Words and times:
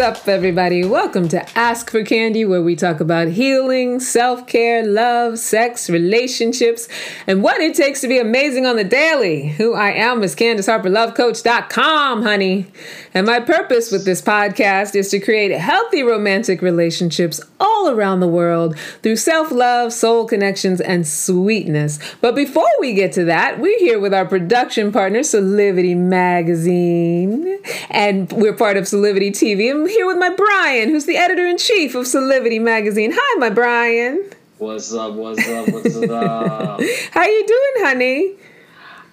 up, 0.00 0.26
everybody? 0.26 0.82
Welcome 0.82 1.28
to 1.28 1.58
Ask 1.58 1.90
for 1.90 2.02
Candy, 2.02 2.46
where 2.46 2.62
we 2.62 2.74
talk 2.74 3.00
about 3.00 3.28
healing, 3.28 4.00
self 4.00 4.46
care, 4.46 4.86
love, 4.86 5.38
sex, 5.38 5.90
relationships, 5.90 6.88
and 7.26 7.42
what 7.42 7.60
it 7.60 7.74
takes 7.74 8.00
to 8.00 8.08
be 8.08 8.18
amazing 8.18 8.64
on 8.64 8.76
the 8.76 8.84
daily. 8.84 9.48
Who 9.48 9.74
I 9.74 9.90
am 9.90 10.22
is 10.22 10.34
Candace 10.34 10.66
Harper, 10.66 10.88
lovecoach.com, 10.88 12.22
honey. 12.22 12.68
And 13.12 13.26
my 13.26 13.40
purpose 13.40 13.92
with 13.92 14.06
this 14.06 14.22
podcast 14.22 14.94
is 14.94 15.10
to 15.10 15.20
create 15.20 15.50
healthy 15.50 16.02
romantic 16.02 16.62
relationships 16.62 17.38
all 17.58 17.90
around 17.90 18.20
the 18.20 18.28
world 18.28 18.78
through 19.02 19.16
self 19.16 19.50
love, 19.52 19.92
soul 19.92 20.24
connections, 20.24 20.80
and 20.80 21.06
sweetness. 21.06 21.98
But 22.22 22.34
before 22.34 22.70
we 22.80 22.94
get 22.94 23.12
to 23.12 23.24
that, 23.24 23.60
we're 23.60 23.78
here 23.78 24.00
with 24.00 24.14
our 24.14 24.24
production 24.24 24.92
partner, 24.92 25.20
Solivity 25.20 25.94
Magazine. 25.94 27.58
And 27.90 28.32
we're 28.32 28.54
part 28.54 28.78
of 28.78 28.84
Solivity 28.84 29.30
TV. 29.30 29.89
Here 29.90 30.06
with 30.06 30.18
my 30.18 30.30
Brian, 30.30 30.88
who's 30.88 31.06
the 31.06 31.16
editor 31.16 31.46
in 31.46 31.58
chief 31.58 31.94
of 31.96 32.04
Solivity 32.06 32.60
Magazine. 32.60 33.10
Hi, 33.12 33.38
my 33.38 33.50
Brian. 33.50 34.30
What's 34.58 34.94
up? 34.94 35.14
What's 35.14 35.46
up? 35.48 35.68
What's 35.68 35.96
up? 35.96 36.80
How 37.12 37.24
you 37.26 37.46
doing, 37.46 37.86
honey? 37.86 38.34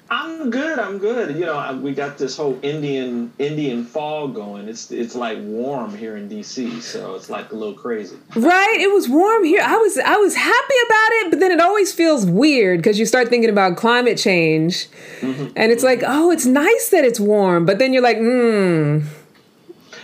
I'm 0.09 0.50
good. 0.52 0.78
I'm 0.80 1.00
good. 1.00 1.36
You 1.36 1.45
know, 1.45 1.56
I- 1.58 1.73
we 1.73 1.94
got 1.94 2.17
this 2.17 2.38
whole 2.38 2.58
Indian 2.61 3.34
Indian 3.39 3.84
fall 3.86 4.28
going. 4.28 4.67
It's 4.69 4.92
it's 4.92 5.16
like 5.16 5.39
warm 5.42 5.97
here 5.97 6.16
in 6.16 6.30
DC, 6.30 6.80
so 6.81 7.16
it's 7.16 7.30
like 7.30 7.52
a 7.52 7.56
little 7.56 7.73
crazy. 7.73 8.17
Right? 8.36 8.78
It 8.80 8.94
was 8.94 9.09
warm 9.09 9.44
here. 9.44 9.62
I 9.64 9.78
was 9.78 9.97
I 9.97 10.16
was 10.17 10.36
happy 10.36 10.75
about 10.86 11.09
it, 11.12 11.31
but 11.31 11.39
then 11.39 11.52
it 11.52 11.59
always 11.59 11.91
feels 11.91 12.25
weird 12.25 12.80
because 12.80 13.00
you 13.00 13.06
start 13.06 13.30
thinking 13.30 13.50
about 13.50 13.78
climate 13.78 14.17
change. 14.17 14.88
And 15.22 15.72
it's 15.72 15.84
like, 15.84 16.03
oh, 16.06 16.30
it's 16.31 16.45
nice 16.45 16.89
that 16.89 17.03
it's 17.03 17.19
warm, 17.19 17.66
but 17.66 17.80
then 17.80 17.91
you're 17.94 18.03
like, 18.03 18.17
hmm. 18.17 19.00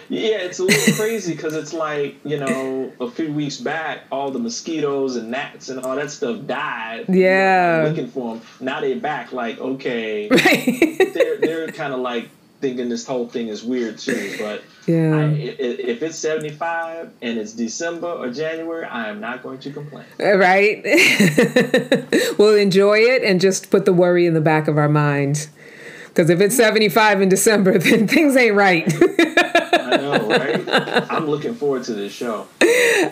Yeah, 0.09 0.37
it's 0.37 0.59
a 0.59 0.63
little 0.63 0.93
crazy 0.95 1.33
because 1.33 1.55
it's 1.55 1.73
like 1.73 2.15
you 2.25 2.37
know, 2.39 2.91
a 2.99 3.09
few 3.09 3.31
weeks 3.33 3.57
back, 3.57 4.01
all 4.11 4.31
the 4.31 4.39
mosquitoes 4.39 5.15
and 5.15 5.31
gnats 5.31 5.69
and 5.69 5.79
all 5.79 5.95
that 5.95 6.11
stuff 6.11 6.45
died. 6.45 7.05
Yeah. 7.09 7.85
looking 7.87 8.07
for 8.07 8.35
them. 8.35 8.45
Now 8.59 8.81
they're 8.81 8.95
back. 8.99 9.31
Like 9.31 9.59
okay, 9.59 10.27
Right. 10.31 11.11
they're 11.13 11.37
they're 11.37 11.67
kind 11.71 11.93
of 11.93 11.99
like 11.99 12.29
thinking 12.61 12.87
this 12.87 13.05
whole 13.05 13.27
thing 13.27 13.49
is 13.49 13.61
weird 13.63 13.97
too. 13.97 14.35
But 14.39 14.63
Yeah. 14.87 15.17
I, 15.17 15.23
if 15.33 16.01
it's 16.01 16.17
75 16.17 17.11
and 17.21 17.37
it's 17.37 17.51
December 17.51 18.07
or 18.07 18.29
January, 18.29 18.85
I 18.85 19.09
am 19.09 19.19
not 19.19 19.43
going 19.43 19.59
to 19.59 19.71
complain. 19.71 20.05
Uh, 20.17 20.37
right? 20.37 20.81
we'll 22.37 22.55
enjoy 22.55 22.99
it 22.99 23.21
and 23.23 23.41
just 23.41 23.69
put 23.69 23.83
the 23.83 23.91
worry 23.93 24.25
in 24.25 24.33
the 24.33 24.39
back 24.41 24.67
of 24.69 24.77
our 24.77 24.87
mind. 24.87 25.49
Because 26.07 26.29
if 26.29 26.39
it's 26.39 26.55
75 26.55 27.21
in 27.23 27.27
December, 27.29 27.77
then 27.79 28.07
things 28.07 28.37
ain't 28.37 28.55
right. 28.55 28.85
I 29.93 29.97
know, 29.97 30.27
right? 30.27 31.11
I'm 31.11 31.27
looking 31.27 31.53
forward 31.53 31.83
to 31.83 31.93
this 31.93 32.13
show. 32.13 32.47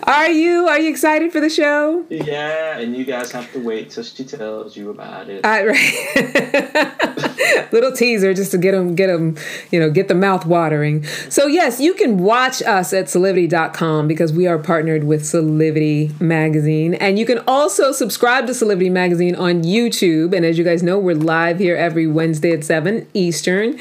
are 0.03 0.29
you? 0.29 0.67
Are 0.67 0.79
you 0.79 0.89
excited 0.89 1.31
for 1.31 1.39
the 1.39 1.49
show? 1.49 2.05
Yeah, 2.09 2.79
and 2.79 2.95
you 2.95 3.05
guys 3.05 3.31
have 3.31 3.51
to 3.53 3.59
wait 3.59 3.91
till 3.91 4.03
she 4.03 4.23
tells 4.23 4.75
you 4.75 4.89
about 4.89 5.29
it. 5.29 5.45
Uh, 5.45 5.65
right. 5.65 7.67
Little 7.71 7.91
teaser 7.91 8.33
just 8.33 8.51
to 8.51 8.57
get 8.57 8.71
them, 8.71 8.95
get 8.95 9.07
them, 9.07 9.37
you 9.71 9.79
know, 9.79 9.89
get 9.89 10.07
the 10.07 10.15
mouth 10.15 10.45
watering. 10.45 11.03
So 11.29 11.47
yes, 11.47 11.79
you 11.79 11.93
can 11.93 12.17
watch 12.17 12.61
us 12.63 12.93
at 12.93 13.05
Solivity.com 13.05 14.07
because 14.07 14.33
we 14.33 14.47
are 14.47 14.57
partnered 14.57 15.03
with 15.03 15.21
Solivity 15.21 16.19
Magazine, 16.19 16.95
and 16.95 17.19
you 17.19 17.25
can 17.25 17.39
also 17.47 17.91
subscribe 17.91 18.47
to 18.47 18.53
Solivity 18.53 18.91
Magazine 18.91 19.35
on 19.35 19.63
YouTube. 19.63 20.35
And 20.35 20.45
as 20.45 20.57
you 20.57 20.63
guys 20.63 20.81
know, 20.81 20.97
we're 20.97 21.15
live 21.15 21.59
here 21.59 21.75
every 21.75 22.07
Wednesday 22.07 22.51
at 22.51 22.63
seven 22.63 23.07
Eastern. 23.13 23.79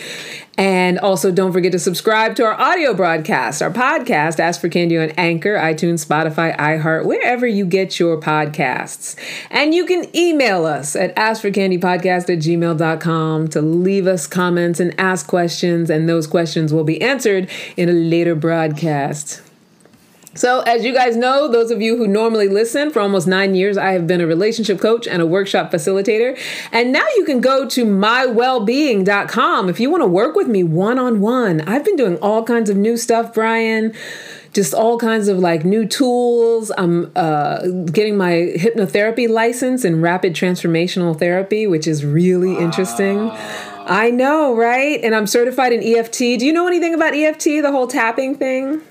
And 0.58 0.98
also, 0.98 1.30
don't 1.32 1.52
forget 1.52 1.72
to 1.72 1.78
subscribe 1.78 2.36
to 2.36 2.44
our 2.44 2.52
audio 2.52 2.92
broadcast, 2.92 3.62
our 3.62 3.70
podcast, 3.70 4.38
Ask 4.38 4.60
for 4.60 4.68
Candy 4.68 4.98
on 4.98 5.10
Anchor, 5.10 5.54
iTunes, 5.56 6.04
Spotify, 6.04 6.54
iHeart, 6.56 7.06
wherever 7.06 7.46
you 7.46 7.64
get 7.64 7.98
your 7.98 8.20
podcasts. 8.20 9.16
And 9.50 9.74
you 9.74 9.86
can 9.86 10.14
email 10.14 10.66
us 10.66 10.94
at 10.96 11.16
askforcandypodcast 11.16 12.28
at 12.28 12.38
gmail.com 12.40 13.48
to 13.48 13.62
leave 13.62 14.06
us 14.06 14.26
comments 14.26 14.80
and 14.80 14.98
ask 15.00 15.26
questions, 15.26 15.88
and 15.88 16.08
those 16.08 16.26
questions 16.26 16.74
will 16.74 16.84
be 16.84 17.00
answered 17.00 17.48
in 17.76 17.88
a 17.88 17.92
later 17.92 18.34
broadcast. 18.34 19.42
So, 20.34 20.60
as 20.60 20.84
you 20.84 20.94
guys 20.94 21.16
know, 21.16 21.48
those 21.48 21.72
of 21.72 21.82
you 21.82 21.96
who 21.96 22.06
normally 22.06 22.46
listen, 22.46 22.90
for 22.90 23.00
almost 23.00 23.26
nine 23.26 23.56
years, 23.56 23.76
I 23.76 23.92
have 23.92 24.06
been 24.06 24.20
a 24.20 24.26
relationship 24.28 24.78
coach 24.78 25.08
and 25.08 25.20
a 25.20 25.26
workshop 25.26 25.72
facilitator. 25.72 26.38
And 26.70 26.92
now 26.92 27.04
you 27.16 27.24
can 27.24 27.40
go 27.40 27.68
to 27.68 27.84
mywellbeing.com 27.84 29.68
if 29.68 29.80
you 29.80 29.90
want 29.90 30.02
to 30.02 30.06
work 30.06 30.36
with 30.36 30.46
me 30.46 30.62
one 30.62 31.00
on 31.00 31.20
one. 31.20 31.62
I've 31.62 31.84
been 31.84 31.96
doing 31.96 32.16
all 32.18 32.44
kinds 32.44 32.70
of 32.70 32.76
new 32.76 32.96
stuff, 32.96 33.34
Brian. 33.34 33.92
Just 34.52 34.72
all 34.72 34.98
kinds 34.98 35.26
of 35.26 35.38
like 35.38 35.64
new 35.64 35.84
tools. 35.84 36.70
I'm 36.78 37.10
uh, 37.16 37.66
getting 37.92 38.16
my 38.16 38.52
hypnotherapy 38.56 39.28
license 39.28 39.84
in 39.84 40.00
rapid 40.00 40.34
transformational 40.34 41.18
therapy, 41.18 41.66
which 41.66 41.88
is 41.88 42.04
really 42.04 42.56
interesting. 42.56 43.30
I 43.32 44.10
know, 44.10 44.54
right? 44.54 45.00
And 45.02 45.14
I'm 45.14 45.26
certified 45.26 45.72
in 45.72 45.82
EFT. 45.82 46.18
Do 46.18 46.46
you 46.46 46.52
know 46.52 46.68
anything 46.68 46.94
about 46.94 47.14
EFT, 47.14 47.44
the 47.62 47.72
whole 47.72 47.88
tapping 47.88 48.36
thing? 48.36 48.82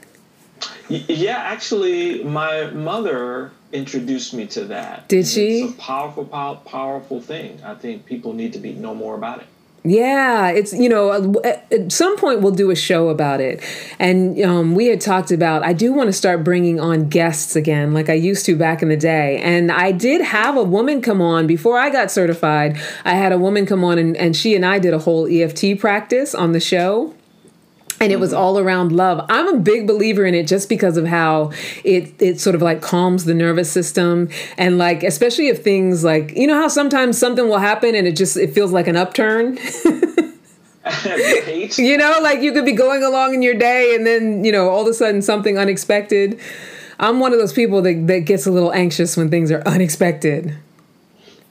Yeah, 0.90 1.38
actually, 1.38 2.24
my 2.24 2.66
mother 2.72 3.52
introduced 3.72 4.34
me 4.34 4.48
to 4.48 4.66
that. 4.66 5.08
Did 5.08 5.20
And 5.20 5.28
she? 5.28 5.62
It's 5.62 5.74
a 5.76 5.78
powerful, 5.78 6.26
pow- 6.26 6.56
powerful 6.66 7.22
thing. 7.22 7.62
I 7.64 7.76
think 7.76 8.06
people 8.06 8.34
need 8.34 8.54
to 8.54 8.60
be 8.60 8.74
know 8.74 8.96
more 8.96 9.16
about 9.16 9.42
it. 9.42 9.48
Yeah, 9.84 10.50
it's 10.50 10.74
you 10.74 10.90
know 10.90 11.40
at 11.42 11.72
at 11.72 11.92
some 11.92 12.18
point 12.18 12.42
we'll 12.42 12.52
do 12.52 12.70
a 12.70 12.76
show 12.76 13.08
about 13.08 13.40
it, 13.40 13.64
and 13.98 14.40
um, 14.42 14.76
we 14.76 14.88
had 14.88 15.00
talked 15.00 15.32
about 15.32 15.64
I 15.64 15.72
do 15.72 15.94
want 15.94 16.08
to 16.08 16.14
start 16.14 16.44
bringing 16.44 16.82
on 16.82 17.08
guests 17.08 17.56
again, 17.56 17.94
like 17.94 18.10
I 18.10 18.14
used 18.14 18.46
to 18.48 18.58
back 18.58 18.82
in 18.82 18.90
the 18.90 18.98
day. 18.98 19.40
And 19.42 19.72
I 19.72 19.94
did 19.94 20.20
have 20.20 20.58
a 20.58 20.64
woman 20.64 21.02
come 21.02 21.22
on 21.22 21.48
before 21.48 21.78
I 21.80 21.90
got 21.92 22.12
certified. 22.12 22.78
I 23.06 23.14
had 23.14 23.32
a 23.32 23.38
woman 23.38 23.66
come 23.66 23.86
on, 23.86 23.98
and, 23.98 24.18
and 24.18 24.36
she 24.36 24.54
and 24.54 24.66
I 24.66 24.80
did 24.80 24.94
a 24.94 25.00
whole 25.00 25.28
EFT 25.28 25.80
practice 25.80 26.36
on 26.36 26.52
the 26.52 26.60
show 26.60 27.16
and 28.00 28.12
it 28.12 28.20
was 28.20 28.32
mm-hmm. 28.32 28.40
all 28.40 28.60
around 28.60 28.92
love. 28.92 29.26
I'm 29.30 29.48
a 29.48 29.58
big 29.58 29.88
believer 29.88 30.26
in 30.26 30.34
it 30.34 30.48
just 30.48 30.70
because 30.70 30.98
of 30.98 31.06
how 31.06 31.52
it 31.84 32.14
it 32.22 32.40
sort 32.40 32.56
of 32.56 32.62
like 32.62 32.82
calms 32.82 33.26
the 33.26 33.34
nervous 33.34 33.72
system 33.72 34.30
and 34.58 34.78
like 34.78 35.04
especially 35.04 35.48
if 35.48 35.64
things 35.64 36.04
like 36.04 36.36
you 36.36 36.48
know 36.48 36.56
how 36.56 36.68
sometimes 36.68 37.18
something 37.18 37.48
will 37.48 37.60
happen 37.60 37.96
and 37.96 38.08
it 38.08 38.16
just 38.16 38.38
it 38.38 38.54
feels 38.54 38.72
like 38.72 38.88
an 38.88 38.96
upturn. 38.96 39.58
You 41.78 41.98
know, 41.98 42.20
like 42.22 42.42
you 42.42 42.52
could 42.52 42.66
be 42.66 42.72
going 42.72 43.04
along 43.04 43.34
in 43.34 43.42
your 43.42 43.54
day 43.54 43.94
and 43.96 44.06
then, 44.08 44.44
you 44.44 44.52
know, 44.52 44.70
all 44.70 44.82
of 44.82 44.88
a 44.88 44.94
sudden 44.94 45.22
something 45.22 45.58
unexpected. 45.58 46.40
I'm 47.00 47.20
one 47.20 47.32
of 47.32 47.40
those 47.40 47.54
people 47.54 47.82
that, 47.84 48.08
that 48.08 48.22
gets 48.22 48.46
a 48.46 48.52
little 48.52 48.74
anxious 48.74 49.16
when 49.16 49.30
things 49.30 49.52
are 49.52 49.62
unexpected. 49.66 50.58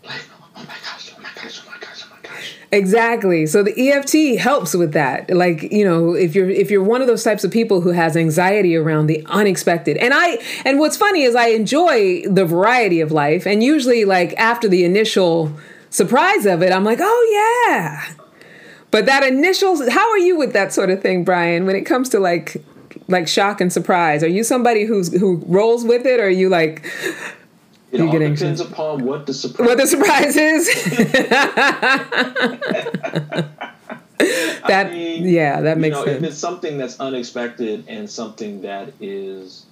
Like, 0.04 0.22
oh 0.56 0.64
my 0.64 0.64
gosh, 0.64 1.14
oh 1.16 1.22
my 1.22 1.31
gosh, 1.34 1.62
oh 1.64 1.70
my 1.70 1.78
gosh, 1.78 2.04
oh 2.04 2.14
my 2.14 2.28
gosh. 2.28 2.57
Exactly. 2.70 3.46
So 3.46 3.62
the 3.62 3.90
EFT 3.90 4.38
helps 4.38 4.74
with 4.74 4.92
that. 4.92 5.30
Like, 5.30 5.62
you 5.72 5.84
know, 5.84 6.12
if 6.12 6.34
you're 6.34 6.50
if 6.50 6.70
you're 6.70 6.82
one 6.82 7.00
of 7.00 7.06
those 7.06 7.24
types 7.24 7.42
of 7.42 7.50
people 7.50 7.80
who 7.80 7.90
has 7.90 8.16
anxiety 8.16 8.76
around 8.76 9.06
the 9.06 9.24
unexpected. 9.26 9.96
And 9.96 10.12
I 10.14 10.38
and 10.66 10.78
what's 10.78 10.96
funny 10.96 11.22
is 11.22 11.34
I 11.34 11.48
enjoy 11.48 12.22
the 12.28 12.44
variety 12.44 13.00
of 13.00 13.10
life 13.10 13.46
and 13.46 13.62
usually 13.62 14.04
like 14.04 14.34
after 14.38 14.69
the 14.69 14.84
initial 14.84 15.52
surprise 15.88 16.44
of 16.44 16.62
it, 16.62 16.70
I'm 16.70 16.84
like, 16.84 16.98
"Oh 17.00 17.31
yeah." 17.32 18.12
But 18.90 19.06
that 19.06 19.22
initial 19.22 19.90
how 19.90 20.10
are 20.10 20.19
you 20.19 20.37
with 20.37 20.52
that 20.52 20.72
sort 20.72 20.90
of 20.90 21.00
thing, 21.00 21.25
Brian, 21.25 21.64
when 21.66 21.76
it 21.76 21.82
comes 21.82 22.10
to 22.10 22.20
like 22.20 22.62
like 23.08 23.28
shock 23.28 23.62
and 23.62 23.72
surprise? 23.72 24.22
Are 24.22 24.28
you 24.28 24.44
somebody 24.44 24.84
who's 24.84 25.19
who 25.19 25.43
rolls 25.46 25.84
with 25.84 26.04
it 26.06 26.20
or 26.20 26.25
are 26.26 26.31
you 26.31 26.50
like 26.50 26.84
It 27.90 27.99
You 27.99 28.06
all 28.06 28.12
get 28.12 28.19
depends 28.19 28.43
anxious. 28.43 28.70
upon 28.70 29.05
what 29.05 29.26
the 29.26 29.35
surprise. 29.35 29.69
what 29.69 29.79
the 29.79 29.87
surprise 29.87 30.37
is? 30.37 30.69
that 34.19 34.90
mean, 34.93 35.29
yeah, 35.29 35.61
that 35.61 35.76
you 35.76 35.81
makes 35.81 35.96
know, 35.96 36.06
if 36.06 36.23
it's 36.23 36.37
something 36.37 36.76
that's 36.76 36.99
unexpected 37.00 37.85
and 37.88 38.11
something 38.11 38.62
that 38.62 38.93
is, 39.00 39.64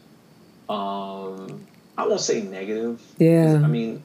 um, 0.68 1.66
I 1.98 2.06
won't 2.06 2.20
say 2.20 2.42
negative. 2.42 3.02
Yeah. 3.18 3.60
I 3.62 3.66
mean, 3.66 4.02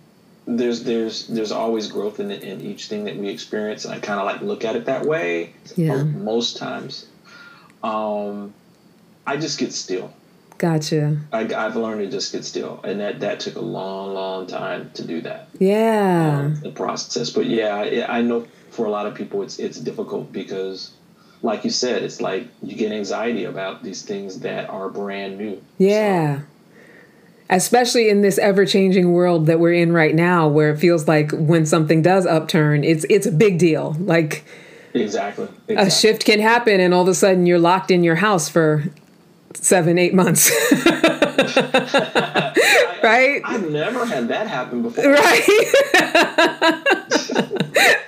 there's 0.48 0.84
there's 0.84 1.28
there's 1.28 1.52
always 1.52 1.88
growth 1.88 2.20
in 2.20 2.32
in 2.32 2.62
each 2.62 2.88
thing 2.88 3.06
that 3.06 3.18
we 3.18 3.30
experience, 3.30 3.86
and 3.86 3.94
I 3.94 4.00
kind 4.00 4.20
of 4.20 4.26
like 4.26 4.42
look 4.42 4.66
at 4.66 4.76
it 4.76 4.86
that 4.86 5.06
way. 5.06 5.54
Yeah. 5.76 6.04
Most 6.04 6.58
times, 6.58 7.06
um, 7.84 8.54
I 9.26 9.38
just 9.38 9.60
get 9.60 9.74
still. 9.74 10.12
Gotcha. 10.62 11.18
I, 11.34 11.52
I've 11.56 11.76
learned 11.76 12.02
to 12.02 12.12
just 12.12 12.32
get 12.32 12.46
still, 12.46 12.80
and 12.84 13.00
that 13.00 13.20
that 13.22 13.40
took 13.40 13.56
a 13.56 13.62
long, 13.62 14.14
long 14.14 14.46
time 14.46 14.92
to 14.94 15.04
do 15.04 15.20
that. 15.22 15.48
Yeah. 15.58 16.42
um, 16.44 16.56
the 16.62 16.70
process. 16.70 17.32
But 17.32 17.48
yeah, 17.48 17.76
I, 17.76 18.20
I 18.20 18.22
know 18.22 18.46
for 18.70 18.86
a 18.86 18.92
lot 18.92 19.08
of 19.08 19.16
people 19.16 19.42
it's 19.42 19.58
it's 19.58 19.80
difficult 19.80 20.32
because, 20.32 20.92
like 21.42 21.64
you 21.64 21.72
said, 21.72 22.04
it's 22.04 22.22
like 22.22 22.48
you 22.62 22.76
get 22.76 22.92
anxiety 22.92 23.46
about 23.46 23.82
these 23.82 24.04
things 24.04 24.42
that 24.42 24.70
are 24.70 24.88
brand 24.88 25.40
new. 25.40 25.60
Yeah. 25.80 26.42
especially 27.50 28.08
in 28.08 28.22
this 28.22 28.38
ever-changing 28.38 29.12
world 29.12 29.48
that 29.48 29.60
we're 29.60 29.74
in 29.74 29.92
right 29.92 30.14
now 30.14 30.48
where 30.48 30.70
it 30.70 30.78
feels 30.78 31.08
like 31.08 31.32
when 31.32 31.66
something 31.66 32.02
does 32.04 32.26
upturn 32.26 32.84
it's 32.84 33.04
it's 33.10 33.26
a 33.26 33.32
big 33.32 33.58
deal 33.58 33.94
like 34.00 34.46
exactly, 34.94 35.46
exactly. 35.68 35.76
a 35.76 35.90
shift 35.92 36.24
can 36.24 36.40
happen 36.40 36.80
and 36.80 36.94
all 36.94 37.02
of 37.02 37.10
a 37.10 37.14
sudden 37.14 37.46
you're 37.46 37.60
locked 37.60 37.92
in 37.92 38.06
your 38.06 38.16
house 38.16 38.48
for 38.48 38.86
seven 39.54 39.98
eight 39.98 40.14
months. 40.14 40.52
Right? 43.04 43.42
I've 43.44 43.68
never 43.72 44.06
had 44.06 44.28
that 44.28 44.48
happen 44.48 44.84
before. 44.84 45.04
right. 45.04 45.42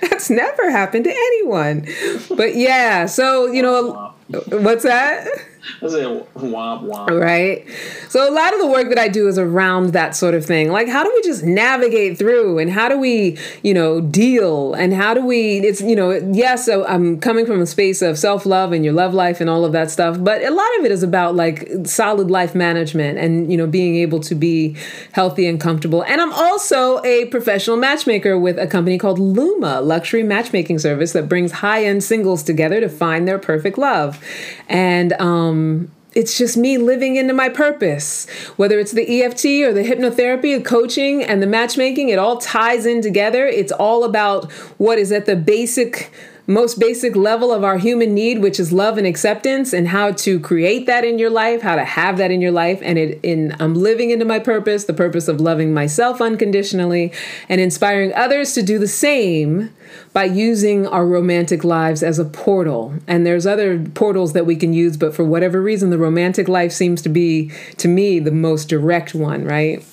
That's 0.02 0.30
never 0.30 0.70
happened 0.70 1.02
to 1.04 1.10
anyone. 1.10 1.88
But 2.36 2.54
yeah 2.54 3.06
so 3.06 3.46
you 3.46 3.60
know 3.60 4.12
what's 4.50 4.84
that 4.84 5.26
Womp 5.80 6.26
womp. 6.34 7.20
right? 7.20 7.66
So 8.08 8.28
a 8.28 8.32
lot 8.32 8.52
of 8.52 8.60
the 8.60 8.66
work 8.66 8.88
that 8.88 8.98
I 8.98 9.08
do 9.08 9.28
is 9.28 9.38
around 9.38 9.92
that 9.92 10.14
sort 10.14 10.34
of 10.34 10.44
thing. 10.44 10.70
Like 10.70 10.88
how 10.88 11.02
do 11.02 11.12
we 11.14 11.22
just 11.22 11.42
navigate 11.42 12.18
through 12.18 12.58
and 12.58 12.70
how 12.70 12.88
do 12.88 12.98
we, 12.98 13.38
you 13.62 13.72
know, 13.72 14.00
deal 14.00 14.74
and 14.74 14.92
how 14.92 15.14
do 15.14 15.24
we 15.24 15.58
it's 15.58 15.80
you 15.80 15.96
know, 15.96 16.10
yes, 16.10 16.66
so 16.66 16.86
I'm 16.86 17.18
coming 17.18 17.46
from 17.46 17.60
a 17.60 17.66
space 17.66 18.02
of 18.02 18.18
self-love 18.18 18.72
and 18.72 18.84
your 18.84 18.94
love 18.94 19.14
life 19.14 19.40
and 19.40 19.48
all 19.48 19.64
of 19.64 19.72
that 19.72 19.90
stuff, 19.90 20.16
but 20.20 20.42
a 20.42 20.50
lot 20.50 20.78
of 20.78 20.84
it 20.84 20.92
is 20.92 21.02
about 21.02 21.34
like 21.34 21.68
solid 21.84 22.30
life 22.30 22.54
management 22.54 23.18
and 23.18 23.50
you 23.50 23.56
know, 23.56 23.66
being 23.66 23.96
able 23.96 24.20
to 24.20 24.34
be 24.34 24.76
healthy 25.12 25.46
and 25.46 25.60
comfortable. 25.60 26.02
And 26.04 26.20
I'm 26.20 26.32
also 26.32 27.02
a 27.04 27.26
professional 27.26 27.76
matchmaker 27.76 28.38
with 28.38 28.58
a 28.58 28.66
company 28.66 28.98
called 28.98 29.18
Luma, 29.18 29.80
luxury 29.80 30.22
matchmaking 30.22 30.78
service 30.78 31.12
that 31.12 31.28
brings 31.28 31.52
high-end 31.52 32.04
singles 32.04 32.42
together 32.42 32.80
to 32.80 32.88
find 32.88 33.26
their 33.26 33.38
perfect 33.38 33.78
love. 33.78 34.22
And 34.68 35.12
um 35.14 35.53
Um, 35.54 35.90
it's 36.14 36.38
just 36.38 36.56
me 36.56 36.78
living 36.78 37.16
into 37.16 37.34
my 37.34 37.48
purpose. 37.48 38.28
Whether 38.56 38.78
it's 38.78 38.92
the 38.92 39.22
EFT 39.22 39.46
or 39.64 39.72
the 39.72 39.82
hypnotherapy, 39.82 40.56
the 40.56 40.62
coaching, 40.62 41.24
and 41.24 41.42
the 41.42 41.46
matchmaking, 41.46 42.08
it 42.08 42.18
all 42.18 42.38
ties 42.38 42.86
in 42.86 43.02
together. 43.02 43.46
It's 43.46 43.72
all 43.72 44.04
about 44.04 44.52
what 44.78 44.98
is 44.98 45.10
at 45.10 45.26
the 45.26 45.34
basic 45.34 46.12
most 46.46 46.78
basic 46.78 47.16
level 47.16 47.52
of 47.52 47.64
our 47.64 47.78
human 47.78 48.12
need 48.12 48.40
which 48.40 48.60
is 48.60 48.72
love 48.72 48.98
and 48.98 49.06
acceptance 49.06 49.72
and 49.72 49.88
how 49.88 50.12
to 50.12 50.38
create 50.40 50.86
that 50.86 51.04
in 51.04 51.18
your 51.18 51.30
life 51.30 51.62
how 51.62 51.74
to 51.74 51.84
have 51.84 52.18
that 52.18 52.30
in 52.30 52.40
your 52.40 52.52
life 52.52 52.80
and 52.82 52.98
it 52.98 53.18
in 53.22 53.54
I'm 53.58 53.74
living 53.74 54.10
into 54.10 54.24
my 54.24 54.38
purpose 54.38 54.84
the 54.84 54.92
purpose 54.92 55.28
of 55.28 55.40
loving 55.40 55.72
myself 55.72 56.20
unconditionally 56.20 57.12
and 57.48 57.60
inspiring 57.60 58.12
others 58.14 58.52
to 58.54 58.62
do 58.62 58.78
the 58.78 58.88
same 58.88 59.70
by 60.12 60.24
using 60.24 60.86
our 60.86 61.06
romantic 61.06 61.64
lives 61.64 62.02
as 62.02 62.18
a 62.18 62.24
portal. 62.24 62.94
And 63.06 63.26
there's 63.26 63.46
other 63.46 63.78
portals 63.78 64.32
that 64.32 64.46
we 64.46 64.56
can 64.56 64.72
use 64.72 64.96
but 64.96 65.14
for 65.14 65.24
whatever 65.24 65.62
reason 65.62 65.90
the 65.90 65.98
romantic 65.98 66.48
life 66.48 66.72
seems 66.72 67.02
to 67.02 67.08
be 67.08 67.50
to 67.78 67.88
me 67.88 68.18
the 68.18 68.30
most 68.30 68.68
direct 68.68 69.14
one 69.14 69.44
right 69.44 69.84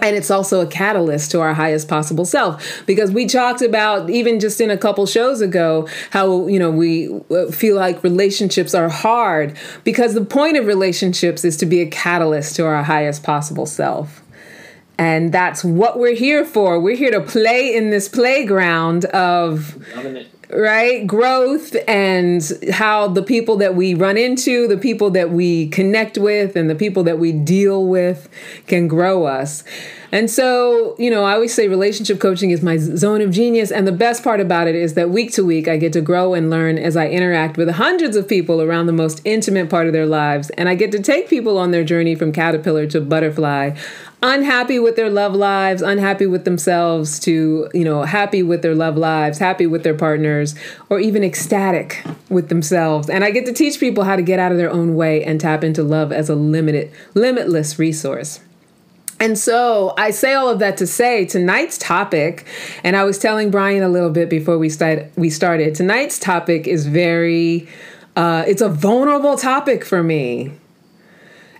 and 0.00 0.14
it's 0.16 0.30
also 0.30 0.60
a 0.60 0.66
catalyst 0.66 1.30
to 1.30 1.40
our 1.40 1.54
highest 1.54 1.88
possible 1.88 2.24
self. 2.24 2.82
Because 2.86 3.10
we 3.10 3.26
talked 3.26 3.62
about 3.62 4.10
even 4.10 4.40
just 4.40 4.60
in 4.60 4.70
a 4.70 4.76
couple 4.76 5.06
shows 5.06 5.40
ago 5.40 5.88
how 6.10 6.46
you 6.46 6.58
know 6.58 6.70
we 6.70 7.08
uh, 7.30 7.50
feel 7.50 7.76
like 7.76 8.02
relationships 8.02 8.74
are 8.74 8.88
hard. 8.88 9.56
Because 9.84 10.14
the 10.14 10.24
point 10.24 10.56
of 10.56 10.66
relationships 10.66 11.44
is 11.44 11.56
to 11.58 11.66
be 11.66 11.80
a 11.80 11.86
catalyst 11.86 12.56
to 12.56 12.66
our 12.66 12.82
highest 12.82 13.22
possible 13.22 13.66
self. 13.66 14.22
And 14.98 15.30
that's 15.30 15.62
what 15.62 15.98
we're 15.98 16.14
here 16.14 16.44
for. 16.44 16.80
We're 16.80 16.96
here 16.96 17.10
to 17.10 17.20
play 17.20 17.74
in 17.74 17.90
this 17.90 18.08
playground 18.08 19.04
of. 19.06 19.76
Right? 20.50 21.06
Growth 21.06 21.76
and 21.88 22.42
how 22.72 23.08
the 23.08 23.22
people 23.22 23.56
that 23.56 23.74
we 23.74 23.94
run 23.94 24.16
into 24.16 24.66
the 24.68 24.76
people 24.76 25.10
that 25.10 25.30
we 25.30 25.68
connect 25.68 26.18
with 26.18 26.56
and 26.56 26.70
the 26.70 26.74
people 26.74 27.02
that 27.04 27.18
we 27.18 27.32
deal 27.32 27.86
with 27.86 28.28
can 28.66 28.88
grow 28.88 29.24
us 29.24 29.64
and 30.16 30.30
so 30.30 30.96
you 30.98 31.10
know 31.10 31.24
i 31.24 31.34
always 31.34 31.52
say 31.52 31.68
relationship 31.68 32.18
coaching 32.18 32.50
is 32.50 32.62
my 32.62 32.78
zone 32.78 33.20
of 33.20 33.30
genius 33.30 33.70
and 33.70 33.86
the 33.86 33.92
best 33.92 34.24
part 34.24 34.40
about 34.40 34.66
it 34.66 34.74
is 34.74 34.94
that 34.94 35.10
week 35.10 35.30
to 35.30 35.44
week 35.44 35.68
i 35.68 35.76
get 35.76 35.92
to 35.92 36.00
grow 36.00 36.32
and 36.32 36.48
learn 36.48 36.78
as 36.78 36.96
i 36.96 37.06
interact 37.06 37.58
with 37.58 37.68
hundreds 37.68 38.16
of 38.16 38.26
people 38.26 38.62
around 38.62 38.86
the 38.86 38.92
most 38.92 39.20
intimate 39.26 39.68
part 39.68 39.86
of 39.86 39.92
their 39.92 40.06
lives 40.06 40.48
and 40.50 40.70
i 40.70 40.74
get 40.74 40.90
to 40.90 41.02
take 41.02 41.28
people 41.28 41.58
on 41.58 41.70
their 41.70 41.84
journey 41.84 42.14
from 42.14 42.32
caterpillar 42.32 42.86
to 42.86 42.98
butterfly 42.98 43.70
unhappy 44.22 44.78
with 44.78 44.96
their 44.96 45.10
love 45.10 45.34
lives, 45.34 45.82
unhappy 45.82 46.26
with 46.26 46.44
themselves, 46.44 47.20
to, 47.20 47.68
you 47.74 47.84
know, 47.84 48.02
happy 48.02 48.42
with 48.42 48.62
their 48.62 48.74
love 48.74 48.96
lives, 48.96 49.38
happy 49.38 49.66
with 49.66 49.84
their 49.84 49.94
partners, 49.94 50.54
or 50.88 50.98
even 50.98 51.22
ecstatic 51.22 52.02
with 52.30 52.48
themselves. 52.48 53.10
And 53.10 53.22
I 53.22 53.30
get 53.30 53.44
to 53.46 53.52
teach 53.52 53.78
people 53.78 54.04
how 54.04 54.16
to 54.16 54.22
get 54.22 54.40
out 54.40 54.50
of 54.50 54.58
their 54.58 54.70
own 54.70 54.96
way 54.96 55.22
and 55.22 55.40
tap 55.40 55.62
into 55.62 55.82
love 55.82 56.12
as 56.12 56.28
a 56.28 56.34
limited, 56.34 56.90
limitless 57.14 57.78
resource. 57.78 58.40
And 59.18 59.38
so 59.38 59.94
I 59.96 60.10
say 60.10 60.34
all 60.34 60.48
of 60.50 60.58
that 60.58 60.76
to 60.78 60.86
say 60.86 61.24
tonight's 61.24 61.78
topic, 61.78 62.46
and 62.84 62.96
I 62.96 63.04
was 63.04 63.18
telling 63.18 63.50
Brian 63.50 63.82
a 63.82 63.88
little 63.88 64.10
bit 64.10 64.28
before 64.28 64.58
we 64.58 64.68
start 64.68 65.10
we 65.16 65.30
started. 65.30 65.74
Tonight's 65.74 66.18
topic 66.18 66.66
is 66.66 66.86
very 66.86 67.66
uh, 68.14 68.44
it's 68.46 68.62
a 68.62 68.68
vulnerable 68.68 69.36
topic 69.36 69.84
for 69.84 70.02
me. 70.02 70.52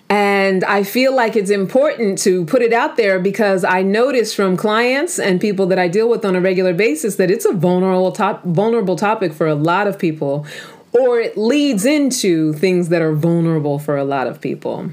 And 0.08 0.62
I 0.64 0.84
feel 0.84 1.14
like 1.14 1.34
it's 1.34 1.50
important 1.50 2.18
to 2.20 2.44
put 2.44 2.62
it 2.62 2.72
out 2.72 2.96
there 2.96 3.18
because 3.18 3.64
I 3.64 3.82
notice 3.82 4.32
from 4.32 4.56
clients 4.56 5.18
and 5.18 5.40
people 5.40 5.66
that 5.66 5.80
I 5.80 5.88
deal 5.88 6.08
with 6.08 6.24
on 6.24 6.36
a 6.36 6.40
regular 6.40 6.72
basis 6.72 7.16
that 7.16 7.28
it's 7.28 7.44
a 7.44 7.52
vulnerable 7.52 8.12
top, 8.12 8.44
vulnerable 8.44 8.94
topic 8.94 9.32
for 9.32 9.48
a 9.48 9.56
lot 9.56 9.88
of 9.88 9.98
people, 9.98 10.46
or 10.92 11.18
it 11.18 11.36
leads 11.36 11.84
into 11.84 12.52
things 12.52 12.88
that 12.90 13.02
are 13.02 13.14
vulnerable 13.14 13.80
for 13.80 13.96
a 13.96 14.04
lot 14.04 14.28
of 14.28 14.40
people. 14.40 14.90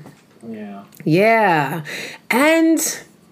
Yeah. 1.04 1.84
And 2.30 2.80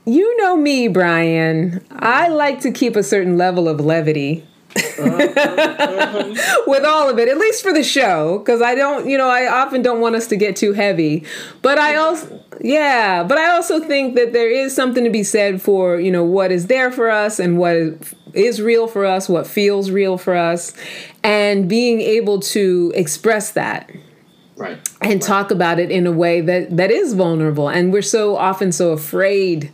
you 0.05 0.37
know 0.37 0.57
me, 0.57 0.87
Brian. 0.87 1.85
I 1.91 2.27
like 2.27 2.61
to 2.61 2.71
keep 2.71 2.95
a 2.95 3.03
certain 3.03 3.37
level 3.37 3.69
of 3.69 3.79
levity 3.79 4.45
with 4.75 5.37
all 6.85 7.09
of 7.09 7.19
it, 7.19 7.27
at 7.27 7.37
least 7.37 7.61
for 7.61 7.73
the 7.73 7.83
show, 7.83 8.39
because 8.39 8.61
I 8.61 8.73
don't, 8.73 9.09
you 9.09 9.17
know, 9.17 9.29
I 9.29 9.47
often 9.47 9.81
don't 9.81 9.99
want 9.99 10.15
us 10.15 10.27
to 10.27 10.37
get 10.37 10.55
too 10.55 10.73
heavy. 10.73 11.25
But 11.61 11.77
I 11.77 11.97
also, 11.97 12.41
yeah, 12.61 13.23
but 13.23 13.37
I 13.37 13.51
also 13.51 13.81
think 13.81 14.15
that 14.15 14.33
there 14.33 14.49
is 14.49 14.73
something 14.73 15.03
to 15.03 15.09
be 15.09 15.23
said 15.23 15.61
for, 15.61 15.99
you 15.99 16.11
know, 16.11 16.23
what 16.23 16.51
is 16.51 16.67
there 16.67 16.91
for 16.91 17.09
us 17.09 17.39
and 17.39 17.57
what 17.57 17.75
is 18.33 18.61
real 18.61 18.87
for 18.87 19.05
us, 19.05 19.27
what 19.27 19.45
feels 19.45 19.91
real 19.91 20.17
for 20.17 20.35
us, 20.35 20.73
and 21.23 21.67
being 21.67 21.99
able 21.99 22.39
to 22.39 22.93
express 22.95 23.51
that 23.51 23.89
Right. 24.61 24.89
and 25.01 25.21
talk 25.21 25.49
about 25.51 25.79
it 25.79 25.89
in 25.91 26.05
a 26.05 26.11
way 26.11 26.41
that 26.41 26.77
that 26.77 26.91
is 26.91 27.13
vulnerable. 27.13 27.67
And 27.67 27.91
we're 27.91 28.01
so 28.01 28.37
often 28.37 28.71
so 28.71 28.91
afraid 28.91 29.71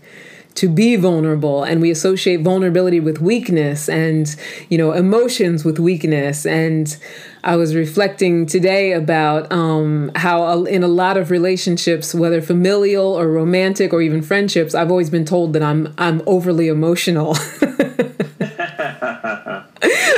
to 0.56 0.68
be 0.68 0.96
vulnerable 0.96 1.64
and 1.64 1.82
we 1.82 1.92
associate 1.92 2.42
vulnerability 2.42 3.00
with 3.00 3.22
weakness 3.22 3.88
and 3.88 4.36
you 4.70 4.78
know 4.78 4.92
emotions 4.94 5.64
with 5.64 5.78
weakness. 5.78 6.46
And 6.46 6.98
i 7.44 7.56
was 7.56 7.76
reflecting 7.76 8.46
today 8.48 8.94
about 8.94 9.52
um, 9.52 10.12
how 10.16 10.64
in 10.66 10.84
a 10.84 10.88
lot 10.88 11.16
of 11.18 11.30
relationships 11.32 12.16
whether 12.16 12.42
familial 12.42 13.14
or 13.20 13.28
romantic 13.28 13.94
or 13.94 14.02
even 14.02 14.22
friendships 14.22 14.74
i've 14.74 14.90
always 14.90 15.10
been 15.10 15.26
told 15.26 15.54
that 15.54 15.62
i'm 15.64 15.94
i'm 15.98 16.22
overly 16.26 16.68
emotional 16.68 17.36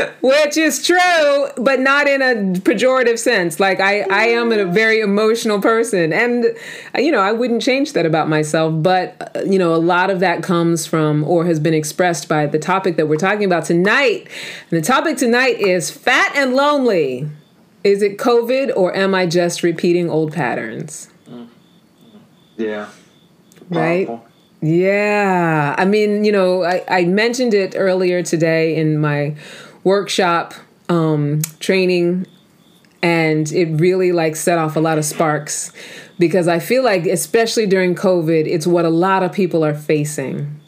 which 0.22 0.58
is 0.58 0.86
true 0.86 1.48
but 1.58 1.79
not 1.79 2.08
in 2.08 2.22
a 2.22 2.36
pejorative 2.60 3.18
sense 3.18 3.60
like 3.60 3.79
i 3.79 4.01
i 4.10 4.25
am 4.25 4.51
a 4.51 4.65
very 4.65 5.00
emotional 5.00 5.60
person 5.62 6.12
and 6.13 6.46
you 6.98 7.12
know 7.12 7.20
i 7.20 7.32
wouldn't 7.32 7.62
change 7.62 7.94
that 7.94 8.06
about 8.06 8.27
myself 8.29 8.74
but 8.84 9.32
uh, 9.36 9.41
you 9.41 9.60
know 9.60 9.74
a 9.74 9.77
lot 9.77 10.10
of 10.10 10.20
that 10.20 10.44
comes 10.44 10.86
from 10.86 11.24
or 11.24 11.46
has 11.46 11.60
been 11.60 11.74
expressed 11.74 12.27
by 12.27 12.46
the 12.46 12.60
topic 12.60 12.98
that 12.98 13.08
we're 13.08 13.15
talking 13.18 13.46
about 13.46 13.65
tonight 13.65 14.27
and 14.70 14.79
the 14.79 14.86
topic 14.86 15.18
tonight 15.18 15.60
is 15.60 15.89
fat 15.91 16.32
and 16.36 16.53
lonely 16.53 17.27
is 17.84 18.01
it 18.01 18.18
covid 18.18 18.72
or 18.75 18.96
am 18.96 19.15
i 19.15 19.25
just 19.25 19.63
repeating 19.63 20.10
old 20.10 20.34
patterns 20.34 21.10
Yeah. 22.58 22.89
Right. 23.70 24.08
Powerful. 24.08 24.27
Yeah. 24.62 25.75
I 25.77 25.86
mean, 25.86 26.25
you 26.25 26.32
know, 26.34 26.63
I, 26.63 26.84
I 26.89 27.06
mentioned 27.06 27.53
it 27.53 27.74
earlier 27.77 28.22
today 28.22 28.75
in 28.75 29.00
my 29.00 29.36
workshop 29.83 30.53
um, 30.89 31.41
training, 31.59 32.25
and 33.01 33.51
it 33.51 33.79
really 33.79 34.12
like 34.12 34.36
set 34.36 34.57
off 34.57 34.75
a 34.75 34.79
lot 34.79 34.98
of 34.98 35.05
sparks 35.05 35.71
because 36.17 36.48
I 36.48 36.59
feel 36.59 36.83
like, 36.83 37.05
especially 37.05 37.65
during 37.65 37.95
COVID, 37.95 38.45
it's 38.45 38.67
what 38.67 38.86
a 38.86 38.89
lot 38.89 39.24
of 39.24 39.31
people 39.31 39.63
are 39.63 39.74
facing. 39.74 40.59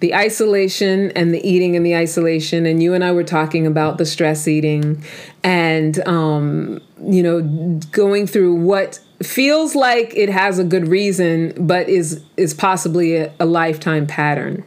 The 0.00 0.14
isolation 0.14 1.10
and 1.12 1.34
the 1.34 1.48
eating 1.48 1.74
and 1.74 1.84
the 1.84 1.96
isolation, 1.96 2.66
and 2.66 2.82
you 2.82 2.94
and 2.94 3.02
I 3.02 3.12
were 3.12 3.24
talking 3.24 3.66
about 3.66 3.98
the 3.98 4.06
stress 4.06 4.46
eating, 4.46 5.02
and 5.42 6.06
um, 6.06 6.80
you 7.02 7.22
know, 7.22 7.42
going 7.90 8.26
through 8.26 8.54
what 8.54 9.00
feels 9.22 9.74
like 9.74 10.14
it 10.14 10.28
has 10.28 10.58
a 10.60 10.64
good 10.64 10.86
reason, 10.86 11.52
but 11.66 11.88
is 11.88 12.22
is 12.36 12.54
possibly 12.54 13.16
a, 13.16 13.32
a 13.40 13.46
lifetime 13.46 14.06
pattern. 14.06 14.64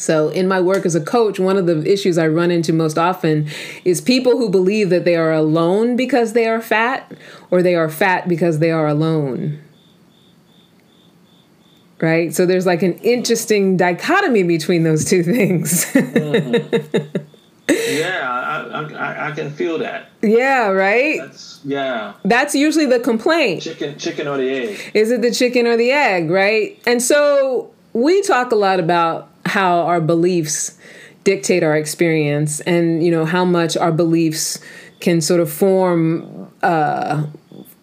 So, 0.00 0.28
in 0.30 0.48
my 0.48 0.60
work 0.60 0.86
as 0.86 0.94
a 0.94 1.00
coach, 1.00 1.38
one 1.38 1.56
of 1.58 1.66
the 1.66 1.84
issues 1.90 2.16
I 2.16 2.26
run 2.26 2.50
into 2.50 2.72
most 2.72 2.96
often 2.98 3.48
is 3.84 4.00
people 4.00 4.38
who 4.38 4.48
believe 4.48 4.88
that 4.90 5.04
they 5.04 5.14
are 5.16 5.32
alone 5.32 5.94
because 5.94 6.32
they 6.32 6.46
are 6.48 6.60
fat, 6.62 7.12
or 7.50 7.62
they 7.62 7.74
are 7.74 7.88
fat 7.90 8.26
because 8.28 8.60
they 8.60 8.70
are 8.70 8.86
alone. 8.88 9.60
right? 12.00 12.34
So 12.34 12.46
there's 12.46 12.64
like 12.64 12.82
an 12.82 12.94
interesting 13.00 13.76
dichotomy 13.76 14.42
between 14.42 14.84
those 14.84 15.04
two 15.04 15.22
things. 15.34 15.84
Mm-hmm. 15.92 17.16
Yeah, 17.68 18.28
I, 18.28 18.82
I, 18.94 19.28
I 19.28 19.32
can 19.32 19.50
feel 19.52 19.78
that. 19.78 20.08
yeah, 20.22 20.68
right? 20.70 21.18
That's 21.20 21.60
yeah, 21.64 22.14
That's 22.24 22.54
usually 22.54 22.86
the 22.86 22.98
complaint. 23.00 23.62
chicken, 23.62 23.96
chicken 23.98 24.26
or 24.26 24.38
the 24.38 24.48
egg. 24.50 24.90
Is 24.94 25.10
it 25.12 25.20
the 25.22 25.30
chicken 25.30 25.66
or 25.66 25.76
the 25.76 25.92
egg, 25.92 26.30
right? 26.30 26.80
And 26.86 27.00
so 27.02 27.70
we 27.92 28.22
talk 28.22 28.50
a 28.50 28.56
lot 28.56 28.80
about 28.80 29.29
how 29.50 29.80
our 29.82 30.00
beliefs 30.00 30.78
dictate 31.24 31.62
our 31.62 31.76
experience 31.76 32.60
and, 32.60 33.04
you 33.04 33.10
know, 33.10 33.24
how 33.24 33.44
much 33.44 33.76
our 33.76 33.92
beliefs 33.92 34.58
can 35.00 35.20
sort 35.20 35.40
of 35.40 35.50
form 35.50 36.50
uh, 36.62 37.24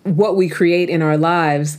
what 0.03 0.35
we 0.35 0.49
create 0.49 0.89
in 0.89 1.01
our 1.01 1.17
lives. 1.17 1.77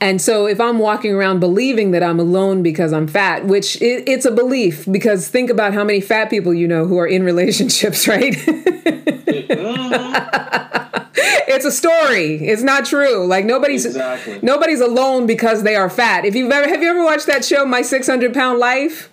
And 0.00 0.20
so 0.22 0.46
if 0.46 0.60
I'm 0.60 0.78
walking 0.78 1.12
around 1.12 1.40
believing 1.40 1.90
that 1.90 2.02
I'm 2.02 2.20
alone 2.20 2.62
because 2.62 2.92
I'm 2.92 3.08
fat, 3.08 3.46
which 3.46 3.80
it, 3.82 4.08
it's 4.08 4.24
a 4.26 4.30
belief 4.30 4.86
because 4.90 5.28
think 5.28 5.50
about 5.50 5.74
how 5.74 5.82
many 5.82 6.00
fat 6.00 6.30
people 6.30 6.54
you 6.54 6.68
know 6.68 6.86
who 6.86 6.98
are 6.98 7.06
in 7.06 7.22
relationships, 7.32 8.06
right? 8.06 8.34
it's 11.48 11.64
a 11.64 11.72
story. 11.72 12.36
It's 12.46 12.62
not 12.62 12.84
true. 12.86 13.26
Like 13.26 13.44
nobody's 13.44 13.84
Exactly. 13.86 14.38
nobody's 14.42 14.80
alone 14.80 15.26
because 15.26 15.62
they 15.62 15.74
are 15.74 15.90
fat. 15.90 16.24
If 16.24 16.34
you've 16.34 16.52
ever 16.52 16.68
have 16.68 16.82
you 16.82 16.88
ever 16.90 17.04
watched 17.04 17.26
that 17.26 17.44
show, 17.44 17.64
My 17.64 17.82
Six 17.82 18.06
Hundred 18.06 18.34
Pound 18.34 18.58
Life? 18.58 19.10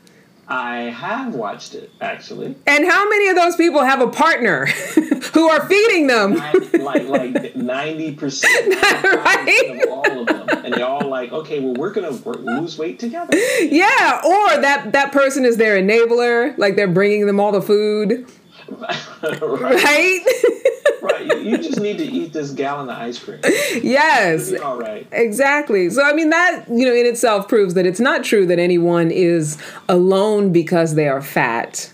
I 0.47 0.77
have 0.83 1.33
watched 1.33 1.73
it 1.73 1.91
actually. 2.01 2.55
And 2.67 2.85
how 2.85 3.09
many 3.09 3.29
of 3.29 3.35
those 3.35 3.55
people 3.55 3.83
have 3.83 4.01
a 4.01 4.07
partner 4.07 4.65
who 5.33 5.49
are 5.49 5.67
feeding 5.67 6.07
them? 6.07 6.35
Like 6.73 7.07
like 7.07 7.55
ninety 7.55 8.13
percent 8.13 8.75
Right? 9.03 9.79
of 9.83 9.89
all 9.89 10.19
of 10.21 10.27
them, 10.27 10.47
and 10.65 10.73
they're 10.73 10.85
all 10.85 11.07
like, 11.07 11.31
okay, 11.31 11.59
well, 11.59 11.73
we're 11.73 11.91
gonna 11.91 12.11
work, 12.11 12.39
lose 12.39 12.77
weight 12.77 12.99
together. 12.99 13.35
Yeah, 13.61 14.21
or 14.23 14.61
that 14.61 14.91
that 14.91 15.11
person 15.11 15.45
is 15.45 15.57
their 15.57 15.81
enabler, 15.81 16.57
like 16.57 16.75
they're 16.75 16.87
bringing 16.87 17.25
them 17.25 17.39
all 17.39 17.51
the 17.51 17.61
food, 17.61 18.27
right, 18.69 19.41
right? 19.41 20.21
right. 21.01 21.25
You, 21.25 21.37
you 21.37 21.57
just 21.57 21.79
need 21.79 21.97
to 21.97 22.05
eat 22.05 22.33
this 22.33 22.51
gallon 22.51 22.89
of 22.89 22.97
ice 22.97 23.19
cream. 23.19 23.39
yes. 23.43 24.53
All 24.59 24.77
right. 24.77 25.07
Exactly. 25.11 25.89
So 25.89 26.03
I 26.03 26.13
mean 26.13 26.29
that, 26.29 26.65
you 26.69 26.85
know, 26.85 26.93
in 26.93 27.05
itself 27.05 27.47
proves 27.47 27.73
that 27.75 27.85
it's 27.85 27.99
not 27.99 28.23
true 28.23 28.45
that 28.47 28.59
anyone 28.59 29.11
is 29.11 29.57
alone 29.89 30.51
because 30.51 30.95
they 30.95 31.07
are 31.07 31.21
fat. 31.21 31.91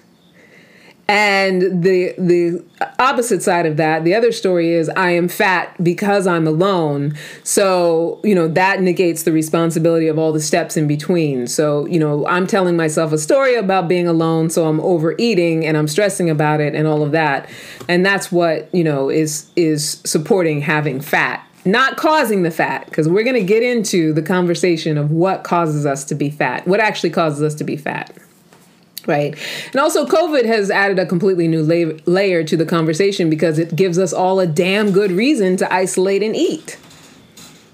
And 1.08 1.84
the 1.84 2.13
the 2.17 2.63
opposite 3.00 3.43
side 3.43 3.65
of 3.65 3.77
that, 3.77 4.03
the 4.03 4.15
other 4.15 4.31
story 4.31 4.72
is 4.72 4.88
I 4.89 5.12
am 5.12 5.27
fat 5.27 5.75
because 5.84 6.25
I'm 6.25 6.48
alone. 6.48 7.15
So, 7.43 8.22
you 8.24 8.34
know, 8.34 8.48
that 8.48 8.81
negates 8.81 9.24
the 9.24 9.31
responsibility 9.31 10.08
of 10.08 10.17
all 10.17 10.31
the 10.31 10.39
steps 10.39 10.77
in 10.77 10.88
between. 10.88 11.48
So, 11.48 11.86
you 11.88 12.00
know, 12.00 12.25
I'm 12.27 12.48
telling 12.48 12.77
myself 12.77 13.12
a 13.12 13.17
story 13.17 13.55
about 13.55 13.88
being 13.89 14.08
alone, 14.08 14.50
so 14.50 14.67
I'm 14.67 14.79
overeating 14.79 15.65
and 15.65 15.75
I'm 15.75 15.88
stressing 15.88 16.29
about 16.29 16.62
it 16.62 16.75
and 16.75 16.88
all 16.88 17.03
of 17.03 17.12
that. 17.12 17.50
And 17.89 18.05
that's 18.05 18.31
what, 18.31 18.74
you 18.74 18.84
know, 18.84 19.10
is 19.10 19.51
is 19.55 20.01
supporting 20.05 20.62
having 20.62 21.01
fat 21.01 21.46
not 21.63 21.96
causing 21.96 22.41
the 22.41 22.50
fat 22.50 22.86
because 22.86 23.08
we're 23.08 23.24
going 23.24 23.36
to 23.36 23.43
get 23.43 23.62
into 23.62 24.13
the 24.13 24.22
conversation 24.22 24.98
of 24.98 25.12
what 25.12 25.43
causes 25.43 25.86
us 25.86 26.03
to 26.03 26.15
be 26.15 26.29
fat 26.29 26.67
what 26.67 26.79
actually 26.79 27.12
causes 27.12 27.43
us 27.43 27.53
to 27.53 27.63
be 27.63 27.77
fat 27.77 28.12
right. 29.08 29.38
And 29.72 29.81
also 29.81 30.05
covid 30.05 30.46
has 30.46 30.70
added 30.70 31.00
a 31.00 31.05
completely 31.05 31.48
new 31.48 31.63
la- 31.63 31.98
layer 32.05 32.43
to 32.43 32.58
the 32.58 32.65
conversation 32.65 33.29
because 33.29 33.60
it 33.60 33.75
gives 33.75 33.98
us 33.98 34.13
all 34.13 34.39
a 34.39 34.48
damn 34.48 34.91
good 34.91 35.12
reason 35.12 35.58
to 35.58 35.74
isolate 35.74 36.24
and 36.24 36.36
eat. 36.36 36.77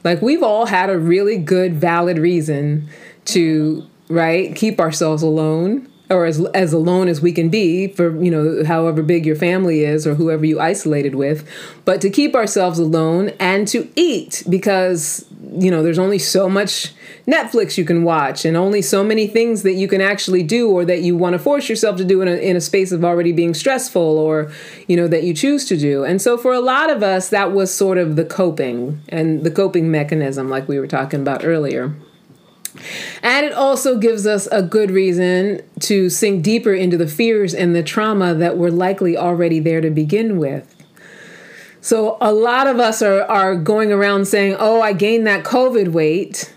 Like 0.03 0.21
we've 0.21 0.43
all 0.43 0.67
had 0.67 0.89
a 0.89 0.97
really 0.97 1.37
good 1.37 1.75
valid 1.75 2.17
reason 2.17 2.87
to 3.25 3.85
right 4.09 4.55
keep 4.55 4.79
ourselves 4.79 5.21
alone 5.21 5.89
or 6.09 6.25
as 6.25 6.39
as 6.47 6.71
alone 6.71 7.07
as 7.07 7.21
we 7.21 7.31
can 7.33 7.49
be 7.49 7.87
for 7.87 8.15
you 8.23 8.31
know 8.31 8.63
however 8.63 9.03
big 9.03 9.25
your 9.25 9.35
family 9.35 9.83
is 9.83 10.07
or 10.07 10.15
whoever 10.15 10.45
you 10.45 10.59
isolated 10.59 11.15
with. 11.15 11.47
But 11.85 12.01
to 12.01 12.09
keep 12.09 12.35
ourselves 12.35 12.79
alone 12.79 13.29
and 13.39 13.67
to 13.69 13.89
eat 13.95 14.43
because 14.49 15.26
you 15.53 15.71
know 15.71 15.83
there's 15.83 15.99
only 15.99 16.19
so 16.19 16.49
much 16.49 16.93
Netflix 17.27 17.77
you 17.77 17.85
can 17.85 18.03
watch 18.03 18.45
and 18.45 18.55
only 18.57 18.81
so 18.81 19.03
many 19.03 19.27
things 19.27 19.63
that 19.63 19.73
you 19.73 19.87
can 19.87 20.01
actually 20.01 20.43
do 20.43 20.69
or 20.69 20.85
that 20.85 21.01
you 21.01 21.15
want 21.15 21.33
to 21.33 21.39
force 21.39 21.69
yourself 21.69 21.97
to 21.97 22.05
do 22.05 22.21
in 22.21 22.27
a, 22.27 22.35
in 22.35 22.55
a 22.55 22.61
space 22.61 22.91
of 22.91 23.03
already 23.03 23.31
being 23.31 23.53
stressful 23.53 24.01
or 24.01 24.51
you 24.87 24.95
know 24.95 25.07
that 25.07 25.23
you 25.23 25.33
choose 25.33 25.65
to 25.65 25.77
do 25.77 26.03
and 26.03 26.21
so 26.21 26.37
for 26.37 26.53
a 26.53 26.59
lot 26.59 26.89
of 26.89 27.03
us 27.03 27.29
that 27.29 27.51
was 27.51 27.73
sort 27.73 27.97
of 27.97 28.15
the 28.15 28.25
coping 28.25 29.01
and 29.09 29.43
the 29.43 29.51
coping 29.51 29.91
mechanism 29.91 30.49
like 30.49 30.67
we 30.67 30.79
were 30.79 30.87
talking 30.87 31.21
about 31.21 31.43
earlier 31.43 31.95
and 33.23 33.45
it 33.45 33.53
also 33.53 33.97
gives 33.97 34.27
us 34.27 34.47
a 34.51 34.61
good 34.61 34.91
reason 34.91 35.61
to 35.81 36.09
sink 36.09 36.43
deeper 36.43 36.73
into 36.73 36.97
the 36.97 37.07
fears 37.07 37.53
and 37.53 37.75
the 37.75 37.83
trauma 37.83 38.33
that 38.35 38.57
were 38.57 38.71
likely 38.71 39.17
already 39.17 39.59
there 39.59 39.81
to 39.81 39.89
begin 39.89 40.37
with. 40.37 40.76
So 41.81 42.17
a 42.19 42.31
lot 42.31 42.67
of 42.67 42.79
us 42.79 43.01
are, 43.01 43.21
are 43.23 43.55
going 43.55 43.91
around 43.91 44.27
saying, 44.27 44.55
oh, 44.59 44.81
I 44.81 44.93
gained 44.93 45.27
that 45.27 45.43
COVID 45.45 45.89
weight, 45.89 46.53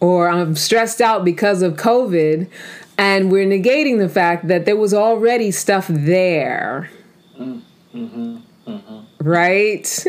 or 0.00 0.28
I'm 0.28 0.56
stressed 0.56 1.00
out 1.00 1.24
because 1.24 1.62
of 1.62 1.74
COVID. 1.74 2.48
And 2.96 3.30
we're 3.30 3.46
negating 3.46 3.98
the 3.98 4.08
fact 4.08 4.48
that 4.48 4.64
there 4.64 4.76
was 4.76 4.92
already 4.92 5.50
stuff 5.52 5.86
there. 5.88 6.90
Mm-hmm, 7.38 7.98
mm-hmm, 7.98 8.70
mm-hmm. 8.70 9.00
Right? 9.20 10.06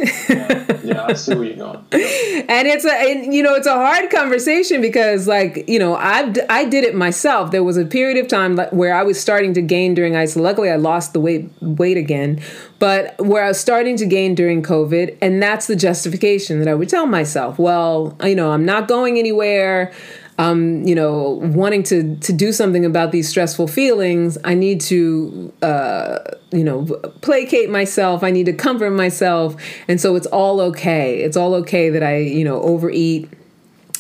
Yeah, 0.84 1.06
I 1.08 1.14
see 1.14 1.36
where 1.36 1.44
you're 1.44 1.58
going. 1.58 1.86
and 2.50 2.68
it's 2.68 2.86
a 2.86 2.92
and, 2.92 3.34
you 3.34 3.44
know 3.44 3.54
it's 3.54 3.68
a 3.68 3.74
hard 3.74 4.10
conversation 4.10 4.82
because 4.82 5.28
like 5.28 5.68
you 5.68 5.78
know 5.78 5.96
i 5.96 6.34
i 6.50 6.66
did 6.66 6.84
it 6.84 6.96
myself 6.96 7.52
there 7.52 7.64
was 7.64 7.78
a 7.78 7.86
period 7.86 8.18
of 8.18 8.28
time 8.28 8.58
where 8.72 8.94
i 8.94 9.04
was 9.04 9.20
starting 9.20 9.54
to 9.54 9.62
gain 9.62 9.94
during 9.94 10.16
ice 10.16 10.36
luckily 10.36 10.70
i 10.70 10.76
lost 10.76 11.14
the 11.14 11.20
weight 11.20 11.50
weight 11.62 11.98
again 11.98 12.42
but 12.80 13.16
where 13.20 13.44
i 13.44 13.48
was 13.50 13.60
starting 13.60 13.96
to 13.98 14.06
gain 14.06 14.34
during 14.34 14.64
covid 14.64 15.16
and 15.22 15.42
that's 15.42 15.68
the 15.68 15.76
justification 15.76 16.60
that 16.60 16.68
i 16.68 16.74
would 16.74 16.90
tell 16.90 17.06
myself 17.06 17.60
well 17.60 18.18
you 18.24 18.36
know 18.36 18.52
i'm 18.52 18.66
not 18.66 18.88
going 18.88 19.18
anywhere 19.18 19.92
um, 20.40 20.88
you 20.88 20.96
know, 20.96 21.42
wanting 21.44 21.84
to 21.84 22.16
to 22.16 22.32
do 22.32 22.54
something 22.54 22.86
about 22.86 23.12
these 23.12 23.28
stressful 23.28 23.68
feelings, 23.68 24.38
I 24.46 24.54
need 24.54 24.80
to, 24.82 25.54
uh, 25.62 26.20
you 26.52 26.64
know, 26.64 26.86
placate 27.20 27.70
myself. 27.70 28.24
I 28.24 28.32
need 28.32 28.46
to 28.46 28.54
comfort 28.54 28.92
myself, 28.92 29.62
and 29.90 30.00
so 30.00 30.16
it's 30.16 30.28
all 30.28 30.62
okay. 30.62 31.20
It's 31.20 31.36
all 31.36 31.54
okay 31.56 31.90
that 31.90 32.04
I, 32.04 32.20
you 32.20 32.46
know, 32.46 32.62
overeat 32.62 33.30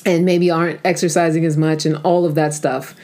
and 0.05 0.24
maybe 0.24 0.50
aren't 0.50 0.79
exercising 0.86 1.43
as 1.43 1.58
much 1.58 1.86
and 1.86 1.98
all 1.98 2.24
of 2.25 2.36
that 2.36 2.53
stuff. 2.53 2.96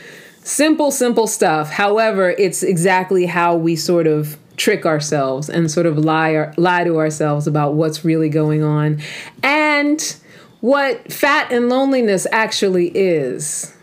Simple, 0.41 0.89
simple 0.89 1.27
stuff. 1.27 1.71
However, 1.71 2.29
it's 2.29 2.63
exactly 2.63 3.25
how 3.25 3.53
we 3.57 3.75
sort 3.75 4.07
of 4.07 4.37
trick 4.55 4.85
ourselves 4.85 5.49
and 5.49 5.69
sort 5.69 5.87
of 5.87 5.97
lie 5.97 6.53
lie 6.55 6.85
to 6.85 6.99
ourselves 6.99 7.47
about 7.47 7.73
what's 7.73 8.05
really 8.05 8.29
going 8.29 8.63
on, 8.63 9.01
and 9.43 10.15
what 10.61 11.11
fat 11.11 11.51
and 11.51 11.69
loneliness 11.69 12.25
actually 12.31 12.87
is. 12.95 13.73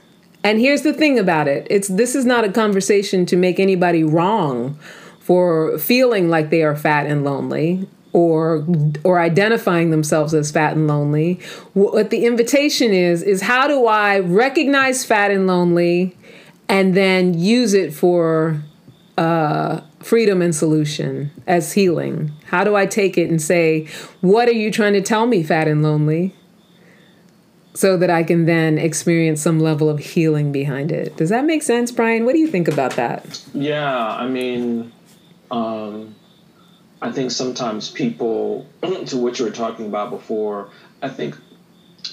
And 0.44 0.58
here's 0.58 0.82
the 0.82 0.92
thing 0.92 1.18
about 1.18 1.48
it. 1.48 1.66
It's 1.70 1.88
this 1.88 2.14
is 2.14 2.24
not 2.24 2.44
a 2.44 2.52
conversation 2.52 3.26
to 3.26 3.36
make 3.36 3.60
anybody 3.60 4.02
wrong 4.02 4.78
for 5.20 5.78
feeling 5.78 6.28
like 6.28 6.50
they 6.50 6.62
are 6.62 6.74
fat 6.74 7.06
and 7.06 7.24
lonely 7.24 7.88
or 8.12 8.66
or 9.04 9.20
identifying 9.20 9.90
themselves 9.90 10.34
as 10.34 10.50
fat 10.50 10.74
and 10.74 10.88
lonely. 10.88 11.34
What 11.74 12.10
the 12.10 12.26
invitation 12.26 12.92
is 12.92 13.22
is 13.22 13.42
how 13.42 13.68
do 13.68 13.86
I 13.86 14.18
recognize 14.18 15.04
fat 15.04 15.30
and 15.30 15.46
lonely 15.46 16.16
and 16.68 16.94
then 16.94 17.38
use 17.38 17.74
it 17.74 17.94
for 17.94 18.60
uh, 19.16 19.80
freedom 20.00 20.42
and 20.42 20.54
solution 20.54 21.30
as 21.46 21.72
healing? 21.72 22.32
How 22.46 22.64
do 22.64 22.74
I 22.74 22.86
take 22.86 23.16
it 23.16 23.30
and 23.30 23.40
say, 23.40 23.86
what 24.20 24.48
are 24.48 24.52
you 24.52 24.70
trying 24.70 24.94
to 24.94 25.02
tell 25.02 25.26
me, 25.26 25.42
fat 25.42 25.68
and 25.68 25.82
lonely? 25.82 26.34
So 27.74 27.96
that 27.96 28.10
I 28.10 28.22
can 28.22 28.44
then 28.46 28.78
experience 28.78 29.40
some 29.40 29.58
level 29.60 29.88
of 29.88 29.98
healing 29.98 30.52
behind 30.52 30.92
it. 30.92 31.16
Does 31.16 31.30
that 31.30 31.44
make 31.44 31.62
sense, 31.62 31.90
Brian? 31.90 32.24
What 32.24 32.32
do 32.34 32.38
you 32.38 32.46
think 32.48 32.68
about 32.68 32.92
that? 32.96 33.42
Yeah, 33.54 33.96
I 34.08 34.28
mean, 34.28 34.92
um, 35.50 36.14
I 37.00 37.10
think 37.12 37.30
sometimes 37.30 37.88
people, 37.90 38.66
to 39.06 39.16
what 39.16 39.38
you 39.38 39.44
were 39.46 39.50
talking 39.50 39.86
about 39.86 40.10
before, 40.10 40.70
I 41.00 41.08
think 41.08 41.36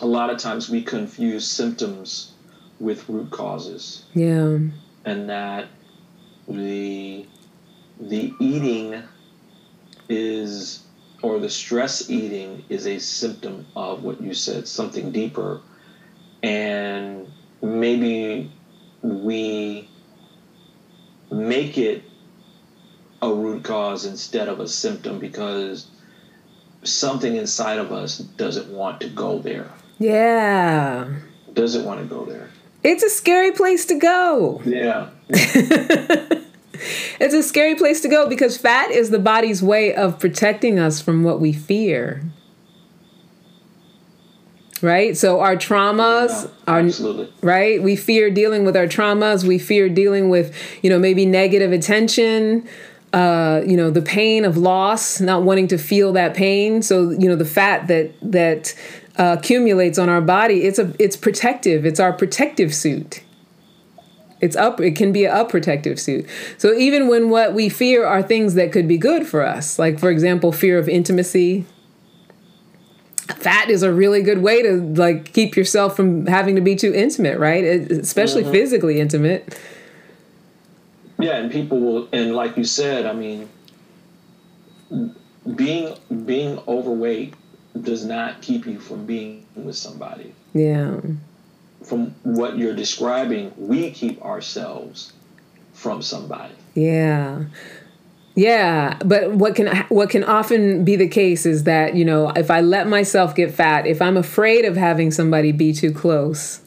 a 0.01 0.05
lot 0.07 0.29
of 0.29 0.37
times 0.37 0.69
we 0.69 0.81
confuse 0.81 1.45
symptoms 1.45 2.31
with 2.79 3.07
root 3.09 3.29
causes, 3.31 4.05
Yeah. 4.13 4.59
and 5.05 5.29
that 5.29 5.67
the 6.47 7.25
the 7.99 8.33
eating 8.39 9.03
is 10.07 10.83
or 11.21 11.39
the 11.39 11.49
stress 11.49 12.09
eating 12.09 12.63
is 12.69 12.87
a 12.87 12.99
symptom 12.99 13.65
of 13.75 14.03
what 14.03 14.21
you 14.21 14.33
said, 14.33 14.67
something 14.67 15.11
deeper. 15.11 15.61
And 16.41 17.27
maybe 17.61 18.51
we 19.01 19.89
make 21.31 21.77
it 21.77 22.03
a 23.21 23.33
root 23.33 23.63
cause 23.63 24.05
instead 24.05 24.47
of 24.47 24.59
a 24.59 24.67
symptom 24.67 25.19
because 25.19 25.87
something 26.83 27.35
inside 27.35 27.79
of 27.79 27.91
us 27.91 28.19
doesn't 28.19 28.69
want 28.71 29.01
to 29.01 29.09
go 29.09 29.39
there. 29.39 29.69
Yeah. 29.97 31.13
Doesn't 31.53 31.83
want 31.83 31.99
to 31.99 32.05
go 32.05 32.25
there. 32.25 32.49
It's 32.83 33.03
a 33.03 33.09
scary 33.09 33.51
place 33.51 33.85
to 33.87 33.99
go. 33.99 34.61
Yeah. 34.63 35.09
It's 37.19 37.33
a 37.33 37.43
scary 37.43 37.75
place 37.75 38.01
to 38.01 38.07
go 38.07 38.27
because 38.27 38.57
fat 38.57 38.91
is 38.91 39.09
the 39.09 39.19
body's 39.19 39.61
way 39.63 39.93
of 39.93 40.19
protecting 40.19 40.79
us 40.79 41.01
from 41.01 41.23
what 41.23 41.39
we 41.39 41.53
fear. 41.53 42.21
Right? 44.81 45.17
So 45.17 45.41
our 45.41 45.57
traumas, 45.57 46.43
Yeah, 46.45 46.73
our 46.73 46.79
absolutely. 46.79 47.29
right? 47.41 47.83
We 47.83 47.97
fear 47.97 48.29
dealing 48.31 48.63
with 48.63 48.77
our 48.77 48.87
traumas. 48.87 49.43
We 49.43 49.59
fear 49.59 49.89
dealing 49.89 50.29
with, 50.29 50.55
you 50.81 50.89
know, 50.89 50.97
maybe 50.97 51.25
negative 51.25 51.73
attention, 51.73 52.65
uh, 53.11 53.61
you 53.67 53.75
know, 53.75 53.89
the 53.91 54.01
pain 54.01 54.45
of 54.45 54.55
loss, 54.55 55.19
not 55.19 55.43
wanting 55.43 55.67
to 55.69 55.77
feel 55.77 56.13
that 56.13 56.33
pain. 56.33 56.81
So, 56.81 57.09
you 57.09 57.27
know, 57.27 57.35
the 57.35 57.43
fat 57.43 57.87
that 57.87 58.11
that 58.21 58.73
uh, 59.17 59.35
accumulates 59.37 59.97
on 59.99 60.07
our 60.07 60.21
body, 60.21 60.63
it's 60.63 60.79
a 60.79 60.93
it's 60.97 61.17
protective. 61.17 61.85
It's 61.85 61.99
our 61.99 62.13
protective 62.13 62.73
suit. 62.73 63.21
It's 64.41 64.55
up. 64.55 64.79
It 64.79 64.95
can 64.95 65.11
be 65.11 65.25
a 65.25 65.43
protective 65.45 65.99
suit. 65.99 66.27
So 66.57 66.73
even 66.73 67.07
when 67.07 67.29
what 67.29 67.53
we 67.53 67.67
fear 67.69 68.05
are 68.05 68.21
things 68.21 68.53
that 68.53 68.71
could 68.71 68.87
be 68.87 68.97
good 68.97 69.27
for 69.27 69.45
us, 69.45 69.77
like 69.77 69.99
for 69.99 70.09
example, 70.09 70.51
fear 70.51 70.79
of 70.79 70.87
intimacy, 70.87 71.65
fat 73.35 73.69
is 73.69 73.83
a 73.83 73.91
really 73.91 74.21
good 74.21 74.41
way 74.41 74.61
to 74.61 74.81
like 74.95 75.33
keep 75.33 75.55
yourself 75.55 75.95
from 75.95 76.25
having 76.25 76.55
to 76.55 76.61
be 76.61 76.75
too 76.75 76.93
intimate, 76.93 77.37
right? 77.37 77.63
Especially 77.63 78.43
mm-hmm. 78.43 78.51
physically 78.51 78.99
intimate. 78.99 79.59
Yeah, 81.19 81.35
and 81.35 81.51
people 81.51 81.79
will, 81.81 82.09
and 82.13 82.33
like 82.33 82.55
you 82.55 82.63
said, 82.63 83.05
I 83.05 83.11
mean, 83.11 83.49
being 85.55 85.95
being 86.25 86.59
overweight 86.67 87.33
does 87.81 88.05
not 88.05 88.41
keep 88.41 88.65
you 88.65 88.79
from 88.79 89.05
being 89.05 89.45
with 89.55 89.75
somebody. 89.75 90.33
Yeah. 90.53 91.01
From 91.89 92.13
what 92.21 92.55
you're 92.55 92.75
describing, 92.75 93.51
we 93.57 93.89
keep 93.89 94.23
ourselves 94.23 95.13
from 95.73 96.03
somebody. 96.03 96.53
Yeah. 96.75 97.45
Yeah, 98.35 98.97
but 99.03 99.33
what 99.33 99.55
can 99.55 99.75
what 99.89 100.11
can 100.11 100.23
often 100.23 100.85
be 100.85 100.95
the 100.95 101.07
case 101.07 101.47
is 101.47 101.63
that, 101.63 101.95
you 101.95 102.05
know, 102.05 102.29
if 102.29 102.51
I 102.51 102.61
let 102.61 102.87
myself 102.87 103.35
get 103.35 103.51
fat, 103.51 103.87
if 103.87 104.01
I'm 104.01 104.15
afraid 104.15 104.65
of 104.65 104.77
having 104.77 105.09
somebody 105.09 105.51
be 105.51 105.73
too 105.73 105.91
close, 105.91 106.61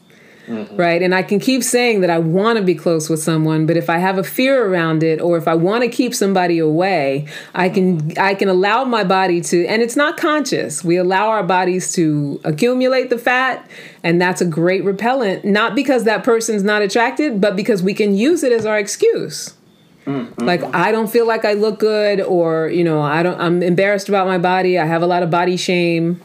Mm-hmm. 0.47 0.75
right? 0.75 1.01
And 1.01 1.15
I 1.15 1.23
can 1.23 1.39
keep 1.39 1.63
saying 1.63 2.01
that 2.01 2.09
I 2.09 2.17
want 2.17 2.57
to 2.57 2.63
be 2.63 2.75
close 2.75 3.09
with 3.09 3.21
someone, 3.21 3.65
but 3.65 3.77
if 3.77 3.89
I 3.89 3.97
have 3.97 4.17
a 4.17 4.25
fear 4.25 4.67
around 4.67 5.01
it 5.01 5.21
or 5.21 5.37
if 5.37 5.47
I 5.47 5.55
want 5.55 5.83
to 5.83 5.89
keep 5.89 6.13
somebody 6.13 6.59
away, 6.59 7.27
I 7.55 7.69
can 7.69 8.11
I 8.17 8.33
can 8.33 8.49
allow 8.49 8.83
my 8.83 9.05
body 9.05 9.39
to 9.39 9.65
and 9.67 9.81
it's 9.81 9.95
not 9.95 10.17
conscious. 10.17 10.83
We 10.83 10.97
allow 10.97 11.29
our 11.29 11.43
bodies 11.43 11.93
to 11.93 12.41
accumulate 12.43 13.09
the 13.09 13.17
fat 13.17 13.69
and 14.03 14.21
that's 14.21 14.41
a 14.41 14.45
great 14.45 14.83
repellent, 14.83 15.45
not 15.45 15.75
because 15.75 16.03
that 16.03 16.25
person's 16.25 16.63
not 16.63 16.81
attracted, 16.81 17.39
but 17.39 17.55
because 17.55 17.81
we 17.81 17.93
can 17.93 18.13
use 18.13 18.43
it 18.43 18.51
as 18.51 18.65
our 18.65 18.77
excuse 18.77 19.53
mm-hmm. 20.05 20.43
like 20.43 20.63
i 20.75 20.91
don't 20.91 21.09
feel 21.09 21.27
like 21.27 21.45
i 21.45 21.53
look 21.53 21.79
good 21.79 22.21
or 22.21 22.67
you 22.69 22.83
know 22.83 23.01
i 23.01 23.23
don't 23.23 23.39
i'm 23.39 23.63
embarrassed 23.63 24.09
about 24.09 24.27
my 24.27 24.37
body 24.37 24.77
i 24.77 24.85
have 24.85 25.01
a 25.01 25.07
lot 25.07 25.23
of 25.23 25.29
body 25.29 25.57
shame 25.57 26.21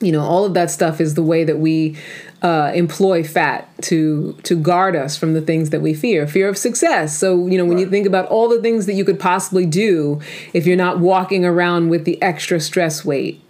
you 0.00 0.12
know 0.12 0.22
all 0.22 0.44
of 0.44 0.54
that 0.54 0.70
stuff 0.70 1.00
is 1.00 1.14
the 1.14 1.22
way 1.22 1.44
that 1.44 1.58
we 1.58 1.96
uh, 2.44 2.70
employ 2.74 3.24
fat 3.24 3.66
to 3.82 4.36
to 4.44 4.54
guard 4.54 4.94
us 4.94 5.16
from 5.16 5.32
the 5.32 5.40
things 5.40 5.70
that 5.70 5.80
we 5.80 5.94
fear 5.94 6.26
fear 6.26 6.46
of 6.48 6.58
success 6.58 7.16
so 7.18 7.46
you 7.46 7.56
know 7.58 7.64
when 7.64 7.78
you 7.78 7.88
think 7.88 8.06
about 8.06 8.26
all 8.26 8.48
the 8.50 8.60
things 8.60 8.84
that 8.86 8.92
you 8.94 9.04
could 9.04 9.18
possibly 9.18 9.64
do 9.66 10.20
if 10.52 10.66
you're 10.66 10.76
not 10.86 11.00
walking 11.00 11.44
around 11.44 11.88
with 11.88 12.04
the 12.04 12.20
extra 12.22 12.60
stress 12.60 13.02
weight 13.04 13.40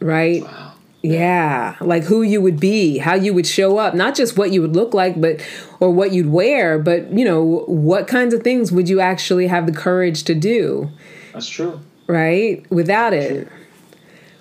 right 0.00 0.42
Wow. 0.42 0.72
yeah, 1.02 1.76
like 1.80 2.02
who 2.02 2.22
you 2.22 2.40
would 2.40 2.58
be, 2.58 2.98
how 2.98 3.14
you 3.14 3.32
would 3.32 3.46
show 3.46 3.78
up, 3.78 3.94
not 3.94 4.16
just 4.16 4.36
what 4.36 4.50
you 4.50 4.60
would 4.60 4.74
look 4.74 4.92
like, 4.92 5.20
but 5.20 5.40
or 5.78 5.92
what 5.92 6.10
you'd 6.12 6.32
wear, 6.32 6.80
but 6.80 7.08
you 7.12 7.24
know, 7.24 7.62
what 7.68 8.08
kinds 8.08 8.34
of 8.34 8.42
things 8.42 8.72
would 8.72 8.88
you 8.88 8.98
actually 8.98 9.46
have 9.46 9.66
the 9.66 9.72
courage 9.72 10.24
to 10.24 10.34
do, 10.34 10.90
That's 11.32 11.48
true. 11.48 11.78
right? 12.08 12.66
Without 12.72 13.12
it. 13.12 13.46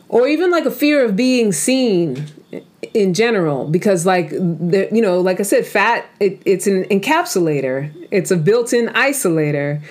Or 0.10 0.28
even 0.28 0.50
like 0.50 0.66
a 0.66 0.72
fear 0.72 1.06
of 1.06 1.16
being 1.16 1.52
seen 1.52 2.26
in 2.94 3.14
general 3.14 3.68
because 3.68 4.06
like 4.06 4.30
the, 4.30 4.90
you 4.92 5.02
know, 5.02 5.20
like 5.20 5.40
I 5.40 5.44
said 5.44 5.66
fat 5.66 6.06
it, 6.20 6.42
it's 6.46 6.68
an 6.68 6.84
encapsulator. 6.86 7.92
It's 8.12 8.32
a 8.32 8.38
built-in 8.38 8.88
isolator, 8.88 9.82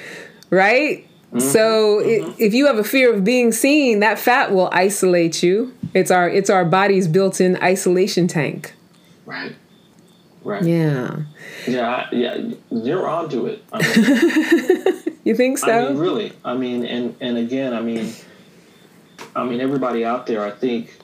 right? 0.50 1.06
Mm-hmm. 1.28 1.40
So 1.40 2.00
i 2.00 2.02
mm-hmm. 2.04 2.32
if 2.38 2.54
you 2.54 2.66
have 2.66 2.78
a 2.78 2.84
fear 2.84 3.12
of 3.12 3.24
being 3.24 3.52
seen, 3.52 4.00
that 4.00 4.18
fat 4.18 4.52
will 4.52 4.68
isolate 4.72 5.42
you. 5.42 5.74
It's 5.92 6.10
our 6.10 6.28
it's 6.28 6.50
our 6.50 6.64
body's 6.64 7.08
built-in 7.08 7.56
isolation 7.62 8.28
tank. 8.28 8.74
Right. 9.26 9.54
Right. 10.42 10.62
Yeah. 10.62 11.22
Yeah. 11.66 11.88
I- 11.88 12.08
Yeah. 12.12 12.50
You're 12.70 13.08
onto 13.08 13.46
it. 13.46 13.64
I 13.72 13.78
mean, 13.80 15.02
You 15.24 15.34
think 15.34 15.56
so? 15.56 15.86
I 15.86 15.88
mean, 15.88 15.98
really. 15.98 16.32
I 16.44 16.54
mean, 16.54 16.84
and 16.84 17.16
and 17.20 17.38
again, 17.38 17.72
I 17.72 17.80
mean, 17.80 18.12
I 19.34 19.42
mean, 19.42 19.60
everybody 19.60 20.04
out 20.04 20.26
there. 20.26 20.44
I 20.44 20.50
think 20.50 20.98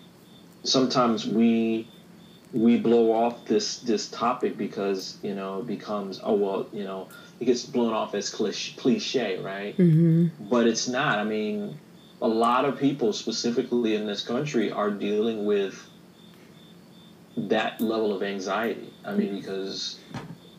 sometimes 0.65 1.27
we 1.27 1.89
we 2.53 2.77
blow 2.79 3.13
off 3.13 3.45
this 3.47 3.79
this 3.81 4.09
topic 4.11 4.57
because 4.59 5.19
you 5.23 5.35
know 5.35 5.61
it 5.61 5.67
becomes 5.67 6.21
oh 6.23 6.35
well 6.35 6.67
you 6.73 6.83
know 6.85 7.09
it 7.39 7.45
gets 7.45 7.65
blown 7.65 7.93
off 7.93 8.15
as 8.15 8.29
cliche, 8.31 8.75
cliche 8.77 9.39
right? 9.41 9.75
hmm 9.77 10.27
But 10.51 10.67
it's 10.67 10.89
not. 10.89 11.19
I 11.19 11.25
mean, 11.25 11.79
a 12.21 12.29
lot 12.29 12.67
of 12.67 12.79
people, 12.79 13.15
specifically 13.15 13.95
in 13.95 14.05
this 14.07 14.23
country, 14.23 14.71
are 14.71 14.91
dealing 14.91 15.47
with 15.47 15.75
that 17.37 17.81
level 17.81 18.15
of 18.15 18.23
anxiety. 18.23 18.93
I 19.07 19.15
mean, 19.15 19.35
because 19.41 19.99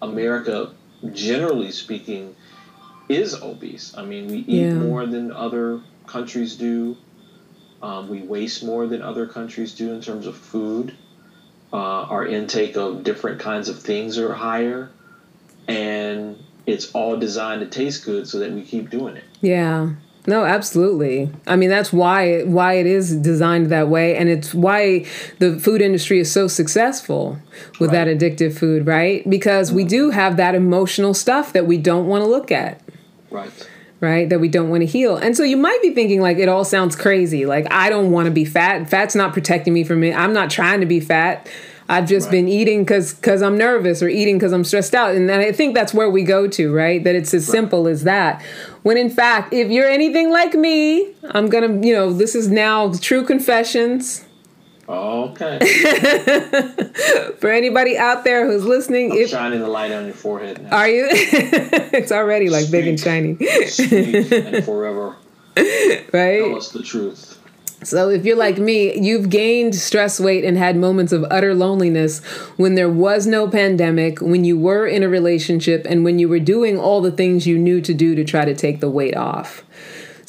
America, 0.02 0.74
generally 1.14 1.72
speaking, 1.72 2.36
is 3.10 3.36
obese. 3.42 3.94
I 3.96 4.04
mean, 4.06 4.28
we 4.28 4.38
eat 4.40 4.48
Yeah. 4.48 4.74
more 4.80 5.06
than 5.06 5.32
other 5.32 5.82
countries 6.08 6.56
do. 6.56 6.98
Um, 7.82 8.10
we 8.10 8.22
waste 8.22 8.64
more 8.64 8.88
than 8.88 9.02
other 9.02 9.26
countries 9.26 9.74
do 9.74 9.94
in 9.94 10.02
terms 10.02 10.28
of 10.28 10.38
food. 10.38 10.96
Uh, 11.74 11.78
our 11.78 12.26
intake 12.26 12.76
of 12.76 13.04
different 13.04 13.40
kinds 13.40 13.70
of 13.70 13.80
things 13.80 14.18
are 14.18 14.34
higher, 14.34 14.92
and 15.68 16.38
it's 16.66 16.92
all 16.92 17.18
designed 17.18 17.62
to 17.62 17.68
taste 17.68 18.06
good 18.06 18.28
so 18.28 18.40
that 18.40 18.52
we 18.52 18.62
keep 18.62 18.90
doing 18.90 19.16
it. 19.16 19.24
Yeah. 19.42 19.92
No, 20.28 20.46
absolutely. 20.46 21.32
I 21.48 21.56
mean, 21.56 21.70
that's 21.70 21.92
why 21.92 22.44
why 22.44 22.74
it 22.74 22.86
is 22.86 23.16
designed 23.16 23.68
that 23.72 23.88
way, 23.88 24.16
and 24.16 24.30
it's 24.30 24.54
why 24.54 25.06
the 25.40 25.60
food 25.60 25.82
industry 25.82 26.20
is 26.20 26.32
so 26.32 26.48
successful 26.48 27.40
with 27.80 27.90
that 27.92 28.08
addictive 28.08 28.56
food, 28.56 28.86
right? 28.86 29.28
Because 29.28 29.72
we 29.72 29.84
do 29.84 30.12
have 30.12 30.38
that 30.38 30.54
emotional 30.54 31.16
stuff 31.16 31.54
that 31.54 31.66
we 31.66 31.78
don't 31.78 32.06
want 32.06 32.24
to 32.24 32.30
look 32.30 32.52
at. 32.52 32.82
Right. 33.32 33.52
Right? 34.02 34.28
That 34.28 34.40
we 34.42 34.50
don't 34.50 34.70
want 34.70 34.82
to 34.82 34.88
heal. 34.88 35.16
And 35.16 35.38
so 35.38 35.44
you 35.44 35.56
might 35.56 35.82
be 35.82 35.92
thinking 35.94 36.20
like 36.22 36.38
it 36.38 36.50
all 36.50 36.66
sounds 36.66 36.96
crazy. 36.96 37.46
Like 37.46 37.72
I 37.72 37.90
don't 37.90 38.12
want 38.12 38.26
to 38.26 38.32
be 38.32 38.44
fat. 38.44 38.90
Fat's 38.90 39.16
not 39.16 39.32
protecting 39.32 39.74
me 39.74 39.84
from 39.86 40.04
it. 40.04 40.14
I'm 40.14 40.34
not 40.34 40.50
trying 40.50 40.82
to 40.82 40.86
be 40.86 41.00
fat. 41.00 41.48
I've 41.88 42.08
just 42.08 42.28
Right. 42.28 42.32
been 42.32 42.48
eating 42.48 42.86
cuz 42.86 43.14
cuz 43.14 43.42
I'm 43.42 43.58
nervous 43.58 44.02
or 44.02 44.08
eating 44.10 44.40
cuz 44.40 44.52
I'm 44.54 44.64
stressed 44.64 44.96
out. 44.96 45.14
And 45.14 45.30
I 45.30 45.52
think 45.52 45.76
that's 45.76 45.94
where 45.94 46.10
we 46.10 46.24
go 46.24 46.48
to, 46.48 46.74
right? 46.74 47.04
That 47.04 47.16
it's 47.16 47.34
as 47.34 47.46
simple 47.46 47.88
as 47.88 48.04
that. 48.04 48.42
When 48.84 48.98
in 48.98 49.10
fact, 49.10 49.54
if 49.54 49.70
you're 49.70 49.90
anything 49.90 50.32
like 50.32 50.54
me, 50.54 51.10
I'm 51.32 51.48
going 51.48 51.82
to, 51.82 51.88
you 51.88 51.94
know, 51.94 52.12
this 52.12 52.34
is 52.34 52.48
now 52.50 52.92
true 53.02 53.24
confessions. 53.24 54.24
Okay. 54.92 55.60
For 57.40 57.50
anybody 57.50 57.98
out 57.98 58.24
there 58.24 58.46
who's 58.46 58.66
listening, 58.66 59.12
I'm 59.12 59.18
if 59.18 59.30
shining 59.30 59.60
the 59.62 59.68
light 59.68 59.92
on 59.92 60.06
your 60.06 60.14
forehead 60.14 60.62
now. 60.64 60.78
are 60.78 60.88
you 60.90 61.08
it's 61.12 62.12
already 62.12 62.50
like 62.50 62.70
big 62.70 62.88
and 62.88 63.00
shiny, 63.00 63.38
Speak 63.68 64.32
and 64.32 64.64
forever 64.66 65.16
right? 65.56 66.40
tell 66.42 66.56
us 66.58 66.70
the 66.72 66.84
truth. 66.84 67.38
So 67.84 68.10
if 68.10 68.26
you're 68.26 68.38
like 68.38 68.60
me, 68.60 68.96
you've 69.00 69.30
gained 69.30 69.74
stress 69.74 70.20
weight 70.20 70.44
and 70.44 70.56
had 70.56 70.76
moments 70.78 71.12
of 71.12 71.26
utter 71.32 71.56
loneliness 71.56 72.24
when 72.58 72.76
there 72.76 72.90
was 72.90 73.26
no 73.26 73.48
pandemic, 73.48 74.22
when 74.22 74.44
you 74.44 74.56
were 74.60 74.86
in 74.86 75.02
a 75.02 75.10
relationship, 75.10 75.88
and 75.90 76.04
when 76.04 76.20
you 76.20 76.30
were 76.30 76.40
doing 76.40 76.78
all 76.78 77.02
the 77.02 77.12
things 77.12 77.48
you 77.48 77.58
knew 77.58 77.82
to 77.82 77.94
do 77.96 78.14
to 78.14 78.24
try 78.24 78.46
to 78.46 78.54
take 78.54 78.82
the 78.82 78.90
weight 78.90 79.16
off. 79.18 79.64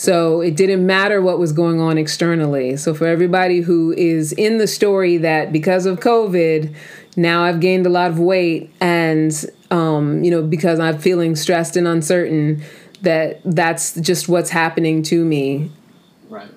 So 0.02 0.40
it 0.40 0.56
didn't 0.56 0.84
matter 0.84 1.22
what 1.22 1.38
was 1.38 1.52
going 1.52 1.80
on 1.80 1.96
externally. 1.96 2.76
So 2.76 2.92
for 2.92 3.06
everybody 3.06 3.60
who 3.60 3.92
is 3.92 4.32
in 4.32 4.58
the 4.58 4.66
story 4.66 5.16
that 5.18 5.52
because 5.52 5.86
of 5.86 6.00
COVID, 6.00 6.74
now 7.14 7.44
I've 7.44 7.60
gained 7.60 7.86
a 7.86 7.88
lot 7.88 8.10
of 8.10 8.18
weight 8.18 8.72
and 8.80 9.32
um, 9.70 10.24
you 10.24 10.32
know, 10.32 10.42
because 10.42 10.80
I'm 10.80 10.98
feeling 10.98 11.36
stressed 11.36 11.76
and 11.76 11.86
uncertain, 11.86 12.64
that 13.02 13.42
that's 13.44 13.94
just 14.00 14.28
what's 14.28 14.50
happening 14.50 15.04
to 15.04 15.24
me 15.24 15.70
Right. 16.28 16.48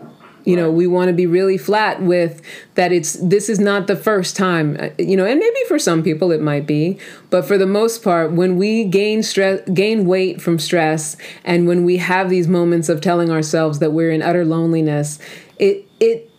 You 0.45 0.55
know 0.55 0.71
we 0.71 0.87
want 0.87 1.07
to 1.09 1.13
be 1.13 1.25
really 1.25 1.57
flat 1.57 2.01
with 2.01 2.41
that 2.75 2.91
it's 2.91 3.13
this 3.13 3.49
is 3.49 3.59
not 3.59 3.87
the 3.87 3.95
first 3.95 4.35
time 4.35 4.77
uh, 4.79 4.89
you 4.97 5.17
know 5.17 5.25
and 5.25 5.39
maybe 5.39 5.59
for 5.67 5.77
some 5.77 6.01
people 6.01 6.31
it 6.31 6.41
might 6.41 6.65
be 6.65 6.97
but 7.29 7.43
for 7.43 7.57
the 7.57 7.65
most 7.65 8.03
part 8.03 8.31
when 8.31 8.57
we 8.57 8.85
gain 8.85 9.21
stress 9.21 9.59
gain 9.73 10.05
weight 10.05 10.41
from 10.41 10.57
stress 10.57 11.17
and 11.43 11.67
when 11.67 11.83
we 11.83 11.97
have 11.97 12.29
these 12.29 12.47
moments 12.47 12.87
of 12.87 13.01
telling 13.01 13.29
ourselves 13.29 13.79
that 13.79 13.91
we're 13.91 14.11
in 14.11 14.21
utter 14.21 14.45
loneliness 14.45 15.19
it 15.57 15.85
it 15.99 16.31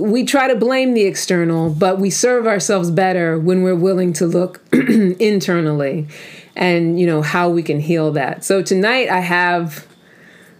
we 0.00 0.24
try 0.24 0.48
to 0.48 0.56
blame 0.56 0.94
the 0.94 1.02
external, 1.02 1.70
but 1.70 1.98
we 1.98 2.10
serve 2.10 2.46
ourselves 2.46 2.90
better 2.90 3.38
when 3.38 3.62
we're 3.62 3.74
willing 3.74 4.12
to 4.14 4.26
look 4.26 4.62
internally 4.72 6.08
and, 6.56 6.98
you 6.98 7.06
know, 7.06 7.22
how 7.22 7.50
we 7.50 7.62
can 7.62 7.80
heal 7.80 8.10
that. 8.12 8.44
So 8.44 8.62
tonight 8.62 9.08
I 9.10 9.20
have 9.20 9.86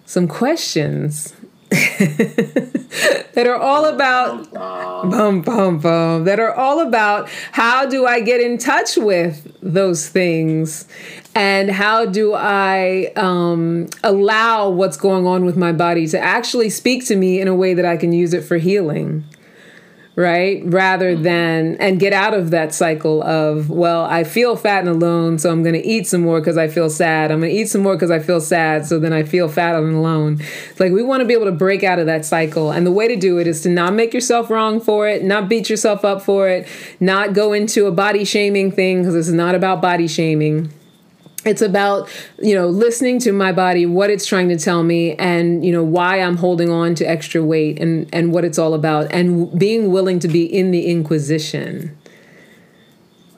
some 0.04 0.28
questions 0.28 1.32
that 1.70 3.46
are 3.46 3.54
all 3.54 3.85
about 3.85 4.52
bum 4.52 5.42
bum 5.42 5.78
bum. 5.78 6.24
That 6.24 6.40
are 6.40 6.52
all 6.52 6.80
about 6.80 7.28
how 7.52 7.87
do 7.87 8.06
I 8.06 8.20
get 8.20 8.40
in 8.40 8.59
touch 8.59 8.96
with 8.96 9.56
those 9.62 10.09
things? 10.09 10.88
And 11.37 11.70
how 11.70 12.06
do 12.06 12.35
I 12.35 13.12
um, 13.14 13.88
allow 14.02 14.68
what's 14.68 14.96
going 14.96 15.26
on 15.26 15.44
with 15.44 15.56
my 15.56 15.70
body 15.70 16.09
to 16.09 16.18
actually 16.18 16.70
speak 16.70 17.06
to 17.06 17.14
me 17.14 17.40
in 17.40 17.46
a 17.46 17.54
way 17.54 17.74
that 17.74 17.85
I 17.85 17.96
can 17.96 18.12
use 18.12 18.35
it 18.35 18.42
for 18.42 18.59
healing 18.59 19.24
right? 20.20 20.62
Rather 20.64 21.14
mm-hmm. 21.14 21.22
than, 21.22 21.76
and 21.76 21.98
get 21.98 22.12
out 22.12 22.35
of 22.35 22.50
that 22.50 22.74
cycle 22.74 23.22
of, 23.22 23.70
well, 23.70 24.04
I 24.04 24.24
feel 24.24 24.56
fat 24.56 24.80
and 24.80 24.88
alone, 24.88 25.38
so 25.38 25.50
I'm 25.50 25.62
going 25.62 25.74
to 25.74 25.85
eat 25.85 26.06
some 26.06 26.20
more 26.20 26.40
because 26.40 26.59
I 26.59 26.68
feel 26.68 26.90
sad. 26.90 27.30
I'm 27.30 27.40
going 27.40 27.52
to 27.52 27.59
eat 27.59 27.68
some 27.68 27.83
more 27.83 27.94
because 27.94 28.11
I 28.11 28.18
feel 28.18 28.40
sad, 28.40 28.87
so 28.87 28.98
then 28.98 29.12
I 29.12 29.22
feel 29.22 29.48
fat 29.48 29.74
and 29.74 29.94
alone. 29.94 30.40
It's 30.70 30.80
like 30.80 30.92
we 30.92 31.02
want 31.02 31.22
to 31.22 31.26
be 31.26 31.35
able 31.35 31.46
to 31.46 31.52
break 31.52 31.83
out 31.83 31.98
of 31.98 32.06
that 32.06 32.24
cycle. 32.24 32.70
And 32.70 32.87
the 32.87 32.92
way 32.92 33.09
to 33.09 33.16
do 33.16 33.38
it 33.38 33.46
is 33.46 33.62
to 33.62 33.70
not 33.70 33.94
make 33.94 34.14
yourself 34.14 34.50
wrong 34.50 34.80
for 34.80 35.09
it, 35.09 35.24
not 35.24 35.48
beat 35.48 35.70
yourself 35.70 36.04
up 36.04 36.22
for 36.22 36.48
it, 36.48 36.68
not 37.00 37.33
go 37.33 37.52
into 37.52 37.87
a 37.87 37.92
body 37.92 38.24
shaming 38.24 38.70
thing 38.70 39.02
because 39.02 39.14
is 39.14 39.33
not 39.33 39.54
about 39.54 39.80
body 39.80 40.06
shaming 40.06 40.72
it's 41.44 41.62
about 41.62 42.09
you 42.38 42.55
know 42.55 42.68
listening 42.68 43.18
to 43.18 43.33
my 43.33 43.50
body 43.53 43.87
what 43.87 44.11
it's 44.11 44.26
trying 44.26 44.48
to 44.48 44.59
tell 44.59 44.83
me 44.83 45.14
and 45.14 45.64
you 45.64 45.72
know 45.72 45.83
why 45.83 46.20
i'm 46.20 46.37
holding 46.37 46.70
on 46.70 46.94
to 46.94 47.05
extra 47.09 47.42
weight 47.42 47.81
and 47.81 48.09
and 48.12 48.33
what 48.33 48.44
it's 48.44 48.59
all 48.59 48.74
about 48.74 49.11
and 49.11 49.59
being 49.59 49.90
willing 49.90 50.18
to 50.18 50.29
be 50.29 50.44
in 50.44 50.70
the 50.70 50.87
inquisition. 50.87 51.96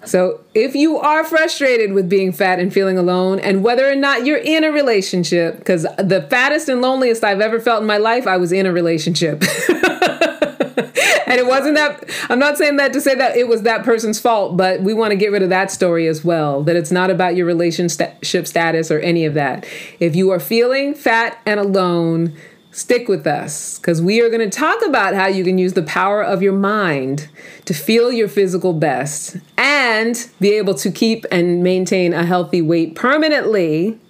So 0.04 0.40
if 0.52 0.74
you 0.74 0.98
are 0.98 1.22
frustrated 1.22 1.92
with 1.92 2.08
being 2.08 2.32
fat 2.32 2.58
and 2.58 2.72
feeling 2.72 2.98
alone 2.98 3.38
and 3.38 3.62
whether 3.62 3.88
or 3.88 3.94
not 3.94 4.26
you're 4.26 4.38
in 4.38 4.64
a 4.64 4.72
relationship 4.72 5.58
because 5.58 5.82
the 5.96 6.26
fattest 6.28 6.68
and 6.68 6.82
loneliest 6.82 7.22
i've 7.22 7.40
ever 7.40 7.60
felt 7.60 7.82
in 7.82 7.86
my 7.86 7.98
life 7.98 8.26
i 8.26 8.36
was 8.36 8.50
in 8.50 8.66
a 8.66 8.72
relationship 8.72 9.40
and 11.26 11.38
it 11.38 11.46
wasn't 11.46 11.76
that 11.76 12.08
I'm 12.28 12.38
not 12.38 12.58
saying 12.58 12.76
that 12.76 12.92
to 12.92 13.00
say 13.00 13.14
that 13.14 13.36
it 13.36 13.48
was 13.48 13.62
that 13.62 13.84
person's 13.84 14.20
fault, 14.20 14.56
but 14.56 14.82
we 14.82 14.94
want 14.94 15.10
to 15.10 15.16
get 15.16 15.32
rid 15.32 15.42
of 15.42 15.50
that 15.50 15.70
story 15.70 16.06
as 16.08 16.24
well. 16.24 16.62
That 16.62 16.76
it's 16.76 16.90
not 16.90 17.10
about 17.10 17.36
your 17.36 17.46
relationship 17.46 18.46
status 18.46 18.90
or 18.90 18.98
any 19.00 19.24
of 19.24 19.34
that. 19.34 19.66
If 20.00 20.16
you 20.16 20.30
are 20.30 20.40
feeling 20.40 20.94
fat 20.94 21.38
and 21.46 21.58
alone, 21.58 22.36
stick 22.72 23.06
with 23.06 23.26
us 23.26 23.78
because 23.78 24.00
we 24.00 24.20
are 24.22 24.30
going 24.30 24.48
to 24.48 24.58
talk 24.58 24.84
about 24.84 25.14
how 25.14 25.26
you 25.26 25.44
can 25.44 25.58
use 25.58 25.74
the 25.74 25.82
power 25.82 26.22
of 26.22 26.42
your 26.42 26.54
mind 26.54 27.28
to 27.66 27.74
feel 27.74 28.10
your 28.10 28.28
physical 28.28 28.72
best 28.72 29.36
and 29.58 30.30
be 30.40 30.54
able 30.54 30.74
to 30.74 30.90
keep 30.90 31.26
and 31.30 31.62
maintain 31.62 32.14
a 32.14 32.24
healthy 32.24 32.62
weight 32.62 32.94
permanently 32.94 34.00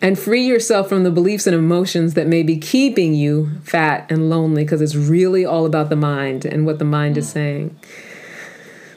and 0.00 0.18
free 0.18 0.46
yourself 0.46 0.88
from 0.88 1.04
the 1.04 1.10
beliefs 1.10 1.46
and 1.46 1.54
emotions 1.54 2.14
that 2.14 2.26
may 2.26 2.42
be 2.42 2.58
keeping 2.58 3.14
you 3.14 3.50
fat 3.62 4.10
and 4.10 4.28
lonely 4.28 4.64
because 4.64 4.80
it's 4.80 4.94
really 4.94 5.44
all 5.44 5.66
about 5.66 5.88
the 5.88 5.96
mind 5.96 6.44
and 6.44 6.66
what 6.66 6.78
the 6.78 6.84
mind 6.84 7.16
is 7.16 7.28
mm. 7.28 7.32
saying. 7.32 7.78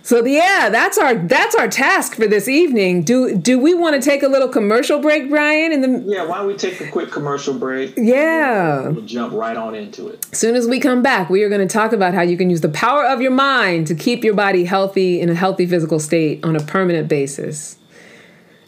So 0.07 0.23
yeah, 0.23 0.69
that's 0.69 0.97
our 0.97 1.15
that's 1.15 1.53
our 1.53 1.67
task 1.67 2.15
for 2.15 2.27
this 2.27 2.47
evening. 2.47 3.03
Do 3.03 3.35
do 3.35 3.59
we 3.59 3.73
want 3.73 4.01
to 4.01 4.09
take 4.09 4.23
a 4.23 4.29
little 4.29 4.47
commercial 4.47 5.01
break, 5.01 5.29
Brian? 5.29 5.73
In 5.73 5.81
the 5.81 6.01
yeah, 6.09 6.23
why 6.23 6.37
don't 6.37 6.47
we 6.47 6.55
take 6.55 6.79
a 6.79 6.89
quick 6.89 7.11
commercial 7.11 7.53
break? 7.53 7.93
Yeah, 7.97 8.83
we'll, 8.83 8.93
we'll 8.93 9.05
jump 9.05 9.33
right 9.33 9.57
on 9.57 9.75
into 9.75 10.07
it. 10.07 10.25
As 10.31 10.37
soon 10.37 10.55
as 10.55 10.65
we 10.65 10.79
come 10.79 11.01
back, 11.01 11.29
we 11.29 11.43
are 11.43 11.49
going 11.49 11.59
to 11.59 11.67
talk 11.67 11.91
about 11.91 12.13
how 12.13 12.21
you 12.21 12.37
can 12.37 12.49
use 12.49 12.61
the 12.61 12.69
power 12.69 13.05
of 13.05 13.19
your 13.19 13.31
mind 13.31 13.87
to 13.87 13.95
keep 13.95 14.23
your 14.23 14.33
body 14.33 14.63
healthy 14.63 15.19
in 15.19 15.27
a 15.27 15.35
healthy 15.35 15.65
physical 15.65 15.99
state 15.99 16.41
on 16.45 16.55
a 16.55 16.61
permanent 16.61 17.09
basis. 17.09 17.77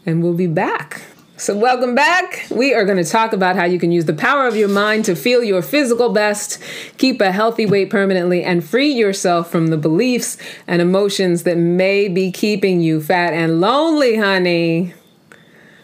And 0.05 0.21
we'll 0.21 0.33
be 0.33 0.47
back. 0.47 1.03
So, 1.39 1.55
welcome 1.55 1.95
back. 1.95 2.47
We 2.51 2.73
are 2.73 2.83
going 2.83 2.97
to 3.01 3.09
talk 3.09 3.31
about 3.31 3.55
how 3.55 3.63
you 3.63 3.79
can 3.79 3.93
use 3.93 4.03
the 4.03 4.13
power 4.13 4.45
of 4.45 4.57
your 4.57 4.67
mind 4.67 5.05
to 5.05 5.15
feel 5.15 5.41
your 5.41 5.61
physical 5.61 6.09
best, 6.09 6.61
keep 6.97 7.21
a 7.21 7.31
healthy 7.31 7.65
weight 7.65 7.89
permanently, 7.89 8.43
and 8.43 8.61
free 8.61 8.91
yourself 8.91 9.49
from 9.49 9.67
the 9.67 9.77
beliefs 9.77 10.37
and 10.67 10.81
emotions 10.81 11.43
that 11.43 11.55
may 11.57 12.09
be 12.09 12.29
keeping 12.29 12.81
you 12.81 12.99
fat 12.99 13.31
and 13.31 13.61
lonely, 13.61 14.17
honey. 14.17 14.93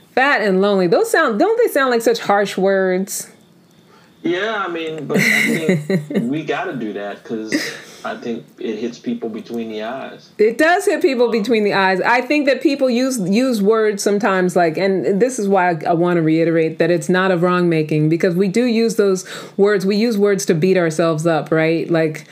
Fat 0.10 0.42
and 0.42 0.60
lonely. 0.60 0.88
Those 0.88 1.10
sound, 1.10 1.40
don't 1.40 1.58
they 1.64 1.72
sound 1.72 1.90
like 1.90 2.02
such 2.02 2.20
harsh 2.20 2.58
words? 2.58 3.32
Yeah, 4.24 4.66
I 4.68 4.68
mean, 4.68 5.08
but 5.08 5.20
I 5.20 5.78
think 5.78 6.10
we 6.30 6.44
got 6.44 6.66
to 6.66 6.76
do 6.76 6.92
that 6.94 7.24
because 7.24 7.54
I 8.06 8.16
think 8.16 8.46
it 8.60 8.78
hits 8.78 9.00
people 9.00 9.30
between 9.30 9.70
the 9.70 9.84
eyes. 9.84 10.30
It 10.38 10.58
does 10.58 10.86
hit 10.86 11.02
people 11.02 11.32
between 11.32 11.64
the 11.64 11.74
eyes. 11.74 12.00
I 12.02 12.22
think 12.22 12.46
that 12.46 12.62
people 12.62 12.90
use 12.90 13.20
use 13.20 13.62
words 13.62 14.04
sometimes 14.04 14.56
like, 14.56 14.78
and 14.78 15.20
this 15.20 15.40
is 15.40 15.48
why 15.48 15.72
I, 15.72 15.80
I 15.88 15.94
want 15.94 16.18
to 16.18 16.22
reiterate 16.22 16.78
that 16.78 16.92
it's 16.92 17.10
not 17.10 17.32
of 17.32 17.42
wrong 17.42 17.68
making 17.68 18.10
because 18.10 18.36
we 18.36 18.48
do 18.48 18.66
use 18.66 18.96
those 18.96 19.26
words. 19.58 19.86
We 19.86 19.96
use 19.96 20.18
words 20.18 20.46
to 20.46 20.54
beat 20.54 20.78
ourselves 20.78 21.26
up, 21.26 21.52
right? 21.52 21.90
Like. 21.90 22.28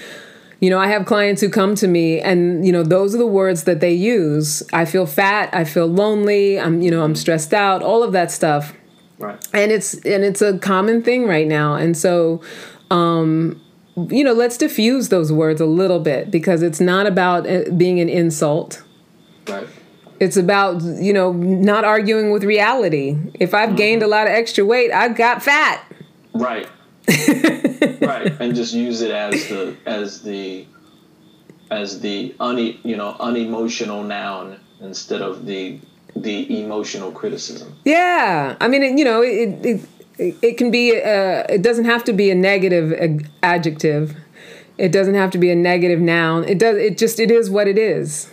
You 0.59 0.69
know, 0.69 0.79
I 0.79 0.87
have 0.87 1.05
clients 1.05 1.41
who 1.41 1.49
come 1.49 1.75
to 1.75 1.89
me 1.89 2.21
and, 2.21 2.65
you 2.65 2.71
know, 2.71 2.83
those 2.83 3.13
are 3.13 3.17
the 3.17 3.27
words 3.27 3.65
that 3.65 3.81
they 3.81 3.91
use. 3.91 4.63
I 4.71 4.85
feel 4.85 5.05
fat, 5.05 5.49
I 5.51 5.65
feel 5.65 5.87
lonely, 5.87 6.57
I'm, 6.57 6.81
you 6.81 6.89
know, 6.89 7.03
I'm 7.03 7.15
stressed 7.15 7.53
out, 7.53 7.83
all 7.83 8.01
of 8.01 8.13
that 8.13 8.31
stuff. 8.31 8.73
Right. 9.19 9.45
And 9.53 9.73
it's 9.73 9.93
and 10.05 10.23
it's 10.23 10.41
a 10.41 10.57
common 10.59 11.03
thing 11.03 11.27
right 11.27 11.47
now. 11.47 11.75
And 11.75 11.97
so 11.97 12.41
um 12.91 13.59
you 13.95 14.23
know, 14.23 14.33
let's 14.33 14.57
diffuse 14.57 15.09
those 15.09 15.31
words 15.31 15.61
a 15.61 15.65
little 15.65 15.99
bit 15.99 16.31
because 16.31 16.61
it's 16.61 16.79
not 16.79 17.05
about 17.05 17.47
uh, 17.47 17.69
being 17.75 17.99
an 17.99 18.09
insult. 18.09 18.83
Right. 19.47 19.67
It's 20.19 20.37
about, 20.37 20.81
you 20.81 21.13
know, 21.13 21.31
not 21.33 21.83
arguing 21.83 22.31
with 22.31 22.43
reality. 22.43 23.17
If 23.35 23.53
I've 23.53 23.69
mm-hmm. 23.69 23.75
gained 23.75 24.03
a 24.03 24.07
lot 24.07 24.27
of 24.27 24.33
extra 24.33 24.65
weight, 24.65 24.91
I've 24.91 25.15
got 25.15 25.43
fat. 25.43 25.85
Right. 26.33 26.67
right. 28.01 28.33
And 28.39 28.55
just 28.55 28.73
use 28.73 29.01
it 29.01 29.11
as 29.11 29.47
the 29.47 29.75
as 29.85 30.21
the 30.21 30.65
as 31.69 31.99
the 31.99 32.35
un 32.39 32.57
you 32.57 32.95
know 32.95 33.15
unemotional 33.19 34.03
noun 34.03 34.59
instead 34.79 35.21
of 35.21 35.45
the 35.45 35.79
the 36.15 36.61
emotional 36.61 37.11
criticism. 37.11 37.75
Yeah, 37.85 38.55
I 38.61 38.67
mean, 38.67 38.97
you 38.97 39.03
know, 39.03 39.21
it, 39.21 39.65
it 39.65 39.89
it 40.17 40.57
can 40.57 40.71
be 40.71 40.91
a, 40.91 41.45
it 41.49 41.61
doesn't 41.61 41.85
have 41.85 42.03
to 42.05 42.13
be 42.13 42.29
a 42.29 42.35
negative 42.35 43.25
adjective. 43.41 44.15
It 44.77 44.91
doesn't 44.91 45.15
have 45.15 45.31
to 45.31 45.37
be 45.37 45.51
a 45.51 45.55
negative 45.55 45.99
noun. 45.99 46.43
It 46.45 46.59
does 46.59 46.77
it 46.77 46.97
just 46.97 47.19
it 47.19 47.31
is 47.31 47.49
what 47.49 47.67
it 47.67 47.77
is 47.77 48.29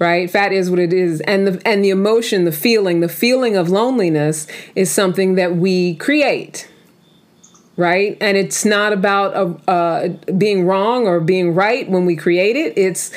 right? 0.00 0.28
Fat 0.28 0.52
is 0.52 0.70
what 0.70 0.80
it 0.80 0.92
is. 0.92 1.20
And 1.20 1.46
the 1.46 1.62
and 1.66 1.84
the 1.84 1.90
emotion 1.90 2.44
the 2.44 2.52
feeling 2.52 3.00
the 3.00 3.08
feeling 3.08 3.56
of 3.56 3.68
loneliness 3.70 4.46
is 4.74 4.90
something 4.90 5.36
that 5.36 5.56
we 5.56 5.94
create 5.94 6.68
right? 7.76 8.16
And 8.20 8.36
it's 8.36 8.64
not 8.64 8.92
about 8.92 9.34
uh, 9.34 9.70
uh, 9.70 10.08
being 10.38 10.64
wrong 10.66 11.06
or 11.06 11.20
being 11.20 11.54
right 11.54 11.88
when 11.88 12.06
we 12.06 12.16
create 12.16 12.56
it. 12.56 12.76
It's 12.78 13.10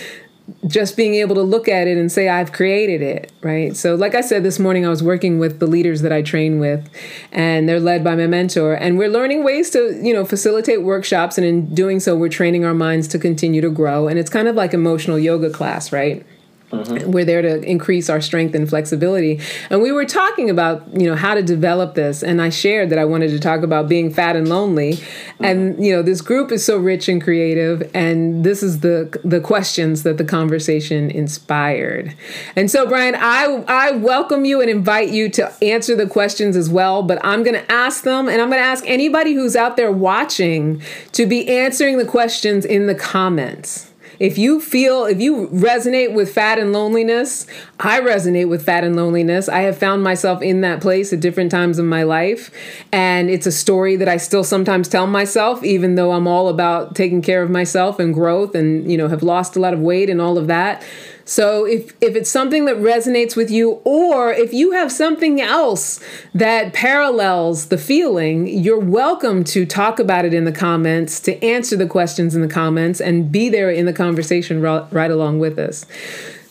just 0.65 0.95
being 0.95 1.15
able 1.15 1.35
to 1.35 1.41
look 1.41 1.67
at 1.67 1.87
it 1.87 1.97
and 1.97 2.11
say 2.11 2.29
i've 2.29 2.51
created 2.51 3.01
it 3.01 3.31
right? 3.41 3.75
So 3.75 3.95
like 3.95 4.15
i 4.15 4.21
said 4.21 4.43
this 4.43 4.59
morning 4.59 4.85
i 4.85 4.89
was 4.89 5.03
working 5.03 5.39
with 5.39 5.59
the 5.59 5.67
leaders 5.67 6.01
that 6.01 6.11
i 6.11 6.21
train 6.21 6.59
with 6.59 6.89
and 7.31 7.67
they're 7.67 7.79
led 7.79 8.03
by 8.03 8.15
my 8.15 8.27
mentor 8.27 8.73
and 8.73 8.97
we're 8.97 9.09
learning 9.09 9.43
ways 9.43 9.69
to 9.71 9.99
you 10.01 10.13
know 10.13 10.25
facilitate 10.25 10.83
workshops 10.83 11.37
and 11.37 11.45
in 11.45 11.73
doing 11.73 11.99
so 11.99 12.15
we're 12.15 12.29
training 12.29 12.65
our 12.65 12.73
minds 12.73 13.07
to 13.09 13.19
continue 13.19 13.61
to 13.61 13.69
grow 13.69 14.07
and 14.07 14.19
it's 14.19 14.29
kind 14.29 14.47
of 14.47 14.55
like 14.55 14.73
emotional 14.73 15.19
yoga 15.19 15.49
class 15.49 15.91
right 15.91 16.25
Mm-hmm. 16.71 17.11
We're 17.11 17.23
there 17.23 17.41
to 17.41 17.61
increase 17.63 18.09
our 18.09 18.19
strength 18.19 18.53
and 18.53 18.67
flexibility. 18.67 19.39
And 19.69 19.81
we 19.81 19.93
were 19.93 20.03
talking 20.03 20.49
about, 20.49 20.83
you 20.93 21.07
know, 21.07 21.15
how 21.15 21.33
to 21.33 21.41
develop 21.41 21.95
this. 21.95 22.21
And 22.21 22.41
I 22.41 22.49
shared 22.49 22.89
that 22.89 22.99
I 22.99 23.05
wanted 23.05 23.29
to 23.29 23.39
talk 23.39 23.63
about 23.63 23.87
being 23.87 24.11
fat 24.11 24.35
and 24.35 24.49
lonely. 24.49 24.93
Mm-hmm. 24.93 25.45
And, 25.45 25.85
you 25.85 25.93
know, 25.93 26.01
this 26.01 26.19
group 26.19 26.51
is 26.51 26.65
so 26.65 26.77
rich 26.77 27.07
and 27.07 27.23
creative. 27.23 27.89
And 27.93 28.43
this 28.43 28.61
is 28.61 28.81
the 28.81 29.17
the 29.23 29.39
questions 29.39 30.03
that 30.03 30.17
the 30.17 30.25
conversation 30.25 31.09
inspired. 31.09 32.13
And 32.57 32.69
so, 32.69 32.85
Brian, 32.85 33.15
I 33.15 33.63
I 33.67 33.91
welcome 33.91 34.43
you 34.43 34.59
and 34.59 34.69
invite 34.69 35.09
you 35.09 35.29
to 35.29 35.53
answer 35.63 35.95
the 35.95 36.07
questions 36.07 36.57
as 36.57 36.69
well. 36.69 37.01
But 37.01 37.23
I'm 37.23 37.43
gonna 37.43 37.65
ask 37.69 38.03
them 38.03 38.27
and 38.27 38.41
I'm 38.41 38.49
gonna 38.49 38.61
ask 38.61 38.83
anybody 38.87 39.33
who's 39.33 39.55
out 39.55 39.77
there 39.77 39.91
watching 39.91 40.81
to 41.13 41.25
be 41.25 41.47
answering 41.47 41.97
the 41.97 42.05
questions 42.05 42.65
in 42.65 42.87
the 42.87 42.95
comments. 42.95 43.86
If 44.19 44.37
you 44.37 44.59
feel, 44.59 45.05
if 45.05 45.21
you 45.21 45.47
resonate 45.47 46.13
with 46.13 46.33
fat 46.33 46.59
and 46.59 46.73
loneliness, 46.73 47.45
I 47.79 47.99
resonate 47.99 48.49
with 48.49 48.65
fat 48.65 48.83
and 48.83 48.95
loneliness. 48.95 49.47
I 49.47 49.61
have 49.61 49.77
found 49.77 50.03
myself 50.03 50.41
in 50.41 50.61
that 50.61 50.81
place 50.81 51.13
at 51.13 51.19
different 51.19 51.51
times 51.51 51.79
in 51.79 51.87
my 51.87 52.03
life. 52.03 52.51
And 52.91 53.29
it's 53.29 53.45
a 53.45 53.51
story 53.51 53.95
that 53.97 54.07
I 54.07 54.17
still 54.17 54.43
sometimes 54.43 54.87
tell 54.87 55.07
myself, 55.07 55.63
even 55.63 55.95
though 55.95 56.11
I'm 56.13 56.27
all 56.27 56.47
about 56.47 56.95
taking 56.95 57.21
care 57.21 57.43
of 57.43 57.49
myself 57.49 57.99
and 57.99 58.13
growth 58.13 58.55
and, 58.55 58.89
you 58.91 58.97
know, 58.97 59.07
have 59.07 59.23
lost 59.23 59.55
a 59.55 59.59
lot 59.59 59.73
of 59.73 59.79
weight 59.79 60.09
and 60.09 60.21
all 60.21 60.37
of 60.37 60.47
that. 60.47 60.83
So 61.27 61.65
if 61.65 61.93
if 61.99 62.15
it's 62.15 62.29
something 62.29 62.63
that 62.65 62.77
resonates 62.77 63.35
with 63.35 63.51
you 63.51 63.81
or 63.83 64.31
if 64.31 64.53
you 64.53 64.71
have 64.71 64.93
something 64.93 65.41
else 65.41 65.99
that 66.33 66.71
parallels 66.73 67.65
the 67.67 67.77
feeling, 67.77 68.47
you're 68.47 68.79
welcome 68.79 69.43
to 69.43 69.65
talk 69.65 69.99
about 69.99 70.23
it 70.23 70.33
in 70.33 70.45
the 70.45 70.53
comments, 70.53 71.19
to 71.21 71.43
answer 71.43 71.75
the 71.75 71.85
questions 71.85 72.33
in 72.33 72.41
the 72.41 72.47
comments 72.47 73.01
and 73.01 73.29
be 73.29 73.49
there 73.49 73.69
in 73.69 73.85
the 73.85 73.91
conversation 73.91 74.61
right, 74.61 75.11
along 75.11 75.39
with 75.39 75.59
us. 75.59 75.85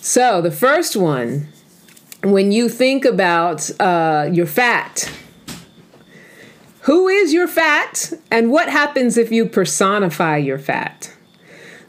So, 0.02 0.42
the 0.42 0.50
first 0.50 0.94
one, 0.94 1.48
when 2.22 2.52
you 2.52 2.68
think 2.68 3.06
about 3.06 3.70
uh, 3.80 4.28
your 4.30 4.46
fat, 4.46 5.10
who 6.82 7.08
is 7.08 7.32
your 7.32 7.48
fat 7.48 8.12
and 8.30 8.50
what 8.50 8.68
happens 8.68 9.16
if 9.16 9.32
you 9.32 9.46
personify 9.46 10.36
your 10.36 10.58
fat? 10.58 11.15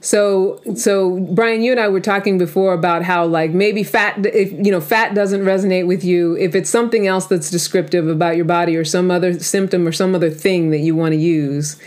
So, 0.07 0.61
so 0.73 1.19
Brian, 1.19 1.61
you 1.61 1.71
and 1.71 1.81
I 1.81 1.89
were 1.89 1.99
talking 1.99 2.37
before 2.37 2.71
about 2.71 3.03
how 3.03 3.25
like 3.25 3.51
maybe 3.51 3.83
fat, 3.83 4.25
if 4.25 4.53
you 4.53 4.71
know, 4.71 4.79
fat 4.79 5.13
doesn't 5.13 5.41
resonate 5.41 5.85
with 5.85 6.01
you. 6.01 6.37
If 6.37 6.55
it's 6.55 6.69
something 6.69 7.07
else 7.07 7.25
that's 7.25 7.51
descriptive 7.51 8.07
about 8.07 8.37
your 8.37 8.45
body 8.45 8.77
or 8.77 8.85
some 8.85 9.11
other 9.11 9.37
symptom 9.37 9.85
or 9.85 9.91
some 9.91 10.15
other 10.15 10.29
thing 10.29 10.69
that 10.69 10.77
you 10.77 10.95
want 10.95 11.11
to 11.11 11.17
use, 11.17 11.77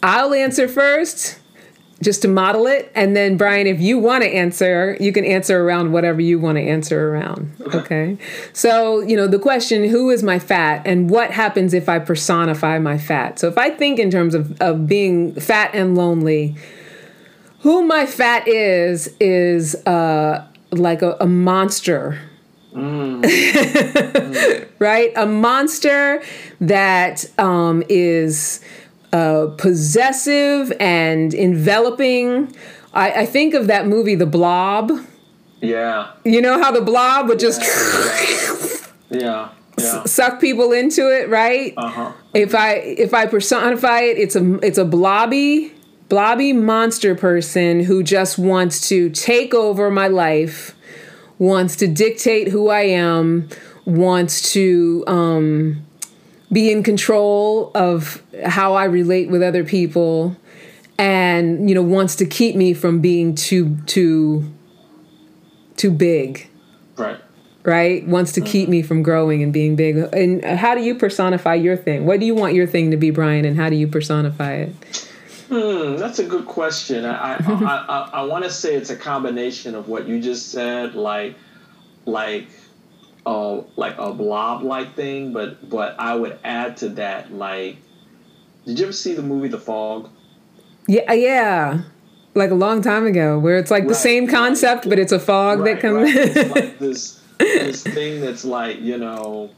I'll 0.00 0.32
answer 0.32 0.68
first 0.68 1.40
just 2.00 2.22
to 2.22 2.28
model 2.28 2.68
it. 2.68 2.92
And 2.94 3.16
then, 3.16 3.36
Brian, 3.36 3.66
if 3.66 3.80
you 3.80 3.98
want 3.98 4.22
to 4.22 4.30
answer, 4.30 4.96
you 5.00 5.12
can 5.12 5.24
answer 5.24 5.60
around 5.60 5.90
whatever 5.90 6.20
you 6.20 6.38
want 6.38 6.56
to 6.56 6.62
answer 6.62 7.12
around. 7.12 7.52
Okay. 7.62 7.78
okay. 7.78 8.18
So, 8.52 9.00
you 9.00 9.16
know, 9.16 9.26
the 9.26 9.40
question 9.40 9.88
who 9.88 10.10
is 10.10 10.22
my 10.22 10.38
fat 10.38 10.86
and 10.86 11.10
what 11.10 11.32
happens 11.32 11.74
if 11.74 11.88
I 11.88 11.98
personify 11.98 12.78
my 12.78 12.96
fat? 12.96 13.40
So, 13.40 13.48
if 13.48 13.58
I 13.58 13.70
think 13.70 13.98
in 13.98 14.08
terms 14.08 14.36
of, 14.36 14.56
of 14.60 14.86
being 14.86 15.34
fat 15.34 15.72
and 15.74 15.96
lonely, 15.96 16.54
who 17.60 17.82
my 17.86 18.06
fat 18.06 18.48
is 18.48 19.14
is 19.20 19.74
uh, 19.86 20.46
like 20.70 21.02
a, 21.02 21.16
a 21.20 21.26
monster. 21.26 22.18
Mm. 22.72 23.22
mm. 23.22 24.68
right? 24.78 25.12
A 25.16 25.26
monster 25.26 26.22
that 26.60 27.26
um, 27.38 27.82
is 27.88 28.60
uh, 29.12 29.48
possessive 29.58 30.72
and 30.78 31.34
enveloping. 31.34 32.54
I, 32.94 33.22
I, 33.22 33.26
think 33.26 33.54
of 33.54 33.66
that 33.66 33.86
movie, 33.86 34.14
The 34.14 34.26
Blob. 34.26 34.92
Yeah. 35.60 36.12
You 36.24 36.40
know 36.40 36.62
how 36.62 36.72
the 36.72 36.80
blob 36.80 37.28
would 37.28 37.38
just 37.38 37.60
yeah. 39.10 39.50
yeah. 39.78 40.02
suck 40.04 40.40
people 40.40 40.72
into 40.72 41.02
it, 41.10 41.28
right? 41.28 41.74
Uh-huh. 41.76 42.12
If 42.32 42.54
I 42.54 42.74
if 42.76 43.12
I 43.12 43.26
personify 43.26 44.00
it, 44.00 44.18
it's 44.18 44.36
a 44.36 44.54
it's 44.60 44.78
a 44.78 44.84
blobby 44.86 45.74
blobby 46.10 46.52
monster 46.52 47.14
person 47.14 47.80
who 47.80 48.02
just 48.02 48.36
wants 48.36 48.88
to 48.88 49.08
take 49.10 49.54
over 49.54 49.90
my 49.90 50.08
life, 50.08 50.76
wants 51.38 51.76
to 51.76 51.86
dictate 51.86 52.48
who 52.48 52.68
I 52.68 52.82
am, 52.82 53.48
wants 53.86 54.52
to 54.52 55.04
um, 55.06 55.86
be 56.52 56.70
in 56.70 56.82
control 56.82 57.70
of 57.74 58.22
how 58.44 58.74
I 58.74 58.84
relate 58.84 59.30
with 59.30 59.42
other 59.42 59.64
people, 59.64 60.36
and 60.98 61.70
you 61.70 61.74
know 61.74 61.82
wants 61.82 62.16
to 62.16 62.26
keep 62.26 62.56
me 62.56 62.74
from 62.74 63.00
being 63.00 63.34
too 63.34 63.78
too 63.86 64.44
too 65.76 65.90
big. 65.90 66.50
Right. 66.96 67.18
Right? 67.62 68.06
Wants 68.06 68.32
to 68.32 68.40
mm-hmm. 68.40 68.50
keep 68.50 68.68
me 68.68 68.82
from 68.82 69.02
growing 69.02 69.42
and 69.42 69.52
being 69.52 69.76
big. 69.76 69.96
And 69.96 70.42
how 70.44 70.74
do 70.74 70.80
you 70.80 70.94
personify 70.94 71.54
your 71.54 71.76
thing? 71.76 72.06
What 72.06 72.18
do 72.18 72.26
you 72.26 72.34
want 72.34 72.54
your 72.54 72.66
thing 72.66 72.90
to 72.90 72.96
be, 72.96 73.10
Brian, 73.10 73.44
and 73.44 73.56
how 73.56 73.68
do 73.68 73.76
you 73.76 73.86
personify 73.86 74.54
it? 74.54 75.06
Hmm, 75.50 75.96
that's 75.96 76.20
a 76.20 76.24
good 76.24 76.46
question. 76.46 77.04
I 77.04 77.34
I, 77.34 77.36
I, 77.40 77.84
I, 77.88 78.10
I 78.20 78.22
want 78.22 78.44
to 78.44 78.50
say 78.50 78.76
it's 78.76 78.90
a 78.90 78.96
combination 78.96 79.74
of 79.74 79.88
what 79.88 80.06
you 80.06 80.20
just 80.20 80.52
said, 80.52 80.94
like 80.94 81.34
like 82.06 82.46
uh, 83.26 83.62
like 83.74 83.98
a 83.98 84.12
blob 84.12 84.62
like 84.62 84.94
thing, 84.94 85.32
but 85.32 85.68
but 85.68 85.96
I 85.98 86.14
would 86.14 86.38
add 86.44 86.76
to 86.78 86.90
that 86.90 87.32
like, 87.32 87.78
did 88.64 88.78
you 88.78 88.84
ever 88.86 88.92
see 88.92 89.14
the 89.14 89.22
movie 89.22 89.48
The 89.48 89.58
Fog? 89.58 90.08
Yeah, 90.86 91.12
yeah, 91.12 91.82
like 92.34 92.52
a 92.52 92.54
long 92.54 92.80
time 92.80 93.04
ago, 93.04 93.36
where 93.38 93.58
it's 93.58 93.72
like 93.72 93.82
right, 93.82 93.88
the 93.88 93.94
same 93.96 94.28
concept, 94.28 94.84
right. 94.84 94.90
but 94.90 94.98
it's 95.00 95.12
a 95.12 95.18
fog 95.18 95.60
right, 95.60 95.74
that 95.74 95.82
comes. 95.82 96.14
Right. 96.14 96.36
It's 96.36 96.50
like 96.54 96.78
this 96.78 97.20
this 97.38 97.82
thing 97.82 98.20
that's 98.20 98.44
like 98.44 98.80
you 98.80 98.98
know 98.98 99.50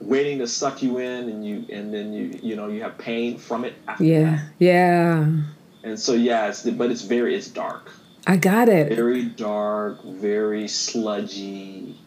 waiting 0.00 0.38
to 0.38 0.48
suck 0.48 0.82
you 0.82 0.98
in 0.98 1.28
and 1.28 1.46
you 1.46 1.64
and 1.70 1.92
then 1.92 2.12
you 2.12 2.38
you 2.42 2.56
know 2.56 2.68
you 2.68 2.82
have 2.82 2.96
pain 2.98 3.38
from 3.38 3.64
it 3.64 3.74
yeah 3.98 4.30
that. 4.30 4.44
yeah. 4.58 5.26
And 5.82 5.98
so 5.98 6.12
yeah 6.14 6.48
it's 6.48 6.62
but 6.62 6.90
it's 6.90 7.02
very 7.02 7.34
it's 7.34 7.48
dark. 7.48 7.90
I 8.26 8.36
got 8.36 8.68
it. 8.68 8.94
Very 8.94 9.24
dark 9.24 10.02
very 10.04 10.68
sludgy 10.68 11.98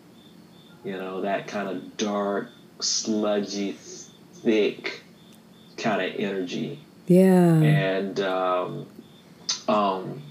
you 0.84 0.94
know 0.94 1.22
that 1.22 1.48
kind 1.48 1.70
of 1.70 1.98
dark 1.98 2.50
sludgy 2.80 3.74
thick 3.74 5.02
kind 5.78 6.02
of 6.02 6.20
energy. 6.20 6.80
Yeah. 7.08 7.62
And 7.62 8.20
um 8.20 8.88
um 9.68 10.22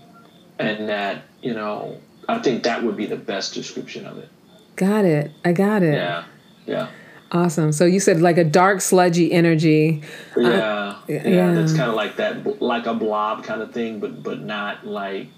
and 0.59 0.89
that 0.89 1.25
you 1.41 1.55
know 1.55 1.99
i 2.29 2.39
think 2.39 2.63
that 2.65 2.85
would 2.85 2.97
be 2.97 3.07
the 3.07 3.17
best 3.17 3.55
description 3.55 4.07
of 4.07 4.19
it. 4.19 4.29
Got 4.77 5.05
it. 5.05 5.31
I 5.45 5.53
got 5.53 5.83
it. 5.83 5.95
Yeah 5.95 6.25
yeah 6.67 6.89
Awesome. 7.33 7.73
So 7.73 7.87
you 7.87 7.99
said 7.99 8.21
like 8.21 8.37
a 8.37 8.45
dark, 8.45 8.83
sludgy 8.83 9.33
energy. 9.33 10.03
Yeah, 10.37 10.49
uh, 10.49 10.99
yeah, 11.09 11.29
yeah. 11.29 11.55
That's 11.55 11.73
kind 11.73 11.89
of 11.89 11.95
like 11.95 12.17
that, 12.17 12.61
like 12.61 12.87
a 12.87 12.93
blob 12.93 13.43
kind 13.43 13.63
of 13.63 13.73
thing, 13.73 14.01
but 14.01 14.23
but 14.23 14.41
not 14.41 14.87
like, 14.87 15.29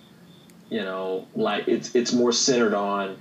you 0.71 0.81
know, 0.81 1.29
like 1.37 1.69
it's 1.69 1.95
it's 1.95 2.13
more 2.13 2.33
centered 2.33 2.75
on 2.75 3.17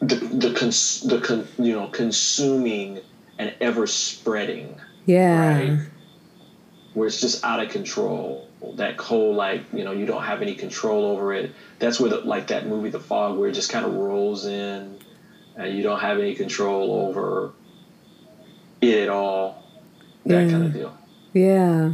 the 0.00 0.14
the 0.14 0.54
cons, 0.54 1.00
the 1.00 1.20
con, 1.20 1.48
you 1.58 1.72
know 1.72 1.88
consuming 1.88 3.00
and 3.40 3.52
ever 3.60 3.88
spreading. 3.88 4.80
Yeah. 5.06 5.58
Right. 5.58 5.78
Where 6.92 7.08
it's 7.08 7.20
just 7.20 7.44
out 7.44 7.58
of 7.58 7.70
control. 7.70 8.48
That 8.76 9.00
whole 9.00 9.34
like 9.34 9.64
you 9.72 9.82
know 9.82 9.90
you 9.90 10.06
don't 10.06 10.22
have 10.22 10.42
any 10.42 10.54
control 10.54 11.06
over 11.06 11.34
it. 11.34 11.52
That's 11.80 11.98
where 11.98 12.10
the, 12.10 12.18
like 12.18 12.46
that 12.46 12.68
movie 12.68 12.90
The 12.90 13.00
Fog 13.00 13.36
where 13.36 13.48
it 13.48 13.52
just 13.52 13.70
kind 13.70 13.84
of 13.84 13.94
rolls 13.94 14.46
in 14.46 15.00
and 15.56 15.76
you 15.76 15.82
don't 15.82 16.00
have 16.00 16.18
any 16.18 16.34
control 16.34 17.06
over 17.06 17.52
it 18.80 19.04
at 19.04 19.08
all. 19.08 19.62
That 20.26 20.44
yeah. 20.44 20.50
kind 20.50 20.64
of 20.64 20.72
deal. 20.72 20.98
Yeah. 21.32 21.92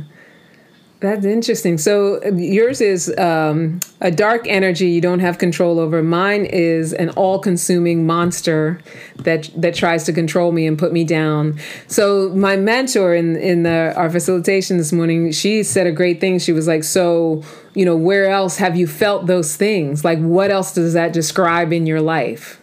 That's 1.00 1.24
interesting. 1.24 1.78
So 1.78 2.22
yours 2.26 2.82
is 2.82 3.16
um, 3.16 3.80
a 4.02 4.10
dark 4.10 4.46
energy 4.46 4.90
you 4.90 5.00
don't 5.00 5.20
have 5.20 5.38
control 5.38 5.80
over. 5.80 6.02
Mine 6.02 6.44
is 6.44 6.92
an 6.92 7.08
all-consuming 7.10 8.06
monster 8.06 8.82
that 9.16 9.48
that 9.56 9.74
tries 9.74 10.04
to 10.04 10.12
control 10.12 10.52
me 10.52 10.66
and 10.66 10.78
put 10.78 10.92
me 10.92 11.04
down. 11.04 11.58
So 11.86 12.28
my 12.34 12.56
mentor 12.56 13.14
in 13.14 13.36
in 13.36 13.62
the, 13.62 13.94
our 13.96 14.10
facilitation 14.10 14.76
this 14.76 14.92
morning, 14.92 15.32
she 15.32 15.62
said 15.62 15.86
a 15.86 15.92
great 15.92 16.20
thing. 16.20 16.38
She 16.38 16.52
was 16.52 16.66
like, 16.66 16.84
"So 16.84 17.44
you 17.74 17.86
know, 17.86 17.96
where 17.96 18.28
else 18.28 18.58
have 18.58 18.76
you 18.76 18.86
felt 18.86 19.24
those 19.24 19.56
things? 19.56 20.04
Like, 20.04 20.18
what 20.18 20.50
else 20.50 20.74
does 20.74 20.92
that 20.92 21.14
describe 21.14 21.72
in 21.72 21.86
your 21.86 22.02
life?" 22.02 22.59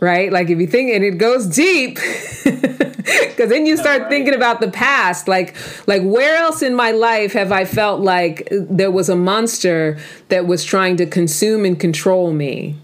Right? 0.00 0.32
Like 0.32 0.50
if 0.50 0.58
you 0.58 0.66
think, 0.66 0.92
and 0.92 1.04
it 1.04 1.18
goes 1.18 1.46
deep, 1.46 1.96
because 2.44 3.50
then 3.50 3.66
you 3.66 3.76
start 3.76 4.02
right. 4.02 4.10
thinking 4.10 4.34
about 4.34 4.60
the 4.60 4.70
past. 4.70 5.28
Like, 5.28 5.56
like 5.86 6.02
where 6.02 6.36
else 6.36 6.62
in 6.62 6.74
my 6.74 6.90
life 6.90 7.32
have 7.32 7.52
I 7.52 7.64
felt 7.64 8.00
like 8.00 8.48
there 8.50 8.90
was 8.90 9.08
a 9.08 9.16
monster 9.16 9.98
that 10.28 10.46
was 10.46 10.64
trying 10.64 10.96
to 10.98 11.06
consume 11.06 11.64
and 11.64 11.78
control 11.78 12.32
me? 12.32 12.76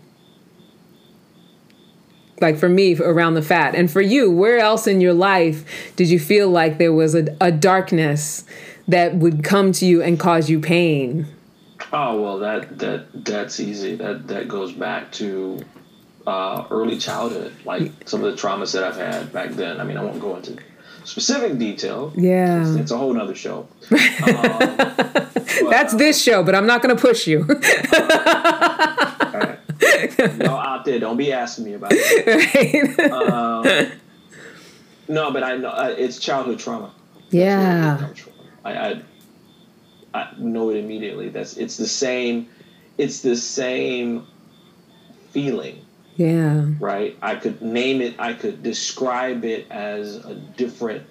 Like 2.40 2.58
for 2.58 2.68
me, 2.68 2.96
around 2.96 3.34
the 3.34 3.42
fat, 3.42 3.76
and 3.76 3.88
for 3.88 4.00
you, 4.00 4.28
where 4.30 4.58
else 4.58 4.88
in 4.88 5.00
your 5.00 5.14
life 5.14 5.94
did 5.94 6.08
you 6.08 6.18
feel 6.18 6.50
like 6.50 6.78
there 6.78 6.92
was 6.92 7.14
a, 7.14 7.36
a 7.40 7.52
darkness 7.52 8.44
that 8.88 9.14
would 9.14 9.44
come 9.44 9.70
to 9.70 9.86
you 9.86 10.02
and 10.02 10.18
cause 10.18 10.50
you 10.50 10.58
pain? 10.58 11.28
Oh 11.92 12.20
well, 12.20 12.38
that 12.40 12.78
that 12.80 13.24
that's 13.24 13.60
easy. 13.60 13.94
That 13.94 14.26
that 14.26 14.48
goes 14.48 14.72
back 14.72 15.12
to 15.12 15.60
uh, 16.26 16.64
early 16.70 16.98
childhood, 16.98 17.52
like 17.64 17.92
some 18.06 18.22
of 18.24 18.30
the 18.30 18.36
traumas 18.40 18.72
that 18.72 18.84
I've 18.84 18.96
had 18.96 19.32
back 19.32 19.50
then. 19.50 19.80
I 19.80 19.84
mean, 19.84 19.96
I 19.96 20.04
won't 20.04 20.20
go 20.20 20.36
into 20.36 20.56
specific 21.04 21.58
detail. 21.58 22.12
Yeah, 22.16 22.62
it's, 22.62 22.76
it's 22.76 22.90
a 22.90 22.98
whole 22.98 23.18
other 23.20 23.34
show. 23.34 23.68
Um, 25.62 25.70
That's 25.70 25.94
this 25.94 26.22
show, 26.22 26.42
but 26.42 26.54
I'm 26.54 26.66
not 26.66 26.82
going 26.82 26.94
to 26.96 27.00
push 27.00 27.26
you. 27.26 27.42
right. 27.42 27.58
Y'all 30.40 30.58
out 30.58 30.84
there, 30.84 30.98
don't 30.98 31.16
be 31.16 31.32
asking 31.32 31.64
me 31.66 31.74
about 31.74 31.90
it. 31.92 32.96
Right. 32.98 33.12
Um, 33.12 33.92
no, 35.08 35.30
but 35.30 35.42
I 35.42 35.56
know 35.56 35.68
uh, 35.68 35.94
it's 35.96 36.18
childhood 36.18 36.58
trauma. 36.58 36.92
Yeah. 37.30 38.08
I, 38.64 38.72
I 38.72 39.02
I 40.14 40.28
know 40.38 40.70
it 40.70 40.76
immediately. 40.76 41.28
That's 41.28 41.56
it's 41.56 41.76
the 41.76 41.86
same. 41.86 42.48
It's 42.98 43.20
the 43.20 43.36
same 43.36 44.26
feeling 45.30 45.84
yeah. 46.16 46.66
Right? 46.78 47.16
I 47.22 47.36
could 47.36 47.62
name 47.62 48.00
it, 48.00 48.16
I 48.18 48.34
could 48.34 48.62
describe 48.62 49.44
it 49.44 49.66
as 49.70 50.16
a 50.16 50.34
different 50.34 51.06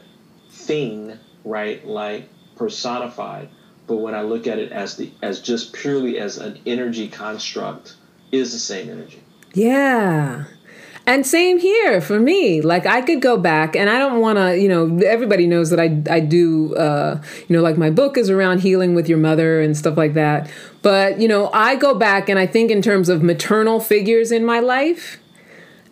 thing, 0.50 1.18
right? 1.44 1.86
Like 1.86 2.30
personified. 2.56 3.50
but 3.88 3.98
when 3.98 4.14
I 4.16 4.22
look 4.22 4.48
at 4.48 4.60
it 4.60 4.72
as 4.72 4.98
the 4.98 5.12
as 5.22 5.42
just 5.42 5.74
purely 5.74 6.20
as 6.20 6.38
an 6.38 6.60
energy 6.66 7.08
construct, 7.08 7.96
is 8.32 8.54
the 8.54 8.60
same 8.60 8.90
energy. 8.90 9.22
Yeah. 9.54 10.46
And 11.08 11.26
same 11.26 11.58
here 11.58 12.00
for 12.00 12.20
me. 12.20 12.62
Like 12.62 12.86
I 12.86 13.02
could 13.02 13.22
go 13.22 13.36
back, 13.36 13.76
and 13.76 13.90
I 13.90 13.98
don't 13.98 14.20
want 14.22 14.38
to. 14.38 14.58
You 14.58 14.70
know, 14.70 15.00
everybody 15.00 15.48
knows 15.48 15.72
that 15.72 15.80
I 15.80 16.02
I 16.10 16.20
do. 16.20 16.76
Uh, 16.76 17.22
you 17.48 17.56
know, 17.56 17.62
like 17.64 17.78
my 17.78 17.90
book 17.90 18.18
is 18.18 18.30
around 18.30 18.60
healing 18.60 18.94
with 18.94 19.10
your 19.10 19.18
mother 19.18 19.62
and 19.62 19.76
stuff 19.76 19.98
like 19.98 20.14
that. 20.14 20.50
But 20.82 21.20
you 21.20 21.28
know, 21.28 21.50
I 21.54 21.76
go 21.76 21.96
back 21.96 22.30
and 22.30 22.38
I 22.38 22.46
think 22.46 22.70
in 22.70 22.82
terms 22.82 23.10
of 23.10 23.24
maternal 23.24 23.80
figures 23.80 24.32
in 24.32 24.46
my 24.46 24.60
life. 24.60 25.18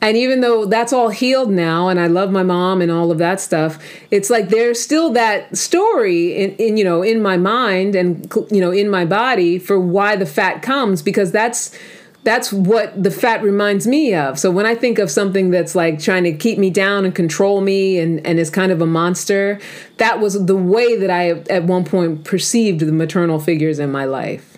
And 0.02 0.16
even 0.16 0.40
though 0.40 0.64
that's 0.64 0.94
all 0.94 1.10
healed 1.10 1.52
now, 1.52 1.90
and 1.90 2.00
I 2.00 2.08
love 2.08 2.32
my 2.32 2.44
mom 2.44 2.82
and 2.82 2.90
all 2.90 3.12
of 3.12 3.18
that 3.18 3.42
stuff, 3.42 3.84
it's 4.12 4.30
like 4.30 4.48
there's 4.48 4.82
still 4.82 5.12
that 5.12 5.58
story 5.58 6.38
in, 6.38 6.56
in 6.56 6.78
you 6.78 6.86
know 6.86 7.02
in 7.02 7.22
my 7.22 7.36
mind 7.36 7.96
and 7.96 8.32
you 8.50 8.62
know 8.62 8.72
in 8.72 8.90
my 8.90 9.06
body 9.06 9.60
for 9.60 9.80
why 9.80 10.16
the 10.16 10.26
fat 10.26 10.62
comes 10.62 11.02
because 11.02 11.32
that's 11.32 11.78
that's 12.24 12.52
what 12.52 13.02
the 13.02 13.12
fat 13.12 13.42
reminds 13.42 13.88
me 13.88 14.14
of. 14.14 14.38
So 14.38 14.52
when 14.52 14.66
I 14.66 14.76
think 14.76 15.00
of 15.00 15.10
something 15.10 15.52
that's 15.52 15.74
like 15.74 16.00
trying 16.00 16.26
to 16.26 16.34
keep 16.34 16.58
me 16.58 16.70
down 16.70 17.06
and 17.06 17.16
control 17.16 17.62
me 17.62 17.98
and, 17.98 18.26
and 18.26 18.40
is 18.40 18.50
kind 18.50 18.72
of 18.72 18.82
a 18.82 18.86
monster, 18.86 19.60
that 19.98 20.20
was 20.20 20.46
the 20.46 20.56
way 20.56 20.98
that 20.98 21.10
I 21.10 21.30
at 21.50 21.64
one 21.64 21.86
point 21.86 22.26
perceived 22.26 22.82
the 22.82 22.92
maternal 22.92 23.40
figures 23.40 23.80
in 23.80 23.92
my 23.92 24.06
life. 24.06 24.58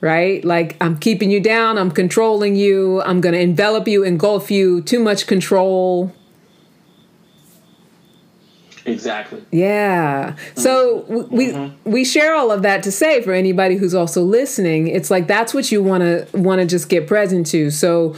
Right? 0.00 0.44
Like 0.44 0.76
I'm 0.80 0.98
keeping 0.98 1.30
you 1.30 1.40
down, 1.40 1.78
I'm 1.78 1.90
controlling 1.90 2.54
you, 2.54 3.02
I'm 3.02 3.20
going 3.20 3.34
to 3.34 3.40
envelop 3.40 3.88
you, 3.88 4.04
engulf 4.04 4.50
you, 4.50 4.82
too 4.82 5.00
much 5.00 5.26
control. 5.26 6.12
Exactly. 8.92 9.44
Yeah. 9.50 10.36
So 10.56 11.04
we 11.30 11.48
mm-hmm. 11.48 11.90
we 11.90 12.04
share 12.04 12.34
all 12.34 12.50
of 12.50 12.62
that 12.62 12.82
to 12.84 12.92
say 12.92 13.22
for 13.22 13.32
anybody 13.32 13.76
who's 13.76 13.94
also 13.94 14.22
listening, 14.22 14.88
it's 14.88 15.10
like 15.10 15.26
that's 15.26 15.54
what 15.54 15.70
you 15.70 15.82
want 15.82 16.02
to 16.02 16.26
want 16.34 16.60
to 16.60 16.66
just 16.66 16.88
get 16.88 17.06
present 17.06 17.46
to. 17.48 17.70
So 17.70 18.16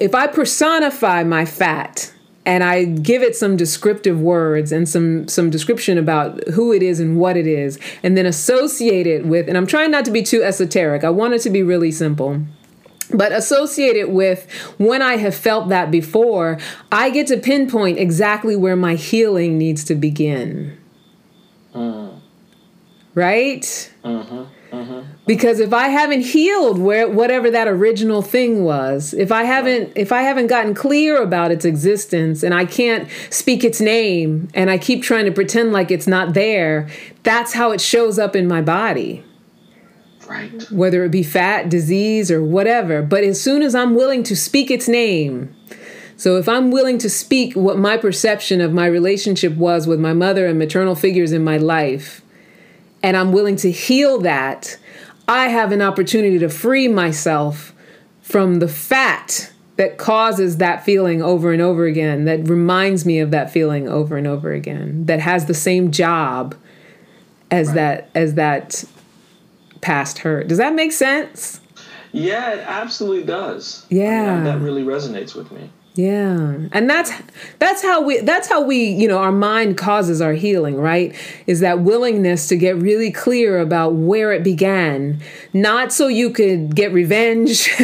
if 0.00 0.14
I 0.14 0.26
personify 0.26 1.24
my 1.24 1.44
fat 1.44 2.12
and 2.46 2.64
I 2.64 2.84
give 2.84 3.22
it 3.22 3.36
some 3.36 3.56
descriptive 3.56 4.20
words 4.20 4.72
and 4.72 4.88
some 4.88 5.28
some 5.28 5.50
description 5.50 5.98
about 5.98 6.46
who 6.48 6.72
it 6.72 6.82
is 6.82 7.00
and 7.00 7.18
what 7.18 7.36
it 7.36 7.46
is 7.46 7.78
and 8.02 8.16
then 8.16 8.26
associate 8.26 9.06
it 9.06 9.26
with 9.26 9.48
and 9.48 9.56
I'm 9.56 9.66
trying 9.66 9.90
not 9.90 10.04
to 10.06 10.10
be 10.10 10.22
too 10.22 10.42
esoteric. 10.42 11.04
I 11.04 11.10
want 11.10 11.34
it 11.34 11.40
to 11.42 11.50
be 11.50 11.62
really 11.62 11.92
simple 11.92 12.42
but 13.12 13.32
associated 13.32 14.10
with 14.10 14.50
when 14.78 15.02
I 15.02 15.16
have 15.16 15.34
felt 15.34 15.68
that 15.68 15.90
before, 15.90 16.58
I 16.90 17.10
get 17.10 17.26
to 17.28 17.36
pinpoint 17.36 17.98
exactly 17.98 18.56
where 18.56 18.76
my 18.76 18.94
healing 18.94 19.58
needs 19.58 19.84
to 19.84 19.94
begin. 19.94 20.76
Mm. 21.74 22.20
Right? 23.14 23.92
Mm-hmm. 24.04 24.44
Mm-hmm. 24.72 25.00
Because 25.26 25.58
if 25.58 25.72
I 25.72 25.88
haven't 25.88 26.20
healed 26.20 26.78
where 26.78 27.08
whatever 27.08 27.50
that 27.50 27.66
original 27.66 28.22
thing 28.22 28.62
was, 28.62 29.12
if 29.14 29.32
I 29.32 29.42
haven't 29.42 29.88
right. 29.88 29.92
if 29.96 30.12
I 30.12 30.22
haven't 30.22 30.46
gotten 30.46 30.74
clear 30.74 31.20
about 31.20 31.50
its 31.50 31.64
existence 31.64 32.44
and 32.44 32.54
I 32.54 32.64
can't 32.66 33.08
speak 33.30 33.64
its 33.64 33.80
name 33.80 34.48
and 34.54 34.70
I 34.70 34.78
keep 34.78 35.02
trying 35.02 35.24
to 35.24 35.32
pretend 35.32 35.72
like 35.72 35.90
it's 35.90 36.06
not 36.06 36.34
there, 36.34 36.88
that's 37.24 37.52
how 37.52 37.72
it 37.72 37.80
shows 37.80 38.18
up 38.18 38.36
in 38.36 38.46
my 38.46 38.62
body. 38.62 39.24
Right. 40.30 40.52
Mm-hmm. 40.52 40.76
Whether 40.76 41.04
it 41.04 41.10
be 41.10 41.24
fat, 41.24 41.68
disease, 41.68 42.30
or 42.30 42.42
whatever. 42.42 43.02
But 43.02 43.24
as 43.24 43.40
soon 43.40 43.62
as 43.62 43.74
I'm 43.74 43.96
willing 43.96 44.22
to 44.22 44.36
speak 44.36 44.70
its 44.70 44.86
name, 44.86 45.52
so 46.16 46.36
if 46.36 46.48
I'm 46.48 46.70
willing 46.70 46.98
to 46.98 47.10
speak 47.10 47.56
what 47.56 47.78
my 47.78 47.96
perception 47.96 48.60
of 48.60 48.72
my 48.72 48.86
relationship 48.86 49.56
was 49.56 49.88
with 49.88 49.98
my 49.98 50.12
mother 50.12 50.46
and 50.46 50.56
maternal 50.58 50.94
figures 50.94 51.32
in 51.32 51.42
my 51.42 51.56
life, 51.56 52.22
and 53.02 53.16
I'm 53.16 53.32
willing 53.32 53.56
to 53.56 53.72
heal 53.72 54.20
that, 54.20 54.78
I 55.26 55.48
have 55.48 55.72
an 55.72 55.82
opportunity 55.82 56.38
to 56.38 56.48
free 56.48 56.86
myself 56.86 57.74
from 58.20 58.60
the 58.60 58.68
fat 58.68 59.52
that 59.76 59.96
causes 59.98 60.58
that 60.58 60.84
feeling 60.84 61.22
over 61.22 61.52
and 61.52 61.62
over 61.62 61.86
again, 61.86 62.24
that 62.26 62.48
reminds 62.48 63.04
me 63.04 63.18
of 63.18 63.32
that 63.32 63.50
feeling 63.50 63.88
over 63.88 64.16
and 64.16 64.26
over 64.26 64.52
again, 64.52 65.06
that 65.06 65.18
has 65.20 65.46
the 65.46 65.54
same 65.54 65.90
job 65.90 66.54
as 67.50 67.68
right. 67.68 67.74
that 67.74 68.10
as 68.14 68.34
that 68.34 68.84
past 69.80 70.18
hurt. 70.18 70.48
Does 70.48 70.58
that 70.58 70.74
make 70.74 70.92
sense? 70.92 71.60
Yeah, 72.12 72.54
it 72.54 72.64
absolutely 72.66 73.24
does. 73.24 73.86
Yeah. 73.88 74.32
I 74.32 74.34
mean, 74.34 74.44
that 74.44 74.58
really 74.58 74.82
resonates 74.82 75.34
with 75.34 75.50
me. 75.52 75.70
Yeah. 75.94 76.56
And 76.72 76.88
that's 76.88 77.10
that's 77.58 77.82
how 77.82 78.00
we 78.00 78.20
that's 78.20 78.48
how 78.48 78.62
we, 78.62 78.84
you 78.84 79.08
know, 79.08 79.18
our 79.18 79.32
mind 79.32 79.76
causes 79.76 80.20
our 80.20 80.34
healing, 80.34 80.76
right? 80.76 81.14
Is 81.48 81.60
that 81.60 81.80
willingness 81.80 82.46
to 82.48 82.56
get 82.56 82.76
really 82.76 83.10
clear 83.10 83.58
about 83.58 83.94
where 83.94 84.32
it 84.32 84.44
began, 84.44 85.20
not 85.52 85.92
so 85.92 86.06
you 86.06 86.30
could 86.30 86.76
get 86.76 86.92
revenge 86.92 87.68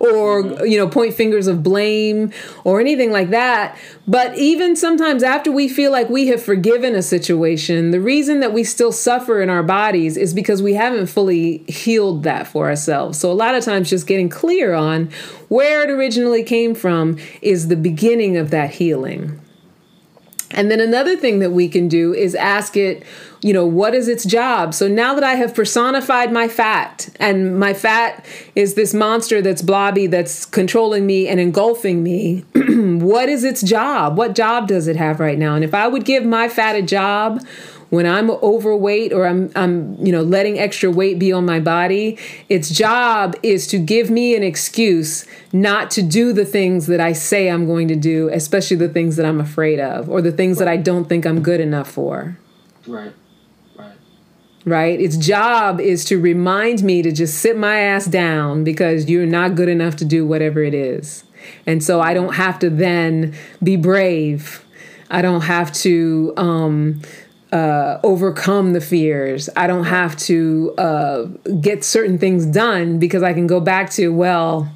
or 0.00 0.42
mm-hmm. 0.42 0.66
you 0.66 0.76
know, 0.76 0.88
point 0.88 1.14
fingers 1.14 1.46
of 1.46 1.62
blame 1.62 2.32
or 2.64 2.80
anything 2.80 3.12
like 3.12 3.30
that, 3.30 3.78
but 4.08 4.36
even 4.36 4.74
sometimes 4.74 5.22
after 5.22 5.52
we 5.52 5.68
feel 5.68 5.92
like 5.92 6.10
we 6.10 6.26
have 6.26 6.42
forgiven 6.42 6.96
a 6.96 7.02
situation, 7.02 7.92
the 7.92 8.00
reason 8.00 8.40
that 8.40 8.52
we 8.52 8.64
still 8.64 8.90
suffer 8.90 9.40
in 9.40 9.48
our 9.48 9.62
bodies 9.62 10.16
is 10.16 10.34
because 10.34 10.60
we 10.62 10.74
haven't 10.74 11.06
fully 11.06 11.58
healed 11.68 12.24
that 12.24 12.48
for 12.48 12.66
ourselves. 12.68 13.18
So 13.18 13.30
a 13.30 13.34
lot 13.34 13.54
of 13.54 13.64
times 13.64 13.88
just 13.88 14.08
getting 14.08 14.28
clear 14.28 14.74
on 14.74 15.10
where 15.48 15.82
it 15.82 15.90
originally 15.90 16.42
came 16.42 16.74
from 16.74 17.03
Um, 17.04 17.18
is 17.42 17.68
the 17.68 17.76
beginning 17.76 18.36
of 18.36 18.50
that 18.50 18.70
healing. 18.70 19.40
And 20.50 20.70
then 20.70 20.80
another 20.80 21.16
thing 21.16 21.40
that 21.40 21.50
we 21.50 21.68
can 21.68 21.88
do 21.88 22.14
is 22.14 22.34
ask 22.34 22.76
it, 22.76 23.02
you 23.42 23.52
know, 23.52 23.66
what 23.66 23.92
is 23.92 24.06
its 24.08 24.24
job? 24.24 24.72
So 24.72 24.86
now 24.86 25.14
that 25.14 25.24
I 25.24 25.34
have 25.34 25.54
personified 25.54 26.32
my 26.32 26.46
fat, 26.48 27.08
and 27.18 27.58
my 27.58 27.74
fat 27.74 28.24
is 28.54 28.74
this 28.74 28.94
monster 28.94 29.42
that's 29.42 29.62
blobby, 29.62 30.06
that's 30.06 30.46
controlling 30.46 31.06
me 31.06 31.26
and 31.26 31.40
engulfing 31.40 32.02
me, 32.02 32.44
what 32.54 33.28
is 33.28 33.42
its 33.42 33.62
job? 33.62 34.16
What 34.16 34.34
job 34.34 34.68
does 34.68 34.86
it 34.86 34.96
have 34.96 35.18
right 35.18 35.38
now? 35.38 35.56
And 35.56 35.64
if 35.64 35.74
I 35.74 35.88
would 35.88 36.04
give 36.04 36.24
my 36.24 36.48
fat 36.48 36.76
a 36.76 36.82
job, 36.82 37.44
when 37.94 38.06
I'm 38.06 38.30
overweight 38.30 39.12
or 39.12 39.26
I'm 39.26 39.50
I'm 39.54 40.04
you 40.04 40.12
know 40.12 40.22
letting 40.22 40.58
extra 40.58 40.90
weight 40.90 41.18
be 41.18 41.32
on 41.32 41.46
my 41.46 41.60
body, 41.60 42.18
its 42.48 42.70
job 42.70 43.34
is 43.42 43.66
to 43.68 43.78
give 43.78 44.10
me 44.10 44.36
an 44.36 44.42
excuse 44.42 45.26
not 45.52 45.90
to 45.92 46.02
do 46.02 46.32
the 46.32 46.44
things 46.44 46.86
that 46.86 47.00
I 47.00 47.12
say 47.12 47.48
I'm 47.48 47.66
going 47.66 47.88
to 47.88 47.96
do, 47.96 48.28
especially 48.32 48.76
the 48.76 48.88
things 48.88 49.16
that 49.16 49.26
I'm 49.26 49.40
afraid 49.40 49.80
of 49.80 50.10
or 50.10 50.20
the 50.20 50.32
things 50.32 50.58
that 50.58 50.68
I 50.68 50.76
don't 50.76 51.08
think 51.08 51.24
I'm 51.24 51.42
good 51.42 51.60
enough 51.60 51.90
for. 51.90 52.36
Right. 52.86 53.12
Right. 53.76 53.96
Right? 54.64 55.00
Its 55.00 55.16
job 55.16 55.80
is 55.80 56.04
to 56.06 56.20
remind 56.20 56.82
me 56.82 57.02
to 57.02 57.12
just 57.12 57.38
sit 57.38 57.56
my 57.56 57.78
ass 57.78 58.06
down 58.06 58.64
because 58.64 59.08
you're 59.08 59.26
not 59.26 59.54
good 59.54 59.68
enough 59.68 59.96
to 59.96 60.04
do 60.04 60.26
whatever 60.26 60.62
it 60.62 60.74
is. 60.74 61.24
And 61.66 61.82
so 61.82 62.00
I 62.00 62.14
don't 62.14 62.34
have 62.34 62.58
to 62.60 62.70
then 62.70 63.34
be 63.62 63.76
brave. 63.76 64.64
I 65.10 65.22
don't 65.22 65.42
have 65.42 65.72
to 65.74 66.32
um, 66.36 67.00
uh, 67.54 68.00
overcome 68.02 68.72
the 68.72 68.80
fears. 68.80 69.48
I 69.54 69.68
don't 69.68 69.84
have 69.84 70.16
to 70.18 70.74
uh, 70.76 71.22
get 71.60 71.84
certain 71.84 72.18
things 72.18 72.46
done 72.46 72.98
because 72.98 73.22
I 73.22 73.32
can 73.32 73.46
go 73.46 73.60
back 73.60 73.90
to, 73.90 74.08
well, 74.08 74.70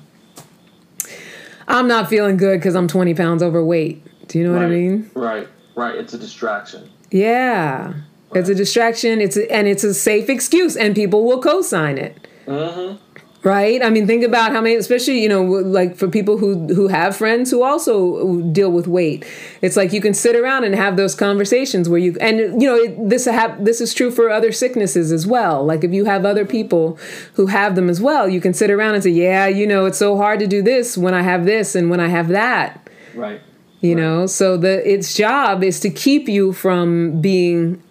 I'm 1.66 1.88
not 1.88 2.08
feeling 2.08 2.36
good 2.36 2.60
because 2.60 2.76
I'm 2.76 2.86
20 2.86 3.14
pounds 3.14 3.42
overweight. 3.42 4.28
Do 4.28 4.38
you 4.38 4.44
know 4.44 4.52
right, 4.52 4.62
what 4.62 4.66
I 4.66 4.70
mean? 4.70 5.10
Right, 5.14 5.48
right. 5.74 5.96
It's 5.96 6.14
a 6.14 6.18
distraction. 6.18 6.88
Yeah. 7.10 7.88
Right. 7.88 8.04
It's 8.34 8.48
a 8.48 8.54
distraction. 8.54 9.20
It's 9.20 9.36
a, 9.36 9.50
and 9.52 9.66
it's 9.66 9.82
a 9.82 9.92
safe 9.92 10.28
excuse, 10.28 10.76
and 10.76 10.94
people 10.94 11.24
will 11.24 11.42
co-sign 11.42 11.98
it. 11.98 12.28
Mm-hmm 12.46 13.07
right? 13.42 13.82
I 13.82 13.90
mean 13.90 14.06
think 14.06 14.24
about 14.24 14.52
how 14.52 14.60
many 14.60 14.74
especially 14.74 15.22
you 15.22 15.28
know 15.28 15.42
like 15.42 15.96
for 15.96 16.08
people 16.08 16.38
who 16.38 16.74
who 16.74 16.88
have 16.88 17.16
friends 17.16 17.50
who 17.50 17.62
also 17.62 18.40
deal 18.42 18.70
with 18.70 18.86
weight. 18.86 19.24
It's 19.62 19.76
like 19.76 19.92
you 19.92 20.00
can 20.00 20.14
sit 20.14 20.34
around 20.34 20.64
and 20.64 20.74
have 20.74 20.96
those 20.96 21.14
conversations 21.14 21.88
where 21.88 21.98
you 21.98 22.16
and 22.20 22.60
you 22.60 22.68
know 22.68 22.76
it, 22.76 23.08
this 23.08 23.26
have 23.26 23.64
this 23.64 23.80
is 23.80 23.94
true 23.94 24.10
for 24.10 24.30
other 24.30 24.52
sicknesses 24.52 25.12
as 25.12 25.26
well. 25.26 25.64
Like 25.64 25.84
if 25.84 25.92
you 25.92 26.04
have 26.06 26.24
other 26.24 26.44
people 26.44 26.98
who 27.34 27.46
have 27.46 27.74
them 27.74 27.88
as 27.88 28.00
well 28.00 28.28
you 28.28 28.40
can 28.40 28.54
sit 28.54 28.70
around 28.70 28.94
and 28.94 29.02
say 29.02 29.10
yeah 29.10 29.46
you 29.46 29.66
know 29.66 29.86
it's 29.86 29.98
so 29.98 30.16
hard 30.16 30.40
to 30.40 30.46
do 30.46 30.62
this 30.62 30.98
when 30.98 31.14
i 31.14 31.22
have 31.22 31.44
this 31.44 31.74
and 31.74 31.90
when 31.90 32.00
i 32.00 32.08
have 32.08 32.28
that. 32.28 32.88
Right. 33.14 33.40
You 33.80 33.94
right. 33.94 34.00
know? 34.00 34.26
So 34.26 34.56
the 34.56 34.86
its 34.90 35.14
job 35.14 35.62
is 35.62 35.80
to 35.80 35.90
keep 35.90 36.28
you 36.28 36.52
from 36.52 37.20
being 37.20 37.82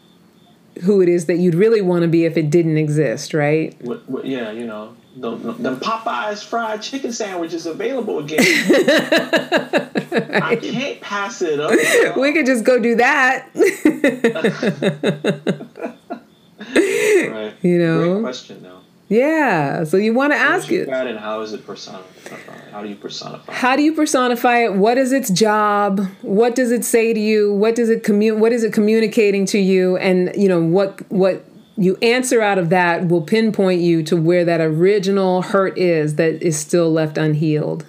who 0.81 1.01
it 1.01 1.09
is 1.09 1.25
that 1.25 1.37
you'd 1.37 1.55
really 1.55 1.81
want 1.81 2.03
to 2.03 2.07
be 2.07 2.25
if 2.25 2.37
it 2.37 2.49
didn't 2.49 2.77
exist 2.77 3.33
right 3.33 3.75
what, 3.81 4.07
what, 4.09 4.25
yeah 4.25 4.51
you 4.51 4.65
know 4.65 4.95
the, 5.19 5.35
the 5.35 5.75
Popeyes 5.77 6.43
fried 6.43 6.81
chicken 6.81 7.11
sandwich 7.11 7.53
is 7.53 7.65
available 7.65 8.19
again. 8.19 8.39
I 8.39 10.57
can't 10.61 11.01
pass 11.01 11.41
it 11.41 11.59
up. 11.59 11.71
We 12.15 12.33
could 12.33 12.45
just 12.45 12.63
go 12.63 12.79
do 12.79 12.95
that. 12.95 13.49
right. 16.75 17.53
You 17.63 17.79
know. 17.79 18.13
Great 18.13 18.21
question, 18.21 18.61
though. 18.61 18.76
Yeah. 19.09 19.83
So 19.85 19.97
you 19.97 20.13
want 20.13 20.33
to 20.33 20.37
ask 20.37 20.71
it. 20.71 20.89
And 20.89 21.19
how 21.19 21.41
is 21.41 21.53
it 21.53 21.65
personified? 21.65 22.71
How 22.71 22.81
do 22.83 22.89
you 22.89 22.95
personify? 22.95 23.51
It? 23.51 23.55
How 23.55 23.75
do 23.75 23.81
you 23.81 23.93
personify 23.93 24.65
it? 24.65 24.73
What 24.73 24.97
is 24.97 25.11
its 25.11 25.29
job? 25.29 26.05
What 26.21 26.55
does 26.55 26.71
it 26.71 26.83
say 26.83 27.13
to 27.13 27.19
you? 27.19 27.53
What 27.53 27.75
does 27.75 27.89
it 27.89 28.03
commu- 28.03 28.37
What 28.37 28.51
is 28.51 28.63
it 28.63 28.73
communicating 28.73 29.45
to 29.47 29.59
you? 29.59 29.97
And 29.97 30.31
you 30.35 30.47
know 30.47 30.61
what 30.61 31.09
what 31.11 31.45
you 31.77 31.95
answer 32.01 32.41
out 32.41 32.57
of 32.57 32.69
that 32.69 33.07
will 33.07 33.21
pinpoint 33.21 33.81
you 33.81 34.03
to 34.03 34.17
where 34.17 34.43
that 34.43 34.59
original 34.59 35.43
hurt 35.43 35.77
is 35.77 36.15
that 36.15 36.41
is 36.41 36.57
still 36.57 36.91
left 36.91 37.17
unhealed. 37.17 37.85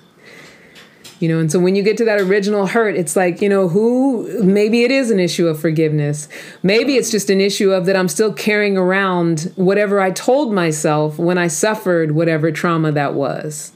You 1.20 1.28
know, 1.28 1.40
and 1.40 1.50
so 1.50 1.58
when 1.58 1.74
you 1.74 1.82
get 1.82 1.96
to 1.96 2.04
that 2.04 2.20
original 2.20 2.66
hurt, 2.66 2.94
it's 2.94 3.16
like, 3.16 3.42
you 3.42 3.48
know, 3.48 3.68
who 3.68 4.42
maybe 4.44 4.84
it 4.84 4.92
is 4.92 5.10
an 5.10 5.18
issue 5.18 5.48
of 5.48 5.60
forgiveness. 5.60 6.28
Maybe 6.62 6.96
it's 6.96 7.10
just 7.10 7.28
an 7.28 7.40
issue 7.40 7.72
of 7.72 7.86
that 7.86 7.96
I'm 7.96 8.08
still 8.08 8.32
carrying 8.32 8.76
around 8.76 9.52
whatever 9.56 10.00
I 10.00 10.12
told 10.12 10.52
myself 10.52 11.18
when 11.18 11.36
I 11.36 11.48
suffered 11.48 12.12
whatever 12.12 12.52
trauma 12.52 12.92
that 12.92 13.14
was 13.14 13.72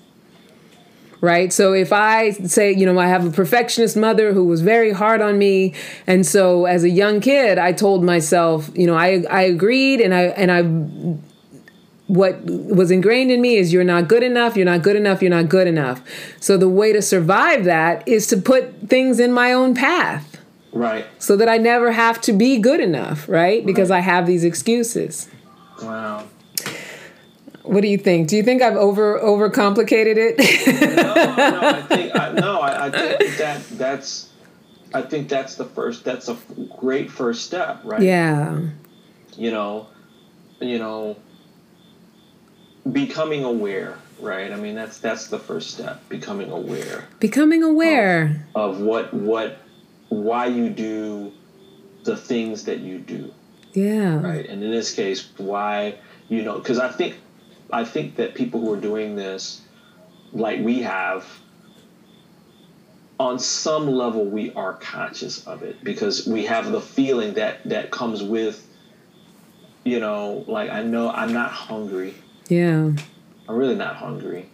right? 1.22 1.52
So 1.52 1.72
if 1.72 1.92
I 1.92 2.32
say, 2.32 2.72
you 2.72 2.84
know, 2.84 2.98
I 2.98 3.06
have 3.06 3.24
a 3.24 3.30
perfectionist 3.30 3.96
mother 3.96 4.34
who 4.34 4.44
was 4.44 4.60
very 4.60 4.90
hard 4.90 5.22
on 5.22 5.38
me, 5.38 5.72
and 6.06 6.26
so 6.26 6.66
as 6.66 6.84
a 6.84 6.90
young 6.90 7.20
kid, 7.20 7.56
I 7.58 7.72
told 7.72 8.04
myself, 8.04 8.70
you 8.74 8.86
know, 8.86 8.96
I 8.96 9.24
I 9.30 9.42
agreed 9.42 10.00
and 10.02 10.12
I 10.12 10.22
and 10.24 10.50
I 10.50 10.62
what 12.12 12.44
was 12.44 12.90
ingrained 12.90 13.30
in 13.30 13.40
me 13.40 13.56
is 13.56 13.72
you're 13.72 13.84
not 13.84 14.06
good 14.06 14.22
enough, 14.22 14.54
you're 14.54 14.66
not 14.66 14.82
good 14.82 14.96
enough, 14.96 15.22
you're 15.22 15.30
not 15.30 15.48
good 15.48 15.66
enough. 15.66 16.02
So 16.40 16.58
the 16.58 16.68
way 16.68 16.92
to 16.92 17.00
survive 17.00 17.64
that 17.64 18.06
is 18.06 18.26
to 18.26 18.36
put 18.36 18.86
things 18.86 19.18
in 19.18 19.32
my 19.32 19.54
own 19.54 19.74
path. 19.74 20.36
Right. 20.74 21.06
So 21.18 21.36
that 21.36 21.48
I 21.48 21.56
never 21.56 21.90
have 21.92 22.20
to 22.22 22.34
be 22.34 22.58
good 22.58 22.80
enough, 22.80 23.30
right? 23.30 23.64
Because 23.64 23.88
right. 23.88 23.96
I 23.96 24.00
have 24.00 24.26
these 24.26 24.44
excuses. 24.44 25.30
Wow. 25.82 26.26
What 27.62 27.80
do 27.80 27.88
you 27.88 27.96
think? 27.96 28.28
Do 28.28 28.36
you 28.36 28.42
think 28.42 28.60
I've 28.60 28.76
over 28.76 29.18
overcomplicated 29.18 30.16
it? 30.18 30.96
no, 30.96 31.14
no, 31.14 31.60
I 31.66 31.82
think 31.88 32.14
I, 32.14 32.32
no, 32.32 32.60
I, 32.60 32.86
I 32.86 32.90
think 32.90 33.36
that 33.38 33.62
that's 33.78 34.28
I 34.92 35.00
think 35.00 35.30
that's 35.30 35.54
the 35.54 35.64
first. 35.64 36.04
That's 36.04 36.28
a 36.28 36.36
great 36.78 37.10
first 37.10 37.46
step, 37.46 37.80
right? 37.84 38.02
Yeah. 38.02 38.60
You 39.38 39.50
know, 39.50 39.86
you 40.60 40.78
know, 40.78 41.16
becoming 42.90 43.44
aware, 43.44 43.98
right? 44.20 44.52
I 44.52 44.56
mean, 44.56 44.74
that's 44.74 44.98
that's 44.98 45.28
the 45.28 45.38
first 45.38 45.70
step. 45.72 46.08
Becoming 46.08 46.50
aware. 46.50 47.06
Becoming 47.20 47.62
aware 47.62 48.46
of, 48.54 48.76
of 48.76 48.80
what 48.80 49.14
what 49.14 49.58
why 50.08 50.46
you 50.46 50.68
do 50.68 51.32
the 52.04 52.16
things 52.16 52.64
that 52.64 52.80
you 52.80 52.98
do. 52.98 53.32
Yeah. 53.72 54.20
Right, 54.20 54.46
and 54.46 54.62
in 54.62 54.70
this 54.70 54.94
case, 54.94 55.28
why 55.38 55.96
you 56.28 56.42
know, 56.42 56.58
because 56.58 56.78
I 56.78 56.88
think 56.88 57.16
I 57.70 57.84
think 57.84 58.16
that 58.16 58.34
people 58.34 58.60
who 58.60 58.72
are 58.72 58.80
doing 58.80 59.16
this, 59.16 59.62
like 60.32 60.60
we 60.60 60.82
have, 60.82 61.26
on 63.18 63.38
some 63.38 63.86
level 63.86 64.24
we 64.24 64.52
are 64.54 64.74
conscious 64.74 65.46
of 65.46 65.62
it 65.62 65.82
because 65.84 66.26
we 66.26 66.46
have 66.46 66.72
the 66.72 66.80
feeling 66.80 67.34
that 67.34 67.64
that 67.64 67.90
comes 67.90 68.22
with, 68.22 68.66
you 69.84 70.00
know, 70.00 70.44
like 70.48 70.70
I 70.70 70.82
know 70.82 71.10
I'm 71.10 71.32
not 71.32 71.50
hungry. 71.50 72.14
Yeah. 72.48 72.92
I'm 73.48 73.56
really 73.56 73.74
not 73.74 73.96
hungry, 73.96 74.48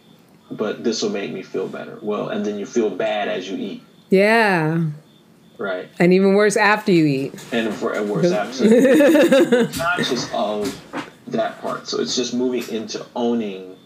but 0.50 0.84
this 0.84 1.02
will 1.02 1.10
make 1.10 1.32
me 1.32 1.42
feel 1.42 1.68
better. 1.68 1.98
Well, 2.02 2.28
and 2.28 2.44
then 2.44 2.58
you 2.58 2.66
feel 2.66 2.90
bad 2.90 3.28
as 3.28 3.48
you 3.48 3.56
eat. 3.56 3.82
Yeah. 4.10 4.84
Right. 5.58 5.88
And 5.98 6.12
even 6.12 6.34
worse 6.34 6.56
after 6.56 6.92
you 6.92 7.04
eat. 7.06 7.34
And, 7.52 7.74
for, 7.74 7.92
and 7.92 8.08
worse 8.08 8.30
after. 8.30 9.66
conscious 9.72 10.32
of 10.32 10.80
that 11.26 11.60
part. 11.60 11.88
So 11.88 12.00
it's 12.00 12.16
just 12.16 12.32
moving 12.32 12.68
into 12.74 13.04
owning 13.16 13.76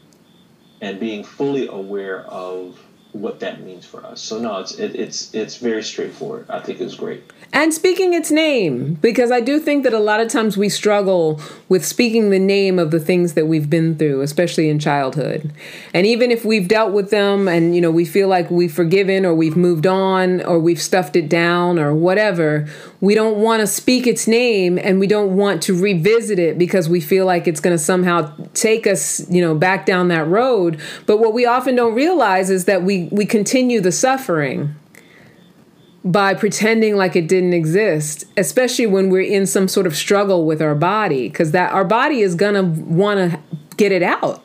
and 0.80 1.00
being 1.00 1.24
fully 1.24 1.68
aware 1.68 2.20
of 2.26 2.78
what 3.12 3.40
that 3.40 3.62
means 3.62 3.84
for 3.84 4.04
us. 4.04 4.20
So 4.20 4.38
no, 4.38 4.58
it's 4.58 4.72
it, 4.72 4.94
it's 4.96 5.34
it's 5.34 5.56
very 5.58 5.82
straightforward. 5.82 6.46
I 6.48 6.60
think 6.60 6.80
it's 6.80 6.94
great. 6.94 7.22
And 7.52 7.74
speaking 7.74 8.14
its 8.14 8.30
name, 8.30 8.94
because 8.94 9.30
I 9.30 9.40
do 9.40 9.60
think 9.60 9.84
that 9.84 9.92
a 9.92 9.98
lot 9.98 10.20
of 10.20 10.28
times 10.28 10.56
we 10.56 10.70
struggle 10.70 11.38
with 11.68 11.84
speaking 11.84 12.30
the 12.30 12.38
name 12.38 12.78
of 12.78 12.90
the 12.90 12.98
things 12.98 13.34
that 13.34 13.46
we've 13.46 13.68
been 13.68 13.96
through, 13.98 14.22
especially 14.22 14.70
in 14.70 14.78
childhood. 14.78 15.52
And 15.92 16.06
even 16.06 16.30
if 16.30 16.46
we've 16.46 16.66
dealt 16.66 16.92
with 16.92 17.10
them 17.10 17.48
and, 17.48 17.74
you 17.74 17.82
know, 17.82 17.90
we 17.90 18.06
feel 18.06 18.28
like 18.28 18.50
we've 18.50 18.72
forgiven 18.72 19.26
or 19.26 19.34
we've 19.34 19.56
moved 19.56 19.86
on 19.86 20.42
or 20.44 20.58
we've 20.58 20.80
stuffed 20.80 21.14
it 21.14 21.28
down 21.28 21.78
or 21.78 21.94
whatever, 21.94 22.66
we 23.02 23.16
don't 23.16 23.38
want 23.38 23.60
to 23.60 23.66
speak 23.66 24.06
its 24.06 24.28
name 24.28 24.78
and 24.78 25.00
we 25.00 25.08
don't 25.08 25.36
want 25.36 25.60
to 25.64 25.78
revisit 25.78 26.38
it 26.38 26.56
because 26.56 26.88
we 26.88 27.00
feel 27.00 27.26
like 27.26 27.48
it's 27.48 27.58
going 27.58 27.76
to 27.76 27.82
somehow 27.82 28.32
take 28.54 28.86
us, 28.86 29.28
you 29.28 29.42
know, 29.42 29.56
back 29.56 29.84
down 29.84 30.06
that 30.06 30.24
road. 30.28 30.80
But 31.04 31.18
what 31.18 31.34
we 31.34 31.44
often 31.44 31.74
don't 31.74 31.94
realize 31.94 32.48
is 32.48 32.64
that 32.66 32.84
we, 32.84 33.08
we 33.10 33.26
continue 33.26 33.80
the 33.80 33.90
suffering 33.90 34.76
by 36.04 36.34
pretending 36.34 36.94
like 36.94 37.16
it 37.16 37.26
didn't 37.26 37.54
exist, 37.54 38.24
especially 38.36 38.86
when 38.86 39.10
we're 39.10 39.22
in 39.22 39.46
some 39.46 39.66
sort 39.66 39.88
of 39.88 39.96
struggle 39.96 40.46
with 40.46 40.62
our 40.62 40.76
body, 40.76 41.28
because 41.28 41.50
that 41.50 41.72
our 41.72 41.84
body 41.84 42.20
is 42.20 42.36
gonna 42.36 42.62
want 42.62 43.32
to 43.32 43.40
get 43.76 43.90
it 43.90 44.04
out. 44.04 44.44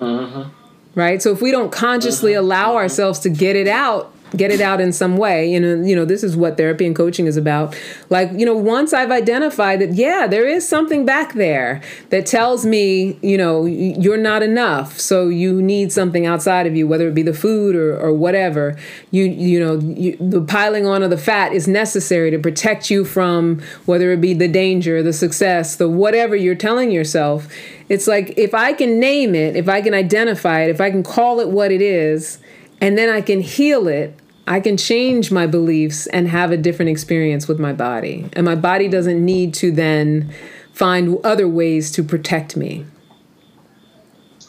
Uh-huh. 0.00 0.50
Right. 0.94 1.22
So 1.22 1.32
if 1.32 1.40
we 1.40 1.50
don't 1.50 1.72
consciously 1.72 2.34
uh-huh. 2.34 2.44
allow 2.44 2.76
ourselves 2.76 3.20
to 3.20 3.30
get 3.30 3.56
it 3.56 3.68
out, 3.68 4.12
get 4.36 4.50
it 4.50 4.60
out 4.60 4.80
in 4.80 4.92
some 4.92 5.16
way. 5.16 5.50
You 5.50 5.58
uh, 5.58 5.60
know 5.60 5.84
you 5.84 5.96
know 5.96 6.04
this 6.04 6.22
is 6.22 6.36
what 6.36 6.56
therapy 6.56 6.86
and 6.86 6.94
coaching 6.94 7.26
is 7.26 7.36
about. 7.36 7.76
Like 8.10 8.30
you 8.32 8.46
know 8.46 8.56
once 8.56 8.92
i've 8.92 9.10
identified 9.10 9.80
that 9.80 9.94
yeah 9.94 10.26
there 10.26 10.46
is 10.46 10.68
something 10.68 11.04
back 11.04 11.34
there 11.34 11.82
that 12.10 12.26
tells 12.26 12.64
me 12.66 13.18
you 13.22 13.38
know 13.38 13.64
you're 13.64 14.16
not 14.16 14.42
enough. 14.42 14.98
So 15.00 15.28
you 15.28 15.62
need 15.62 15.92
something 15.92 16.26
outside 16.26 16.66
of 16.66 16.76
you 16.76 16.86
whether 16.86 17.08
it 17.08 17.14
be 17.14 17.22
the 17.22 17.34
food 17.34 17.76
or, 17.76 17.98
or 17.98 18.12
whatever. 18.12 18.76
You 19.10 19.24
you 19.24 19.60
know 19.60 19.78
you, 19.78 20.16
the 20.20 20.42
piling 20.42 20.86
on 20.86 21.02
of 21.02 21.10
the 21.10 21.18
fat 21.18 21.52
is 21.52 21.66
necessary 21.66 22.30
to 22.30 22.38
protect 22.38 22.90
you 22.90 23.04
from 23.04 23.60
whether 23.86 24.12
it 24.12 24.20
be 24.20 24.34
the 24.34 24.48
danger 24.48 25.02
the 25.02 25.12
success 25.12 25.76
the 25.76 25.88
whatever 25.88 26.36
you're 26.36 26.54
telling 26.54 26.90
yourself. 26.90 27.48
It's 27.88 28.06
like 28.06 28.36
if 28.36 28.52
i 28.54 28.72
can 28.72 28.98
name 28.98 29.34
it 29.34 29.54
if 29.54 29.68
i 29.68 29.80
can 29.80 29.94
identify 29.94 30.62
it 30.62 30.70
if 30.70 30.80
i 30.80 30.90
can 30.90 31.02
call 31.02 31.38
it 31.38 31.48
what 31.48 31.70
it 31.70 31.80
is 31.80 32.38
and 32.80 32.96
then 32.96 33.08
I 33.08 33.20
can 33.20 33.40
heal 33.40 33.88
it. 33.88 34.18
I 34.46 34.60
can 34.60 34.76
change 34.76 35.32
my 35.32 35.46
beliefs 35.46 36.06
and 36.06 36.28
have 36.28 36.52
a 36.52 36.56
different 36.56 36.90
experience 36.90 37.48
with 37.48 37.58
my 37.58 37.72
body. 37.72 38.28
And 38.34 38.44
my 38.44 38.54
body 38.54 38.88
doesn't 38.88 39.24
need 39.24 39.54
to 39.54 39.72
then 39.72 40.32
find 40.72 41.18
other 41.24 41.48
ways 41.48 41.90
to 41.92 42.04
protect 42.04 42.56
me. 42.56 42.86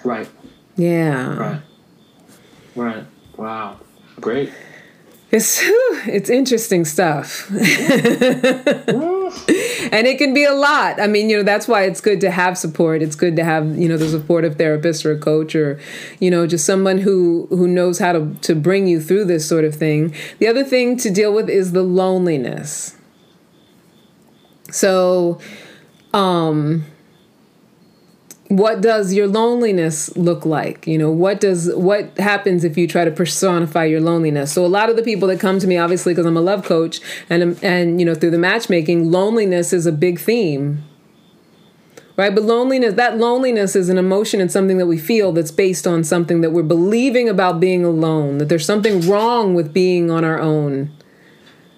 Right. 0.04 0.30
Yeah. 0.76 1.36
Right. 1.36 1.62
Right. 2.76 3.06
Wow. 3.38 3.80
Great. 4.22 4.52
It's 5.32 5.60
it's 5.62 6.30
interesting 6.30 6.86
stuff. 6.86 7.52
and 9.92 10.08
it 10.08 10.18
can 10.18 10.34
be 10.34 10.44
a 10.44 10.54
lot. 10.54 11.00
I 11.00 11.08
mean, 11.08 11.30
you 11.30 11.38
know, 11.38 11.44
that's 11.44 11.68
why 11.68 11.84
it's 11.84 12.02
good 12.02 12.22
to 12.22 12.32
have 12.32 12.58
support. 12.58 13.02
It's 13.02 13.16
good 13.16 13.36
to 13.36 13.44
have, 13.44 13.78
you 13.78 13.88
know, 13.88 13.98
the 13.98 14.10
supportive 14.10 14.58
therapist 14.58 15.06
or 15.06 15.12
a 15.12 15.20
coach 15.20 15.56
or, 15.56 15.80
you 16.20 16.32
know, 16.32 16.48
just 16.48 16.66
someone 16.66 17.00
who 17.00 17.48
who 17.50 17.68
knows 17.68 18.00
how 18.00 18.14
to 18.14 18.36
to 18.42 18.56
bring 18.56 18.88
you 18.88 19.02
through 19.02 19.26
this 19.26 19.48
sort 19.48 19.66
of 19.66 19.76
thing. 19.76 20.14
The 20.40 20.48
other 20.48 20.64
thing 20.64 20.98
to 20.98 21.10
deal 21.10 21.34
with 21.34 21.50
is 21.50 21.72
the 21.72 21.84
loneliness. 21.84 22.96
So, 24.72 25.40
um 26.14 26.86
what 28.50 28.80
does 28.80 29.14
your 29.14 29.28
loneliness 29.28 30.16
look 30.16 30.46
like? 30.46 30.88
You 30.88 30.98
know 30.98 31.12
what 31.12 31.42
does 31.42 31.70
what 31.76 32.18
happens 32.18 32.64
if 32.64 32.78
you 32.78 32.88
try 32.88 33.04
to 33.04 33.12
personify 33.12 33.86
your 33.86 34.00
loneliness? 34.00 34.54
So 34.54 34.66
a 34.66 34.68
lot 34.68 34.90
of 34.90 34.96
the 34.96 35.04
people 35.04 35.28
that 35.28 35.40
come 35.40 35.60
to 35.60 35.68
me 35.68 35.78
obviously 35.78 36.14
because 36.14 36.26
i'm 36.26 36.38
a 36.38 36.42
love 36.42 36.64
coach 36.64 37.02
and 37.30 37.62
and 37.64 38.00
you 38.00 38.06
know 38.06 38.16
through 38.16 38.32
the 38.32 38.38
matchmaking 38.38 39.12
loneliness 39.12 39.74
is 39.74 39.86
a 39.86 39.92
big 39.92 40.20
theme. 40.20 40.84
Right? 42.16 42.34
But 42.34 42.46
loneliness 42.46 42.96
that 42.96 43.18
loneliness 43.18 43.76
is 43.76 43.90
an 43.90 43.98
emotion 43.98 44.40
and 44.42 44.52
something 44.52 44.78
that 44.78 44.88
we 44.88 44.98
feel 44.98 45.32
that's 45.34 45.52
based 45.52 45.86
on 45.86 46.04
something 46.04 46.42
that 46.42 46.52
we're 46.52 46.64
believing 46.64 47.30
about 47.30 47.60
being 47.60 47.84
alone 47.84 48.38
that 48.38 48.50
there's 48.50 48.66
something 48.66 49.08
wrong 49.08 49.54
with 49.54 49.74
being 49.74 50.10
on 50.10 50.24
our 50.24 50.40
own 50.40 50.97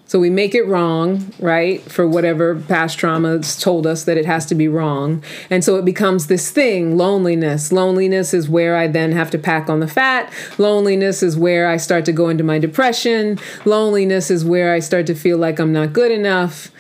so 0.10 0.20
we 0.20 0.32
make 0.32 0.56
it 0.56 0.66
wrong, 0.66 1.32
right? 1.38 1.84
For 1.84 2.08
whatever 2.08 2.56
past 2.56 2.98
traumas 2.98 3.62
told 3.62 3.86
us 3.86 4.06
that 4.06 4.18
it 4.18 4.26
has 4.26 4.44
to 4.48 4.56
be 4.56 4.68
wrong. 4.68 5.24
And 5.52 5.64
so 5.64 5.76
it 5.76 5.86
becomes 5.86 6.26
this 6.26 6.50
thing 6.50 6.98
loneliness. 6.98 7.72
Loneliness 7.72 8.34
is 8.34 8.50
where 8.50 8.76
I 8.76 8.88
then 8.88 9.12
have 9.12 9.30
to 9.30 9.38
pack 9.38 9.70
on 9.70 9.82
the 9.82 9.88
fat. 9.88 10.34
Loneliness 10.58 11.22
is 11.22 11.38
where 11.38 11.70
I 11.70 11.78
start 11.78 12.06
to 12.06 12.12
go 12.12 12.28
into 12.28 12.44
my 12.44 12.58
depression. 12.58 13.38
Loneliness 13.66 14.32
is 14.32 14.44
where 14.44 14.74
I 14.74 14.80
start 14.80 15.06
to 15.06 15.14
feel 15.14 15.38
like 15.38 15.60
I'm 15.60 15.72
not 15.72 15.94
good 15.94 16.12
enough. 16.12 16.72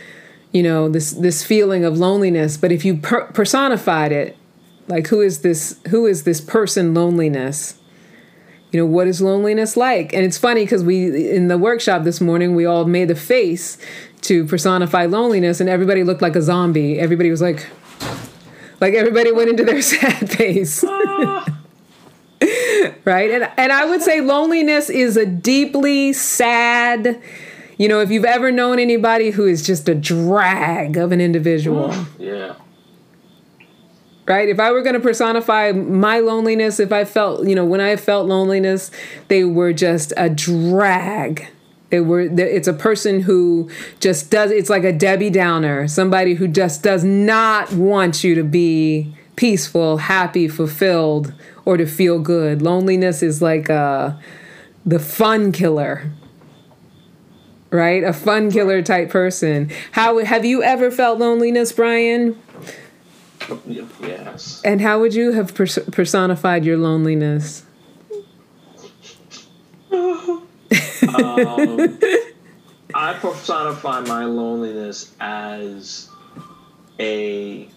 You 0.51 0.63
know, 0.63 0.89
this 0.89 1.11
this 1.11 1.43
feeling 1.43 1.85
of 1.85 1.99
loneliness. 1.99 2.57
But 2.57 2.71
if 2.71 2.83
you 2.83 2.97
per- 2.97 3.25
personified 3.25 4.11
it, 4.11 4.37
like 4.87 5.05
who 5.05 5.21
is 5.21 5.41
this 5.41 5.79
who 5.89 6.07
is 6.07 6.23
this 6.23 6.41
person 6.41 6.95
loneliness? 6.95 7.78
You 8.71 8.79
know 8.79 8.85
what 8.85 9.07
is 9.07 9.21
loneliness 9.21 9.75
like? 9.75 10.13
And 10.13 10.23
it's 10.23 10.37
funny 10.37 10.63
because 10.63 10.83
we 10.83 11.31
in 11.31 11.47
the 11.47 11.57
workshop 11.57 12.03
this 12.03 12.21
morning 12.21 12.55
we 12.55 12.65
all 12.65 12.85
made 12.85 13.07
the 13.07 13.15
face 13.15 13.77
to 14.21 14.45
personify 14.45 15.05
loneliness 15.05 15.59
and 15.59 15.69
everybody 15.69 16.03
looked 16.03 16.21
like 16.21 16.35
a 16.35 16.41
zombie. 16.41 16.99
Everybody 16.99 17.31
was 17.31 17.41
like 17.41 17.67
like 18.79 18.93
everybody 18.93 19.31
went 19.31 19.49
into 19.49 19.63
their 19.63 19.81
sad 19.93 20.29
face. 20.31 20.83
Ah. 20.87 21.45
Right? 23.05 23.31
And 23.31 23.49
and 23.57 23.71
i 23.71 23.85
would 23.85 24.01
say 24.01 24.21
loneliness 24.21 24.89
is 24.89 25.17
a 25.17 25.25
deeply 25.25 26.13
sad 26.13 27.21
you 27.77 27.87
know 27.87 27.99
if 28.01 28.11
you've 28.11 28.25
ever 28.25 28.51
known 28.51 28.77
anybody 28.77 29.31
who 29.31 29.45
is 29.45 29.65
just 29.65 29.89
a 29.89 29.95
drag 29.95 30.95
of 30.95 31.11
an 31.11 31.19
individual. 31.21 31.93
Yeah 32.19 32.55
right? 34.29 34.47
If 34.47 34.59
I 34.59 34.71
were 34.71 34.83
going 34.83 34.93
to 34.93 34.99
personify 34.99 35.71
my 35.71 36.19
loneliness, 36.19 36.79
if 36.79 36.93
I 36.93 37.03
felt, 37.03 37.47
you 37.47 37.55
know, 37.55 37.65
when 37.65 37.81
I 37.81 37.95
felt 37.95 38.27
loneliness, 38.27 38.91
they 39.27 39.43
were 39.43 39.73
just 39.73 40.13
a 40.15 40.29
drag. 40.29 41.47
They 41.89 41.99
were. 41.99 42.21
It's 42.21 42.67
a 42.67 42.73
person 42.73 43.21
who 43.21 43.71
just 43.99 44.29
does. 44.29 44.51
It's 44.51 44.69
like 44.69 44.83
a 44.83 44.93
Debbie 44.93 45.31
Downer, 45.31 45.87
somebody 45.87 46.35
who 46.35 46.47
just 46.47 46.83
does 46.83 47.03
not 47.03 47.73
want 47.73 48.23
you 48.23 48.35
to 48.35 48.43
be 48.43 49.15
peaceful, 49.35 49.97
happy, 49.97 50.47
fulfilled, 50.47 51.33
or 51.65 51.77
to 51.77 51.87
feel 51.87 52.19
good. 52.19 52.61
Loneliness 52.61 53.23
is 53.23 53.41
like 53.41 53.71
uh, 53.71 54.11
the 54.85 54.99
fun 54.99 55.51
killer, 55.51 56.11
right? 57.71 58.03
A 58.03 58.13
fun 58.13 58.51
killer 58.51 58.83
type 58.83 59.09
person. 59.09 59.71
How 59.93 60.19
have 60.19 60.45
you 60.45 60.61
ever 60.61 60.91
felt 60.91 61.17
loneliness, 61.17 61.71
Brian? 61.71 62.39
Yes. 64.01 64.61
And 64.63 64.81
how 64.81 64.99
would 64.99 65.13
you 65.13 65.33
have 65.33 65.53
pers- 65.53 65.79
personified 65.91 66.65
your 66.65 66.77
loneliness? 66.77 67.63
um, 69.91 71.89
I 72.93 73.13
personify 73.13 74.01
my 74.01 74.25
loneliness 74.25 75.13
as 75.19 76.09
a. 76.99 77.67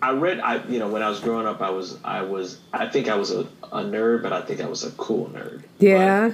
I 0.00 0.12
read, 0.12 0.38
I 0.38 0.64
you 0.68 0.78
know, 0.78 0.88
when 0.88 1.02
I 1.02 1.08
was 1.08 1.20
growing 1.20 1.46
up, 1.46 1.60
I 1.60 1.70
was, 1.70 1.98
I 2.04 2.22
was, 2.22 2.60
I 2.72 2.88
think 2.88 3.08
I 3.08 3.16
was 3.16 3.32
a, 3.32 3.40
a 3.72 3.82
nerd, 3.82 4.22
but 4.22 4.32
I 4.32 4.42
think 4.42 4.60
I 4.60 4.66
was 4.66 4.84
a 4.84 4.92
cool 4.92 5.28
nerd. 5.30 5.64
Yeah. 5.78 6.32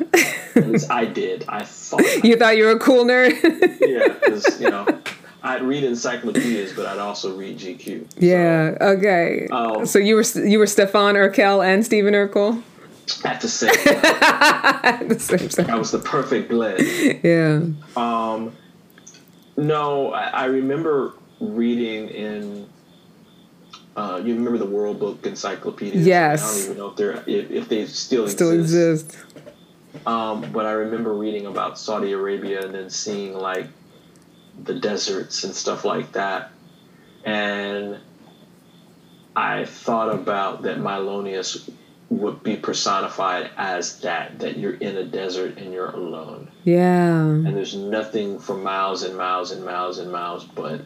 At 0.54 0.68
least 0.68 0.90
I 0.90 1.06
did. 1.06 1.46
I 1.48 1.64
thought. 1.64 2.02
you 2.24 2.36
thought 2.36 2.58
you 2.58 2.64
were 2.64 2.72
a 2.72 2.78
cool 2.78 3.04
nerd. 3.04 3.32
yeah, 3.80 4.08
because 4.08 4.60
you 4.60 4.70
know, 4.70 4.86
I'd 5.44 5.62
read 5.62 5.84
encyclopedias, 5.84 6.72
but 6.72 6.86
I'd 6.86 6.98
also 6.98 7.36
read 7.36 7.58
GQ. 7.58 8.06
Yeah. 8.16 8.78
Okay. 8.80 9.46
Um, 9.48 9.84
so 9.84 9.98
you 9.98 10.14
were 10.16 10.24
you 10.42 10.58
were 10.58 10.66
Stefan 10.66 11.16
Urquelle 11.16 11.62
and 11.62 11.84
Stephen 11.84 12.14
Urkel 12.14 12.62
at 13.26 13.42
the 13.42 13.48
same 13.48 13.74
time. 13.74 14.04
at 14.82 15.08
the 15.10 15.20
same 15.20 15.48
time. 15.50 15.66
That 15.66 15.78
was 15.78 15.90
the 15.90 15.98
perfect 15.98 16.48
blend. 16.48 16.80
Yeah. 17.22 17.60
Um, 17.94 18.56
no, 19.58 20.14
I, 20.14 20.28
I 20.28 20.44
remember 20.46 21.12
reading 21.40 22.08
in. 22.08 22.68
Uh, 23.96 24.20
you 24.24 24.34
remember 24.34 24.58
the 24.58 24.66
World 24.66 24.98
Book 24.98 25.24
Encyclopedia? 25.26 26.00
Yes. 26.00 26.42
I 26.42 26.54
don't 26.54 26.64
even 26.64 26.78
know 26.78 26.88
if 26.88 26.96
they're 26.96 27.22
if, 27.26 27.50
if 27.50 27.68
they 27.68 27.84
still 27.84 28.22
exist. 28.24 28.38
Still 28.38 28.50
exist. 28.52 29.04
exist. 29.14 30.06
Um, 30.06 30.50
but 30.52 30.64
I 30.64 30.72
remember 30.72 31.12
reading 31.12 31.46
about 31.46 31.78
Saudi 31.78 32.12
Arabia 32.12 32.64
and 32.64 32.74
then 32.74 32.88
seeing 32.88 33.34
like 33.34 33.68
the 34.62 34.74
deserts 34.74 35.44
and 35.44 35.54
stuff 35.54 35.84
like 35.84 36.12
that, 36.12 36.50
and 37.24 37.98
I 39.36 39.64
thought 39.64 40.14
about 40.14 40.62
that 40.62 40.78
my 40.78 40.98
loneliness 40.98 41.68
would 42.10 42.42
be 42.42 42.56
personified 42.56 43.50
as 43.56 44.00
that 44.00 44.38
that 44.38 44.56
you're 44.58 44.74
in 44.74 44.96
a 44.96 45.04
desert 45.04 45.56
and 45.58 45.72
you're 45.72 45.88
alone 45.90 46.48
Yeah. 46.62 47.22
and 47.24 47.56
there's 47.56 47.74
nothing 47.74 48.38
for 48.38 48.54
miles 48.54 49.02
and 49.02 49.16
miles 49.16 49.50
and 49.50 49.64
miles 49.64 49.98
and 49.98 50.12
miles 50.12 50.44
but 50.44 50.82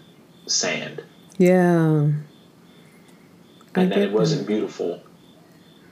sand 0.47 1.03
Yeah. 1.37 2.13
I 3.75 3.83
and 3.83 3.93
that 3.93 3.99
it 3.99 4.13
wasn't 4.13 4.47
beautiful 4.47 5.03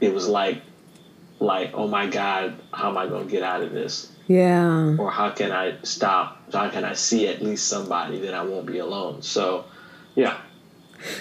it 0.00 0.14
was 0.14 0.28
like 0.28 0.62
like 1.40 1.72
oh 1.74 1.88
my 1.88 2.06
god 2.06 2.54
how 2.72 2.88
am 2.88 2.96
i 2.96 3.06
going 3.06 3.26
to 3.26 3.30
get 3.30 3.42
out 3.42 3.62
of 3.62 3.72
this 3.72 4.10
Yeah. 4.28 4.94
or 4.96 5.10
how 5.10 5.30
can 5.30 5.50
i 5.52 5.74
stop 5.82 6.35
how 6.52 6.68
can 6.68 6.84
i 6.84 6.92
see 6.92 7.28
at 7.28 7.42
least 7.42 7.68
somebody 7.68 8.20
that 8.20 8.34
i 8.34 8.42
won't 8.42 8.66
be 8.66 8.78
alone? 8.78 9.22
So 9.22 9.64
yeah. 10.14 10.38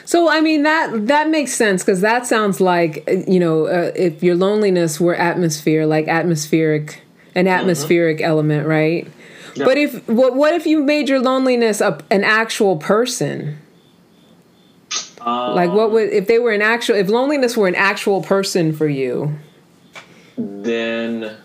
So 0.05 0.29
I 0.29 0.41
mean 0.41 0.63
that 0.63 1.07
that 1.07 1.29
makes 1.29 1.53
sense 1.53 1.83
because 1.83 2.01
that 2.01 2.25
sounds 2.25 2.59
like 2.61 3.07
you 3.27 3.39
know 3.39 3.67
uh, 3.67 3.91
if 3.95 4.23
your 4.23 4.35
loneliness 4.35 4.99
were 4.99 5.15
atmosphere 5.15 5.85
like 5.85 6.07
atmospheric 6.07 7.03
an 7.35 7.47
atmospheric 7.47 8.21
element 8.21 8.65
right? 8.65 9.07
Yeah. 9.55 9.65
but 9.65 9.77
if 9.77 10.07
what 10.07 10.35
what 10.35 10.53
if 10.53 10.65
you 10.65 10.83
made 10.83 11.09
your 11.09 11.19
loneliness 11.19 11.81
a, 11.81 11.99
an 12.09 12.23
actual 12.23 12.77
person? 12.77 13.59
Um, 15.21 15.55
like 15.55 15.71
what 15.71 15.91
would 15.91 16.09
if 16.09 16.27
they 16.27 16.39
were 16.39 16.51
an 16.51 16.61
actual 16.61 16.95
if 16.95 17.09
loneliness 17.09 17.57
were 17.57 17.67
an 17.67 17.75
actual 17.75 18.21
person 18.21 18.73
for 18.73 18.87
you? 18.87 19.37
Then 20.37 21.37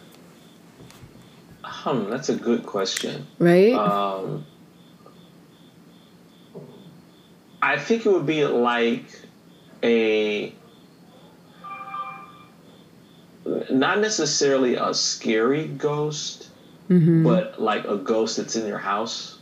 hmm, 1.83 2.11
that's 2.11 2.29
a 2.29 2.37
good 2.37 2.65
question 2.65 3.27
right 3.39 3.75
um, 3.75 4.45
I 7.63 7.79
think 7.79 8.07
it 8.07 8.13
would 8.13 8.27
be 8.27 8.45
like 8.47 9.05
a 9.83 10.53
not 13.71 14.01
necessarily 14.01 14.75
a 14.77 14.95
scary 14.95 15.67
ghost, 15.67 16.49
but 17.25 17.61
like 17.61 17.85
a 17.87 17.97
ghost 17.97 18.37
that's 18.37 18.57
in 18.57 18.67
your 18.67 18.79
house. 18.79 19.39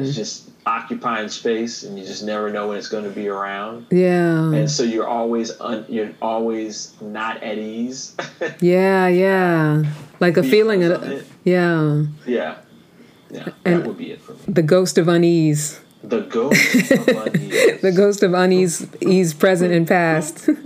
It's 0.00 0.16
just 0.16 0.50
occupying 0.66 1.28
space, 1.28 1.82
and 1.84 1.98
you 1.98 2.04
just 2.04 2.24
never 2.24 2.50
know 2.50 2.68
when 2.68 2.78
it's 2.78 2.88
going 2.88 3.04
to 3.04 3.10
be 3.10 3.28
around. 3.28 3.86
yeah 3.90 4.50
And 4.52 4.68
so 4.70 4.82
you're 4.82 5.06
always 5.06 5.52
un- 5.60 5.86
you're 5.88 6.12
always 6.20 6.92
not 7.00 7.42
at 7.42 7.58
ease. 7.58 8.16
yeah 8.60 9.06
yeah 9.08 9.84
like 10.20 10.36
a 10.36 10.42
feeling 10.42 10.82
of 10.84 11.02
it. 11.02 11.26
yeah. 11.44 12.04
Yeah, 12.26 12.56
yeah, 13.30 13.48
And- 13.64 13.82
that 13.82 13.86
would 13.88 13.98
be 13.98 14.12
it 14.12 14.20
for 14.20 14.32
me. 14.32 14.38
the 14.48 14.62
ghost 14.62 14.98
of 14.98 15.08
unease. 15.08 15.80
The 16.02 16.20
ghost 16.20 16.90
of 16.92 17.08
unease. 17.08 17.80
the 17.82 17.92
ghost 17.92 18.22
of 18.22 18.34
unease 18.34 18.86
ease 19.00 19.34
present 19.34 19.72
and 19.72 19.88
past 19.88 20.48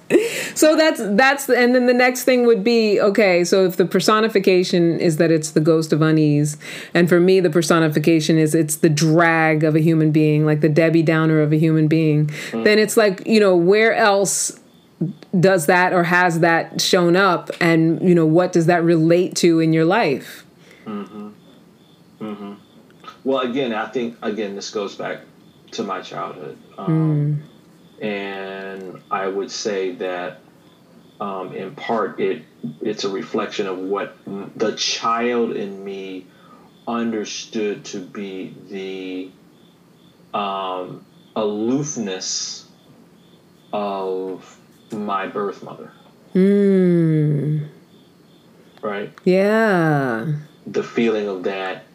so 0.55 0.75
that's 0.75 1.01
that's 1.15 1.45
the, 1.47 1.57
and 1.57 1.75
then 1.75 1.85
the 1.85 1.93
next 1.93 2.23
thing 2.23 2.45
would 2.45 2.63
be 2.63 2.99
okay 3.01 3.43
so 3.43 3.65
if 3.65 3.75
the 3.75 3.85
personification 3.85 4.99
is 4.99 5.17
that 5.17 5.31
it's 5.31 5.51
the 5.51 5.59
ghost 5.59 5.91
of 5.91 6.01
unease 6.01 6.57
and 6.93 7.09
for 7.09 7.19
me 7.19 7.39
the 7.41 7.49
personification 7.49 8.37
is 8.37 8.55
it's 8.55 8.77
the 8.77 8.89
drag 8.89 9.65
of 9.65 9.75
a 9.75 9.81
human 9.81 10.11
being 10.11 10.45
like 10.45 10.61
the 10.61 10.69
debbie 10.69 11.03
downer 11.03 11.41
of 11.41 11.51
a 11.51 11.57
human 11.57 11.87
being 11.89 12.27
mm. 12.27 12.63
then 12.63 12.79
it's 12.79 12.95
like 12.95 13.25
you 13.27 13.39
know 13.39 13.55
where 13.55 13.93
else 13.93 14.59
does 15.39 15.65
that 15.65 15.91
or 15.93 16.03
has 16.03 16.39
that 16.39 16.79
shown 16.79 17.15
up 17.17 17.51
and 17.59 18.01
you 18.07 18.15
know 18.15 18.25
what 18.25 18.53
does 18.53 18.65
that 18.65 18.83
relate 18.83 19.35
to 19.35 19.59
in 19.59 19.73
your 19.73 19.85
life 19.85 20.45
mm-hmm. 20.85 21.29
Mm-hmm. 22.21 22.53
Well, 23.27 23.39
again, 23.39 23.73
I 23.73 23.87
think 23.87 24.15
again 24.21 24.55
this 24.55 24.69
goes 24.69 24.95
back 24.95 25.19
to 25.71 25.83
my 25.83 25.99
childhood, 25.99 26.57
um, 26.77 27.43
and 28.01 29.01
I 29.11 29.27
would 29.27 29.51
say 29.51 29.91
that 29.95 30.39
um, 31.19 31.51
in 31.51 31.75
part 31.75 32.21
it 32.21 32.43
it's 32.79 33.03
a 33.03 33.09
reflection 33.09 33.67
of 33.67 33.79
what 33.79 34.15
the 34.55 34.75
child 34.77 35.57
in 35.57 35.83
me 35.83 36.25
understood 36.87 37.83
to 37.87 37.99
be 37.99 38.55
the 38.69 40.37
um, 40.39 41.03
aloofness 41.35 42.65
of 43.73 44.57
my 44.93 45.27
birth 45.27 45.63
mother, 45.63 45.91
mm, 46.33 47.67
right? 48.81 49.11
yeah. 49.25 50.31
The 50.65 50.83
feeling 50.83 51.27
of 51.27 51.43
that 51.43 51.86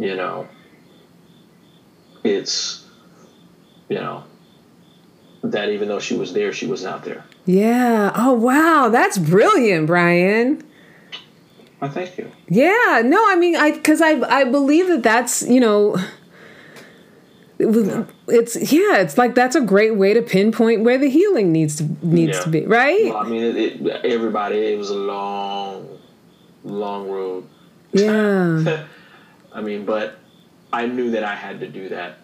you 0.00 0.16
know 0.16 0.48
it's 2.24 2.84
you 3.88 3.96
know 3.96 4.24
that 5.42 5.68
even 5.70 5.88
though 5.88 6.00
she 6.00 6.16
was 6.16 6.32
there 6.32 6.52
she 6.52 6.66
was 6.66 6.82
not 6.82 7.04
there. 7.04 7.24
Yeah. 7.46 8.12
Oh 8.14 8.32
wow. 8.34 8.88
That's 8.90 9.16
brilliant 9.18 9.86
brian. 9.86 10.62
I 11.82 11.88
thank 11.88 12.18
you. 12.18 12.30
Yeah, 12.48 13.00
no, 13.04 13.18
I 13.30 13.36
mean, 13.36 13.56
I 13.56 13.70
because 13.72 14.02
I 14.02 14.20
I 14.40 14.44
believe 14.44 14.86
that 14.88 15.02
that's 15.02 15.40
you 15.48 15.60
know, 15.60 15.96
it's 17.58 18.54
yeah, 18.72 18.98
it's 18.98 19.16
like 19.16 19.34
that's 19.34 19.56
a 19.56 19.62
great 19.62 19.96
way 19.96 20.12
to 20.14 20.20
pinpoint 20.22 20.82
where 20.84 20.98
the 20.98 21.08
healing 21.08 21.52
needs 21.52 21.76
to 21.76 21.84
needs 22.02 22.36
Yeah. 22.36 22.42
to 22.44 22.48
be, 22.50 22.66
right? 22.66 23.04
well, 23.04 23.16
i 23.16 23.28
mean 23.28 23.42
it, 23.42 23.56
it, 23.56 24.04
everybody 24.04 24.56
it 24.58 24.78
was 24.78 24.90
a 24.90 24.94
long 24.94 25.88
long 26.64 27.08
road. 27.10 27.44
Yeah, 27.92 28.84
i 29.60 29.62
mean 29.62 29.84
but 29.84 30.18
i 30.72 30.86
knew 30.86 31.10
that 31.10 31.22
i 31.22 31.34
had 31.34 31.60
to 31.60 31.68
do 31.68 31.90
that. 31.90 32.18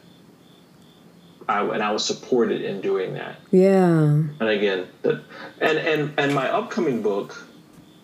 I, 1.48 1.62
and 1.62 1.82
i 1.82 1.92
was 1.92 2.04
supported 2.04 2.62
in 2.62 2.80
doing 2.80 3.14
that. 3.14 3.36
Yeah, 3.52 4.24
and 4.40 4.42
again 4.42 4.88
the, 5.02 5.22
and 5.60 5.78
and 5.78 6.12
and 6.18 6.34
my 6.34 6.48
upcoming 6.48 7.02
book 7.02 7.46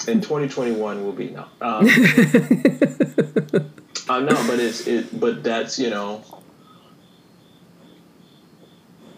in 0.06 0.20
2021 0.20 1.04
will 1.04 1.12
be 1.12 1.30
no 1.30 1.46
um, 1.60 1.86
uh, 4.08 4.20
no 4.20 4.34
but 4.46 4.60
it's 4.60 4.86
it 4.86 5.18
but 5.18 5.42
that's 5.42 5.78
you 5.78 5.90
know 5.90 6.22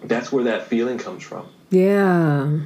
that's 0.05 0.31
where 0.31 0.45
that 0.45 0.69
feeling 0.69 0.99
comes 0.99 1.23
from. 1.23 1.49
Yeah, 1.71 2.61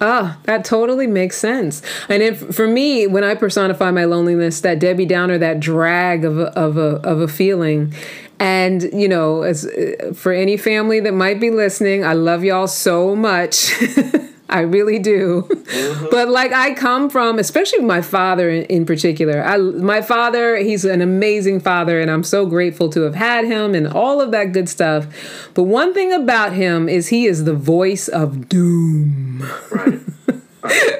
Ah, 0.00 0.38
that 0.44 0.64
totally 0.64 1.06
makes 1.06 1.36
sense. 1.36 1.80
And 2.08 2.22
if 2.22 2.54
for 2.54 2.66
me, 2.66 3.06
when 3.06 3.24
I 3.24 3.34
personify 3.34 3.90
my 3.90 4.04
loneliness, 4.04 4.60
that 4.60 4.78
Debbie 4.78 5.06
Downer, 5.06 5.38
that 5.38 5.60
drag 5.60 6.24
of 6.24 6.38
a, 6.38 6.46
of 6.58 6.76
a 6.76 6.96
of 7.06 7.20
a 7.20 7.28
feeling, 7.28 7.94
and 8.38 8.82
you 8.92 9.08
know, 9.08 9.42
as 9.42 9.66
uh, 9.66 10.12
for 10.14 10.32
any 10.32 10.56
family 10.56 11.00
that 11.00 11.12
might 11.12 11.40
be 11.40 11.50
listening, 11.50 12.04
I 12.04 12.14
love 12.14 12.44
y'all 12.44 12.66
so 12.66 13.14
much. 13.14 13.72
I 14.48 14.60
really 14.60 14.98
do. 14.98 15.48
Mm-hmm. 15.48 16.06
But 16.10 16.28
like 16.28 16.52
I 16.52 16.74
come 16.74 17.08
from, 17.08 17.38
especially 17.38 17.80
my 17.80 18.02
father 18.02 18.50
in, 18.50 18.64
in, 18.64 18.86
particular. 18.86 19.42
I 19.42 19.56
my 19.56 20.02
father, 20.02 20.56
he's 20.56 20.84
an 20.84 21.00
amazing 21.00 21.60
father 21.60 22.00
and 22.00 22.10
I'm 22.10 22.22
so 22.22 22.46
grateful 22.46 22.88
to 22.90 23.02
have 23.02 23.14
had 23.14 23.44
him 23.44 23.74
and 23.74 23.88
all 23.88 24.20
of 24.20 24.30
that 24.32 24.52
good 24.52 24.68
stuff. 24.68 25.06
But 25.54 25.64
one 25.64 25.94
thing 25.94 26.12
about 26.12 26.52
him 26.52 26.88
is 26.88 27.08
he 27.08 27.26
is 27.26 27.44
the 27.44 27.54
voice 27.54 28.08
of 28.08 28.48
doom. 28.48 29.48
Right. 29.70 30.00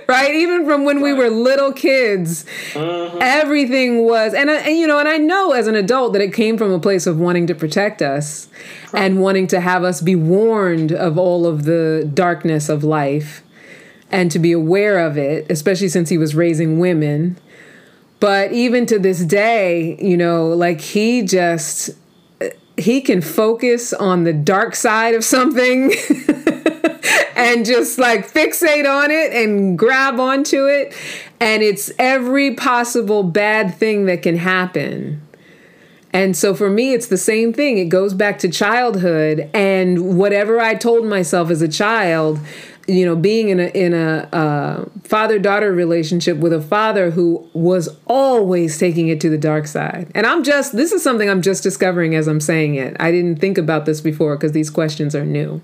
Right. 0.09 0.35
Even 0.35 0.65
from 0.65 0.85
when 0.85 1.01
we 1.01 1.13
were 1.13 1.31
little 1.31 1.73
kids 1.73 2.45
mm-hmm. 2.73 3.19
everything 3.21 4.05
was 4.05 4.35
and, 4.35 4.51
and 4.51 4.77
you 4.77 4.87
know 4.87 4.99
and 4.99 5.09
i 5.09 5.17
know 5.17 5.53
as 5.53 5.67
an 5.67 5.75
adult 5.75 6.13
that 6.13 6.23
it 6.23 6.33
came 6.33 6.59
from 6.59 6.71
a 6.71 6.79
place 6.79 7.07
of 7.07 7.19
wanting 7.19 7.47
to 7.47 7.55
protect 7.55 8.03
us 8.03 8.49
and 8.93 9.21
wanting 9.21 9.47
to 9.47 9.61
have 9.61 9.83
us 9.85 10.01
be 10.01 10.15
warned 10.15 10.93
of 10.93 11.19
all 11.19 11.47
of 11.47 11.65
the 11.65 12.09
darkness 12.15 12.69
of 12.69 12.85
life 12.85 13.43
and 14.15 14.31
to 14.31 14.39
be 14.39 14.53
aware 14.53 15.05
of 15.05 15.19
it, 15.19 15.45
especially 15.51 15.89
since 15.89 16.09
he 16.09 16.19
was 16.19 16.37
raising 16.37 16.79
women. 16.79 17.37
But 18.21 18.53
even 18.53 18.87
to 18.87 18.99
this 18.99 19.25
day, 19.25 19.99
you 20.01 20.17
know, 20.17 20.49
like 20.51 20.81
he 20.81 21.23
just 21.23 21.91
he 22.77 23.01
can 23.01 23.21
focus 23.21 23.93
on 23.93 24.25
the 24.25 24.33
dark 24.33 24.77
side 24.77 25.15
of 25.15 25.25
something 25.25 25.91
and 27.37 27.65
just 27.65 27.99
like 27.99 28.31
fixate 28.31 28.89
on 28.89 29.11
it 29.11 29.33
and 29.33 29.79
grab 29.79 30.21
onto 30.21 30.67
it 30.67 30.95
and 31.41 31.63
it's 31.63 31.91
every 31.99 32.55
possible 32.55 33.23
bad 33.23 33.75
thing 33.75 34.07
that 34.07 34.23
can 34.23 34.37
happen 34.37 35.21
and 36.15 36.37
so 36.37 36.55
for 36.55 36.71
me, 36.71 36.95
it's 36.95 37.09
the 37.09 37.19
same 37.19 37.53
thing. 37.53 37.77
It 37.77 37.87
goes 37.87 38.15
back 38.15 38.39
to 38.39 38.49
childhood 38.49 39.51
and 39.53 40.17
whatever 40.17 40.61
I 40.61 40.77
told 40.77 41.05
myself 41.05 41.51
as 41.51 41.61
a 41.61 41.67
child, 41.67 42.39
you 42.87 43.05
know, 43.05 43.17
being 43.17 43.49
in 43.49 43.59
a 43.59 43.67
in 43.67 43.95
a 43.95 44.29
uh, 44.33 44.85
father 45.03 45.41
daughter 45.41 45.73
relationship 45.73 46.37
with 46.37 46.53
a 46.53 46.61
father 46.61 47.11
who 47.11 47.49
was 47.53 47.89
always 48.07 48.79
taking 48.79 49.09
it 49.09 49.21
to 49.23 49.29
the 49.29 49.37
dark 49.37 49.67
side. 49.67 50.09
And 50.15 50.25
I'm 50.25 50.45
just 50.45 50.77
this 50.77 50.93
is 50.93 51.03
something 51.03 51.29
I'm 51.29 51.43
just 51.43 51.65
discovering 51.65 52.15
as 52.15 52.29
I'm 52.29 52.41
saying 52.41 52.77
it. 52.77 52.97
I 53.01 53.11
didn't 53.11 53.41
think 53.41 53.59
about 53.59 53.85
this 53.85 54.01
before 54.01 54.37
because 54.37 54.53
these 54.53 54.71
questions 54.71 55.17
are 55.17 55.25
new. 55.25 55.63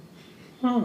Hmm 0.62 0.82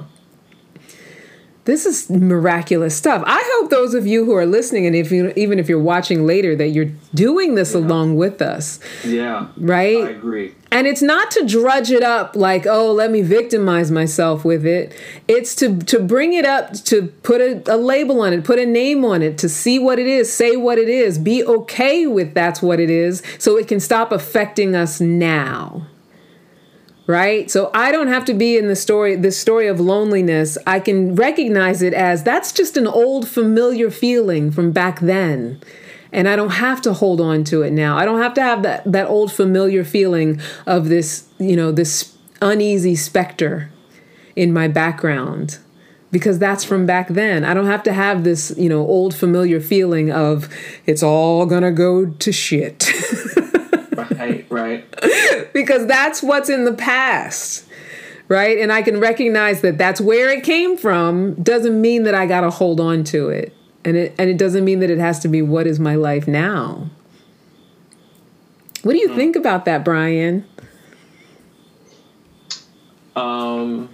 this 1.65 1.87
is 1.87 2.09
miraculous 2.11 2.95
stuff. 2.95 3.23
I 3.25 3.41
hope 3.53 3.71
those 3.71 3.95
of 3.95 4.05
you 4.05 4.23
who 4.23 4.33
are 4.35 4.45
listening, 4.45 4.85
and 4.85 4.95
if 4.95 5.11
you 5.11 5.33
even 5.35 5.57
if 5.57 5.67
you're 5.67 5.79
watching 5.79 6.25
later, 6.25 6.55
that 6.55 6.69
you're 6.69 6.91
doing 7.13 7.55
this 7.55 7.73
yeah. 7.73 7.79
along 7.79 8.15
with 8.17 8.41
us. 8.41 8.79
Yeah. 9.03 9.47
Right. 9.57 9.97
I 9.97 10.09
agree. 10.11 10.53
And 10.71 10.85
it's 10.87 11.01
not 11.01 11.31
to 11.31 11.45
drudge 11.45 11.89
it 11.89 12.03
up 12.03 12.35
like, 12.35 12.67
oh, 12.67 12.91
let 12.91 13.09
me 13.09 13.21
victimize 13.21 13.89
myself 13.89 14.45
with 14.45 14.65
it. 14.65 14.95
It's 15.27 15.55
to 15.55 15.79
to 15.79 15.99
bring 15.99 16.33
it 16.33 16.45
up, 16.45 16.73
to 16.85 17.07
put 17.23 17.41
a, 17.41 17.63
a 17.73 17.77
label 17.77 18.21
on 18.21 18.31
it, 18.33 18.43
put 18.43 18.59
a 18.59 18.65
name 18.65 19.03
on 19.03 19.23
it, 19.23 19.39
to 19.39 19.49
see 19.49 19.79
what 19.79 19.97
it 19.97 20.07
is, 20.07 20.31
say 20.31 20.55
what 20.55 20.77
it 20.77 20.89
is, 20.89 21.17
be 21.17 21.43
okay 21.43 22.05
with 22.05 22.35
that's 22.35 22.61
what 22.61 22.79
it 22.79 22.91
is, 22.91 23.23
so 23.39 23.57
it 23.57 23.67
can 23.67 23.79
stop 23.79 24.11
affecting 24.11 24.75
us 24.75 25.01
now 25.01 25.87
right? 27.07 27.49
So 27.51 27.69
i 27.73 27.91
don't 27.91 28.07
have 28.07 28.25
to 28.25 28.33
be 28.33 28.57
in 28.57 28.67
the 28.67 28.75
story 28.75 29.15
the 29.15 29.31
story 29.31 29.67
of 29.67 29.79
loneliness. 29.79 30.57
I 30.65 30.79
can 30.79 31.15
recognize 31.15 31.81
it 31.81 31.93
as 31.93 32.23
that's 32.23 32.51
just 32.51 32.77
an 32.77 32.87
old 32.87 33.27
familiar 33.27 33.91
feeling 33.91 34.51
from 34.51 34.71
back 34.71 34.99
then. 34.99 35.61
And 36.11 36.27
i 36.27 36.35
don't 36.35 36.51
have 36.51 36.81
to 36.83 36.93
hold 36.93 37.21
on 37.21 37.43
to 37.45 37.61
it 37.61 37.71
now. 37.71 37.97
I 37.97 38.05
don't 38.05 38.21
have 38.21 38.33
to 38.35 38.41
have 38.41 38.63
that 38.63 38.91
that 38.91 39.07
old 39.07 39.31
familiar 39.31 39.83
feeling 39.83 40.39
of 40.65 40.89
this 40.89 41.27
you 41.37 41.55
know 41.55 41.71
this 41.71 42.15
uneasy 42.41 42.95
specter 42.95 43.71
in 44.35 44.53
my 44.53 44.67
background. 44.67 45.59
Because 46.11 46.39
that's 46.39 46.63
from 46.63 46.85
back 46.85 47.09
then. 47.09 47.43
I 47.43 47.53
don't 47.53 47.65
have 47.65 47.83
to 47.83 47.91
have 47.91 48.23
this, 48.23 48.53
you 48.57 48.69
know, 48.69 48.79
old 48.79 49.13
familiar 49.13 49.59
feeling 49.59 50.11
of 50.11 50.47
it's 50.85 51.03
all 51.03 51.45
gonna 51.45 51.73
go 51.73 52.05
to 52.05 52.31
shit. 52.31 52.89
right, 54.25 54.47
right. 54.49 55.53
because 55.53 55.87
that's 55.87 56.21
what's 56.21 56.49
in 56.49 56.65
the 56.65 56.73
past. 56.73 57.65
Right? 58.27 58.57
And 58.57 58.71
I 58.71 58.81
can 58.81 58.99
recognize 58.99 59.61
that 59.61 59.77
that's 59.77 60.01
where 60.01 60.31
it 60.31 60.43
came 60.43 60.77
from 60.77 61.35
doesn't 61.35 61.79
mean 61.79 62.03
that 62.03 62.15
I 62.15 62.25
got 62.25 62.41
to 62.41 62.49
hold 62.49 62.79
on 62.79 63.03
to 63.05 63.29
it. 63.29 63.53
And 63.83 63.95
it 63.95 64.15
and 64.17 64.31
it 64.31 64.37
doesn't 64.37 64.65
mean 64.65 64.79
that 64.79 64.89
it 64.89 64.97
has 64.97 65.19
to 65.19 65.27
be 65.27 65.43
what 65.43 65.67
is 65.67 65.79
my 65.79 65.93
life 65.93 66.27
now. 66.27 66.89
What 68.81 68.93
do 68.93 68.97
you 68.97 69.09
mm. 69.09 69.15
think 69.15 69.35
about 69.35 69.65
that, 69.65 69.85
Brian? 69.85 70.43
Um 73.15 73.89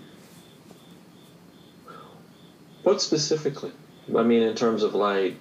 what 2.83 3.01
specifically? 3.01 3.73
I 4.17 4.23
mean 4.23 4.43
in 4.43 4.55
terms 4.55 4.83
of 4.83 4.95
like 4.95 5.35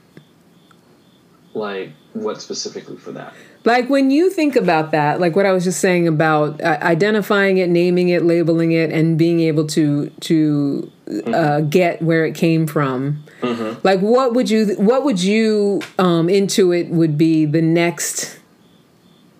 like 1.55 1.91
what 2.12 2.41
specifically 2.41 2.97
for 2.97 3.12
that? 3.12 3.34
Like 3.65 3.91
when 3.91 4.11
you 4.11 4.31
think 4.31 4.57
about 4.57 4.91
that, 4.93 5.21
like 5.21 5.37
what 5.37 5.45
I 5.45 5.53
was 5.53 5.65
just 5.65 5.81
saying 5.81 6.09
about 6.09 6.61
uh, 6.63 6.79
identifying 6.81 7.59
it, 7.59 7.69
naming 7.69 8.09
it, 8.09 8.25
labeling 8.25 8.73
it, 8.73 8.91
and 8.91 9.19
being 9.19 9.41
able 9.41 9.67
to 9.69 10.09
to 10.09 10.91
uh, 11.07 11.13
mm-hmm. 11.13 11.69
get 11.69 12.01
where 12.01 12.25
it 12.25 12.35
came 12.35 12.67
from. 12.67 13.23
Mm-hmm. 13.43 13.81
Like 13.87 14.01
what 14.01 14.35
would 14.35 14.49
you 14.49 14.75
what 14.77 15.05
would 15.05 15.23
you 15.23 15.83
um, 15.99 16.29
intuit 16.29 16.89
would 16.89 17.19
be 17.19 17.45
the 17.45 17.61
next 17.61 18.39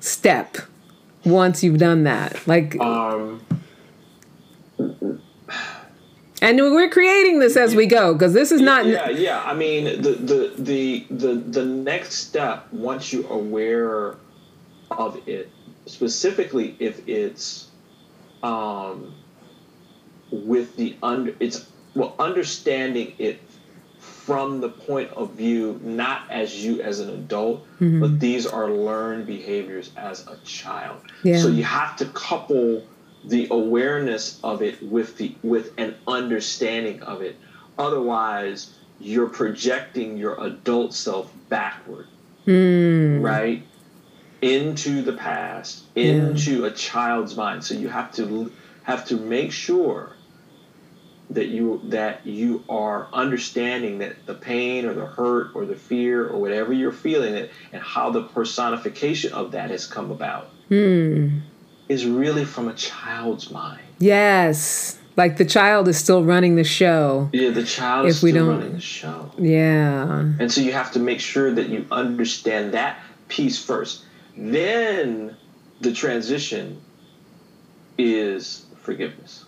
step 0.01 0.59
once 1.25 1.62
you've 1.62 1.79
done 1.79 2.05
that? 2.05 2.47
Like 2.47 2.79
um, 2.79 3.41
and 6.41 6.59
we're 6.59 6.88
creating 6.88 7.38
this 7.38 7.57
as 7.57 7.74
we 7.74 7.86
go 7.86 8.12
because 8.12 8.32
this 8.32 8.53
is 8.53 8.61
not. 8.61 8.86
Yeah, 8.86 9.11
yeah. 9.11 9.43
I 9.45 9.55
mean, 9.55 10.01
the, 10.03 10.12
the 10.12 10.55
the 10.57 11.07
the 11.11 11.34
the 11.34 11.64
next 11.64 12.14
step 12.14 12.72
once 12.72 13.12
you're 13.12 13.30
aware 13.30 14.16
of 14.91 15.20
it, 15.28 15.51
specifically 15.86 16.76
if 16.78 17.07
it's 17.09 17.68
um, 18.43 19.14
with 20.30 20.76
the 20.76 20.97
under, 21.03 21.34
it's 21.41 21.66
well 21.95 22.14
understanding 22.18 23.14
it 23.18 23.41
from 23.99 24.61
the 24.61 24.68
point 24.68 25.11
of 25.11 25.32
view 25.32 25.80
not 25.82 26.30
as 26.30 26.64
you 26.64 26.80
as 26.82 27.01
an 27.01 27.11
adult, 27.11 27.66
mm-hmm. 27.80 28.01
but 28.01 28.20
these 28.20 28.47
are 28.47 28.70
learned 28.70 29.26
behaviors 29.26 29.91
as 29.97 30.26
a 30.26 30.36
child. 30.45 31.01
Yeah. 31.22 31.38
So 31.38 31.49
you 31.49 31.64
have 31.64 31.97
to 31.97 32.07
couple 32.07 32.84
the 33.25 33.49
awareness 33.51 34.41
of 34.43 34.62
it 34.62 34.83
with 34.83 35.16
the 35.16 35.35
with 35.43 35.73
an 35.79 35.95
understanding 36.07 37.03
of 37.03 37.23
it. 37.23 37.37
Otherwise, 37.79 38.75
you're 38.99 39.29
projecting 39.29 40.16
your 40.16 40.43
adult 40.43 40.95
self 40.95 41.33
backward, 41.49 42.07
mm. 42.47 43.23
right? 43.23 43.62
Into 44.43 45.03
the 45.03 45.12
past, 45.12 45.85
into 45.95 46.62
yeah. 46.62 46.68
a 46.68 46.71
child's 46.71 47.37
mind. 47.37 47.64
So 47.64 47.75
you 47.75 47.89
have 47.89 48.12
to 48.14 48.51
have 48.85 49.07
to 49.07 49.16
make 49.16 49.53
sure 49.53 50.16
that 51.29 51.49
you 51.49 51.81
that 51.85 52.27
you 52.27 52.64
are 52.68 53.09
understanding 53.12 53.99
that 53.99 54.27
the 54.27 54.35
pain 54.35 54.87
or 54.87 54.95
the 54.95 55.07
hurt 55.07 55.55
or 55.55 55.66
the 55.66 55.77
fear 55.77 56.27
or 56.27 56.41
whatever 56.41 56.73
you're 56.73 56.91
feeling 56.91 57.35
it 57.35 57.51
and 57.73 57.83
how 57.83 58.11
the 58.11 58.23
personification 58.23 59.33
of 59.35 59.53
that 59.53 59.71
has 59.71 59.87
come 59.87 60.11
about. 60.11 60.51
Mm 60.71 61.43
is 61.91 62.07
really 62.07 62.45
from 62.45 62.68
a 62.68 62.72
child's 62.74 63.51
mind. 63.51 63.80
Yes. 63.99 64.97
Like 65.16 65.38
the 65.38 65.45
child 65.45 65.88
is 65.88 65.99
still 65.99 66.22
running 66.22 66.55
the 66.55 66.62
show. 66.62 67.28
Yeah, 67.32 67.51
the 67.51 67.64
child 67.64 68.07
if 68.07 68.11
is 68.12 68.22
we 68.22 68.30
still 68.30 68.47
don't, 68.47 68.59
running 68.59 68.74
the 68.74 68.80
show. 68.80 69.32
Yeah. 69.36 70.20
And 70.38 70.53
so 70.53 70.61
you 70.61 70.72
have 70.72 70.93
to 70.93 71.01
make 71.01 71.18
sure 71.18 71.53
that 71.53 71.68
you 71.68 71.84
understand 71.91 72.74
that 72.74 73.01
piece 73.26 73.62
first. 73.62 74.05
Then 74.36 75.36
the 75.80 75.93
transition 75.93 76.80
is 77.99 78.66
forgiveness. 78.82 79.45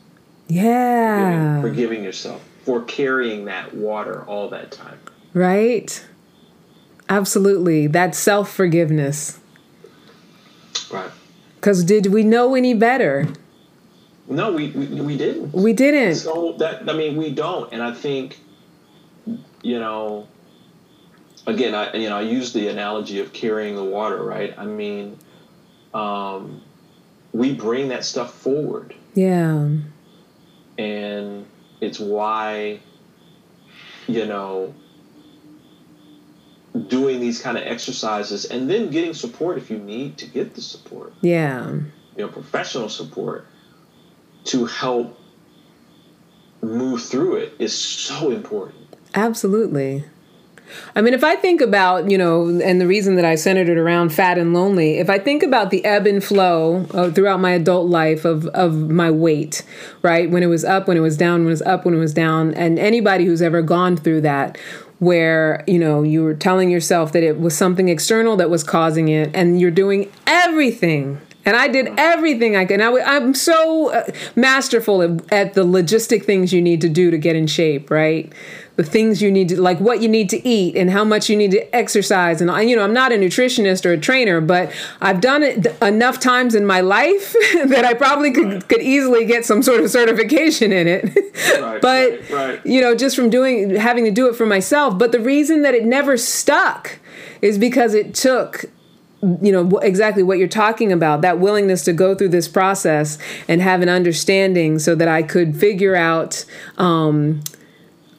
Yeah. 0.49 1.61
Forgiving, 1.61 1.71
forgiving 1.71 2.05
yourself 2.05 2.43
for 2.65 2.83
carrying 2.83 3.45
that 3.45 3.73
water 3.73 4.25
all 4.25 4.49
that 4.49 4.73
time. 4.73 4.99
Right. 5.33 6.05
Absolutely. 7.09 7.87
That 7.87 8.17
self 8.17 8.53
forgiveness. 8.53 9.39
Right. 10.91 11.11
Because 11.63 11.85
did 11.85 12.07
we 12.07 12.25
know 12.25 12.57
any 12.57 12.75
better? 12.75 13.29
No, 14.27 14.53
we, 14.53 14.71
we, 14.71 15.01
we 15.01 15.17
didn't. 15.17 15.53
We 15.53 15.73
didn't. 15.73 16.17
So 16.17 16.57
that 16.59 16.91
I 16.91 16.93
mean, 16.93 17.17
we 17.17 17.31
don't, 17.33 17.73
and 17.73 17.81
I 17.81 17.95
think, 17.95 18.41
you 19.63 19.79
know, 19.79 20.27
again, 21.47 21.73
I 21.73 21.95
you 21.95 22.09
know 22.09 22.17
I 22.17 22.23
use 22.23 22.53
the 22.53 22.67
analogy 22.67 23.21
of 23.21 23.33
carrying 23.33 23.77
the 23.77 23.85
water, 23.85 24.25
right? 24.25 24.53
I 24.59 24.67
mean, 24.67 25.17
um, 25.95 26.63
we 27.33 27.55
bring 27.55 27.91
that 27.91 28.05
stuff 28.05 28.35
forward. 28.35 28.93
Yeah. 29.15 29.69
And 30.79 31.47
it's 31.81 32.01
why 32.01 32.81
you 34.09 34.27
know, 34.27 34.75
doing 36.89 37.21
these 37.21 37.41
kind 37.41 37.59
of 37.59 37.65
exercises 37.65 38.47
and 38.47 38.69
then 38.69 38.91
getting 38.91 39.13
support 39.15 39.59
if 39.59 39.71
you 39.71 39.79
need 39.79 40.17
to 40.19 40.27
get 40.27 40.55
the 40.55 40.63
support. 40.63 41.13
Yeah. 41.21 41.71
You 41.71 41.83
know, 42.17 42.29
professional 42.29 42.89
support 42.89 43.47
to 44.45 44.65
help 44.67 45.19
move 46.63 47.03
through 47.03 47.37
it 47.37 47.55
is 47.59 47.79
so 47.79 48.31
important. 48.31 48.97
Absolutely. 49.15 50.05
I 50.95 51.03
mean, 51.03 51.13
if 51.13 51.23
I 51.23 51.37
think 51.37 51.61
about, 51.61 52.11
you 52.11 52.17
know, 52.17 52.49
and 52.49 52.81
the 52.81 52.87
reason 52.87 53.17
that 53.17 53.25
I 53.27 53.35
centered 53.35 53.69
it 53.69 53.77
around 53.77 54.11
fat 54.11 54.39
and 54.39 54.55
lonely, 54.55 54.99
if 54.99 55.11
I 55.11 55.19
think 55.19 55.43
about 55.43 55.71
the 55.71 55.85
ebb 55.85 56.07
and 56.07 56.25
flow 56.25 56.87
uh, 56.95 57.11
throughout 57.11 57.41
my 57.41 57.51
adult 57.51 57.91
life 57.91 58.25
of, 58.25 58.47
of 58.49 58.75
my 58.75 59.11
weight, 59.11 59.65
right? 60.01 60.31
When 60.31 60.43
it 60.43 60.47
was 60.47 60.65
up, 60.65 60.89
when 60.89 60.97
it 60.97 61.01
was 61.01 61.17
down, 61.19 61.41
when 61.41 61.49
it 61.49 61.51
was 61.51 61.63
up, 61.63 61.85
when 61.85 61.95
it 61.95 61.99
was 61.99 62.15
down, 62.15 62.55
and 62.55 62.79
anybody 62.79 63.27
who's 63.27 63.43
ever 63.43 63.61
gone 63.61 63.97
through 63.97 64.23
that, 64.23 64.57
where, 65.03 65.65
you 65.67 65.81
know, 65.81 66.05
you 66.05 66.23
were 66.23 66.33
telling 66.33 66.71
yourself 66.71 67.11
that 67.11 67.25
it 67.25 67.41
was 67.41 67.57
something 67.57 67.89
external 67.89 68.37
that 68.37 68.49
was 68.49 68.63
causing 68.63 69.09
it, 69.09 69.35
and 69.35 69.61
you're 69.61 69.73
doing 69.73 70.09
everything 70.29 71.21
and 71.45 71.57
I 71.57 71.67
did 71.67 71.89
everything 71.99 72.55
I 72.55 72.65
could. 72.65 72.81
I, 72.81 73.17
am 73.17 73.35
so 73.35 73.93
uh, 73.93 74.05
masterful 74.37 75.03
at, 75.03 75.33
at, 75.33 75.55
the 75.55 75.65
logistic 75.65 76.25
things 76.25 76.53
you 76.53 76.63
need 76.63 76.81
to 76.83 76.89
do 76.89 77.11
to 77.11 77.19
get 77.19 77.35
in 77.35 77.49
shape, 77.49 77.91
right? 77.91 78.33
The 78.83 78.91
things 78.91 79.23
you 79.23 79.31
need 79.31 79.49
to, 79.51 79.61
like 79.61 79.79
what 79.79 80.03
you 80.03 80.09
need 80.09 80.29
to 80.31 80.49
eat 80.49 80.77
and 80.77 80.91
how 80.91 81.05
much 81.05 81.29
you 81.31 81.37
need 81.37 81.53
to 81.53 81.75
exercise. 81.75 82.41
And, 82.41 82.51
I, 82.51 82.63
you 82.63 82.75
know, 82.75 82.83
I'm 82.83 82.93
not 82.93 83.13
a 83.13 83.17
nutritionist 83.17 83.87
or 83.87 83.93
a 83.93 83.99
trainer, 83.99 84.41
but 84.41 84.73
I've 85.01 85.21
done 85.21 85.43
it 85.43 85.67
enough 85.81 86.19
times 86.21 86.55
in 86.55 86.67
my 86.67 86.81
life 86.81 87.33
that 87.67 87.85
I 87.85 87.95
probably 87.95 88.33
could, 88.33 88.69
could 88.69 88.83
easily 88.83 89.25
get 89.25 89.45
some 89.45 89.63
sort 89.63 89.81
of 89.81 89.91
certification 89.91 90.73
in 90.73 90.89
it. 90.89 91.05
Right, 91.61 91.81
but, 91.83 92.11
right, 92.11 92.31
right. 92.31 92.67
you 92.67 92.81
know, 92.81 92.95
just 92.95 93.15
from 93.15 93.31
doing, 93.31 93.71
having 93.77 94.05
to 94.05 94.11
do 94.11 94.29
it 94.29 94.35
for 94.35 94.47
myself. 94.47 94.99
But 94.99 95.13
the 95.13 95.21
reason 95.21 95.63
that 95.63 95.75
it 95.75 95.85
never 95.85 96.17
stuck 96.17 96.99
is 97.41 97.59
because 97.59 97.95
it 97.95 98.15
took 98.15 98.65
you 99.41 99.53
know 99.53 99.79
exactly 99.79 100.25
what 100.25 100.39
you're 100.39 100.49
talking 100.49 100.91
about 100.91 101.21
that 101.21 101.39
willingness 101.39 101.85
to 101.85 101.93
go 101.93 102.15
through 102.15 102.29
this 102.29 102.49
process 102.49 103.19
and 103.47 103.63
have 103.63 103.81
an 103.81 103.89
understanding 103.89 104.81
so 104.81 104.97
that 104.97 105.07
i 105.07 105.23
could 105.23 105.55
figure 105.57 105.95
out 105.95 106.45
um, 106.77 107.41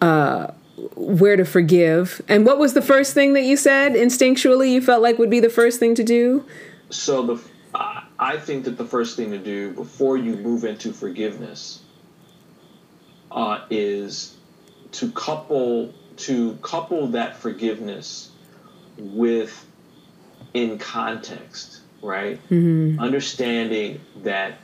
uh, 0.04 0.52
where 0.96 1.36
to 1.36 1.46
forgive 1.46 2.22
and 2.28 2.46
what 2.46 2.58
was 2.58 2.74
the 2.74 2.82
first 2.82 3.14
thing 3.14 3.34
that 3.34 3.44
you 3.44 3.56
said 3.56 3.94
instinctually 3.94 4.72
you 4.72 4.82
felt 4.82 5.02
like 5.02 5.18
would 5.18 5.30
be 5.30 5.40
the 5.40 5.50
first 5.50 5.80
thing 5.80 5.96
to 5.96 6.04
do 6.04 6.46
so 6.90 7.22
the 7.26 7.44
i 8.20 8.38
think 8.38 8.66
that 8.66 8.78
the 8.78 8.86
first 8.86 9.16
thing 9.16 9.32
to 9.32 9.38
do 9.38 9.72
before 9.74 10.18
you 10.18 10.36
move 10.38 10.64
into 10.64 10.92
forgiveness 10.92 11.82
uh, 13.32 13.62
is 13.70 14.36
to 14.92 15.12
couple 15.12 15.94
to 16.18 16.56
couple 16.58 17.08
that 17.08 17.36
forgiveness 17.38 18.30
with 18.98 19.66
in 20.54 20.78
context, 20.78 21.82
right? 22.02 22.40
Mm-hmm. 22.50 23.00
Understanding 23.00 24.02
that, 24.24 24.58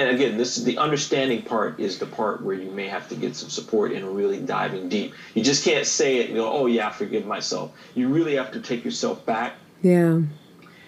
and 0.00 0.16
again, 0.16 0.38
this 0.38 0.56
is 0.56 0.64
the 0.64 0.78
understanding 0.78 1.42
part 1.42 1.78
is 1.78 1.98
the 1.98 2.06
part 2.06 2.42
where 2.42 2.56
you 2.56 2.70
may 2.70 2.88
have 2.88 3.08
to 3.10 3.14
get 3.14 3.36
some 3.36 3.50
support 3.50 3.92
and 3.92 4.16
really 4.16 4.40
diving 4.40 4.88
deep. 4.88 5.12
You 5.34 5.44
just 5.44 5.64
can't 5.64 5.86
say 5.86 6.18
it 6.18 6.28
and 6.28 6.36
go, 6.36 6.50
oh, 6.50 6.66
yeah, 6.66 6.88
I 6.88 6.92
forgive 6.92 7.26
myself. 7.26 7.72
You 7.94 8.08
really 8.08 8.36
have 8.36 8.50
to 8.52 8.60
take 8.60 8.84
yourself 8.84 9.26
back. 9.26 9.54
Yeah. 9.82 10.22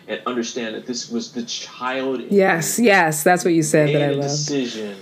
And 0.08 0.22
understand 0.26 0.74
that 0.74 0.86
this 0.86 1.10
was 1.10 1.32
the 1.32 1.42
child. 1.44 2.22
Yes, 2.30 2.78
yes, 2.78 3.22
that's 3.22 3.44
what 3.44 3.54
you 3.54 3.62
said 3.62 3.94
that 3.94 4.02
I 4.02 4.12
love. 4.12 4.22
decision 4.22 4.96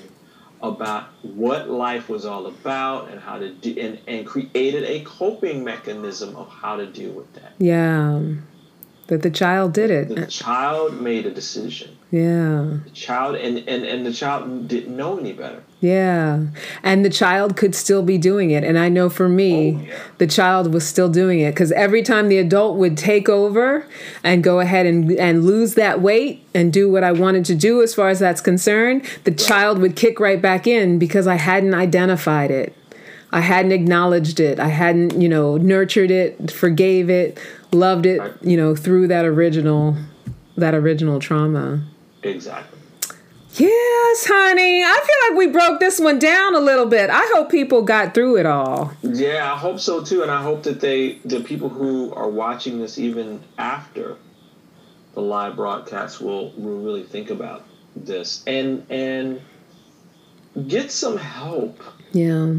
about 0.62 1.04
what 1.22 1.70
life 1.70 2.08
was 2.08 2.26
all 2.26 2.46
about 2.46 3.11
and 3.11 3.20
how 3.20 3.38
to 3.38 3.50
do 3.50 3.78
and, 3.80 3.98
and 4.06 4.26
created 4.26 4.84
a 4.84 5.00
coping 5.04 5.64
mechanism 5.64 6.36
of 6.36 6.48
how 6.48 6.76
to 6.76 6.86
deal 6.86 7.12
with 7.12 7.32
that. 7.34 7.52
Yeah. 7.58 8.20
That 9.11 9.22
the 9.22 9.30
child 9.30 9.72
did 9.72 9.90
it. 9.90 10.08
The 10.08 10.26
child 10.26 11.00
made 11.00 11.26
a 11.26 11.30
decision. 11.32 11.96
Yeah. 12.12 12.78
The 12.84 12.90
child 12.92 13.34
and, 13.36 13.58
and, 13.68 13.84
and 13.84 14.06
the 14.06 14.12
child 14.12 14.68
didn't 14.68 14.96
know 14.96 15.18
any 15.18 15.32
better. 15.32 15.62
Yeah. 15.80 16.46
And 16.84 17.04
the 17.04 17.11
child 17.11 17.56
could 17.56 17.74
still 17.74 18.02
be 18.04 18.18
doing 18.18 18.50
it. 18.52 18.62
And 18.64 18.78
I 18.78 18.88
know 18.88 19.08
for 19.11 19.28
me, 19.28 19.76
Oh, 19.76 19.80
yeah. 19.84 19.98
the 20.18 20.26
child 20.28 20.72
was 20.72 20.86
still 20.86 21.08
doing 21.08 21.40
it 21.40 21.52
because 21.52 21.72
every 21.72 22.02
time 22.02 22.28
the 22.28 22.38
adult 22.38 22.76
would 22.78 22.96
take 22.96 23.28
over 23.28 23.84
and 24.22 24.42
go 24.44 24.61
ahead 24.61 24.86
and, 24.86 25.11
and 25.12 25.44
lose 25.44 25.74
that 25.74 26.00
weight 26.00 26.44
and 26.54 26.72
do 26.72 26.88
what 26.90 27.02
I 27.02 27.11
wanted 27.12 27.44
to 27.46 27.54
do 27.56 27.82
as 27.82 27.94
far 27.94 28.08
as 28.11 28.20
that's 28.20 28.40
concerned, 28.40 29.04
the 29.24 29.32
child 29.32 29.78
would 29.80 29.96
kick 29.96 30.20
right 30.20 30.40
back 30.40 30.66
in 30.68 31.00
because 31.00 31.26
I 31.26 31.34
hadn't 31.36 31.74
identified 31.74 32.50
it. 32.50 32.76
I 33.32 33.40
hadn't 33.40 33.72
acknowledged 33.72 34.40
it. 34.40 34.58
I 34.58 34.68
hadn't, 34.68 35.20
you 35.20 35.28
know, 35.28 35.56
nurtured 35.56 36.11
it, 36.11 36.50
forgave 36.50 37.08
it, 37.08 37.38
loved 37.72 38.06
it, 38.06 38.18
Right. 38.20 38.32
you 38.42 38.56
know, 38.56 38.74
through 38.74 39.08
that 39.08 39.24
original 39.24 39.96
that 40.56 40.74
original 40.74 41.18
trauma. 41.20 41.82
Exactly. 42.22 42.78
Yes, 43.54 44.26
honey. 44.28 44.82
I 44.84 45.00
feel 45.02 45.30
like 45.30 45.38
we 45.38 45.52
broke 45.52 45.80
this 45.80 45.98
one 45.98 46.18
down 46.18 46.54
a 46.54 46.60
little 46.60 46.86
bit. 46.86 47.08
I 47.10 47.28
hope 47.34 47.50
people 47.50 47.82
got 47.82 48.14
through 48.14 48.36
it 48.38 48.46
all. 48.46 48.92
Yeah, 49.02 49.52
I 49.52 49.56
hope 49.56 49.80
so 49.80 50.02
too, 50.04 50.22
and 50.22 50.30
I 50.30 50.42
hope 50.42 50.62
that 50.64 50.80
they, 50.80 51.14
the 51.24 51.40
people 51.40 51.68
who 51.68 52.12
are 52.14 52.28
watching 52.28 52.78
this 52.78 52.98
even 52.98 53.40
after 53.58 54.16
the 55.14 55.20
live 55.22 55.56
broadcast, 55.56 56.20
will 56.20 56.52
will 56.56 56.78
really 56.78 57.02
think 57.02 57.30
about 57.30 57.64
this 57.96 58.44
and 58.46 58.84
and 58.90 59.40
get 60.68 60.92
some 60.92 61.16
help. 61.16 61.82
Yeah. 62.12 62.54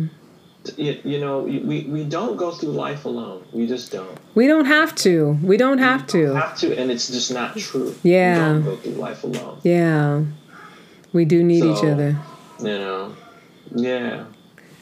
You, 0.76 0.99
you 1.03 1.20
know, 1.20 1.39
we 1.41 1.86
we 1.88 2.03
don't 2.03 2.36
go 2.36 2.51
through 2.51 2.72
life 2.72 3.05
alone. 3.05 3.43
We 3.53 3.68
just 3.68 3.91
don't. 3.91 4.20
We 4.34 4.48
don't 4.48 4.66
have 4.66 4.96
to. 4.96 5.38
We 5.44 5.58
don't 5.58 5.80
have 5.80 6.08
to. 6.08 6.36
Have 6.36 6.58
to, 6.60 6.78
and 6.78 6.90
it's 6.90 7.08
just 7.08 7.34
not 7.34 7.58
true. 7.58 7.96
Yeah. 8.04 8.38
don't 8.38 8.64
go 8.64 8.76
through 8.78 8.94
life 8.94 9.24
alone. 9.24 9.60
Yeah. 9.64 10.24
We 11.14 11.26
do 11.26 11.44
need 11.44 11.64
each 11.64 11.84
other. 11.84 12.18
You 12.60 12.66
know, 12.66 13.16
yeah. 13.76 14.26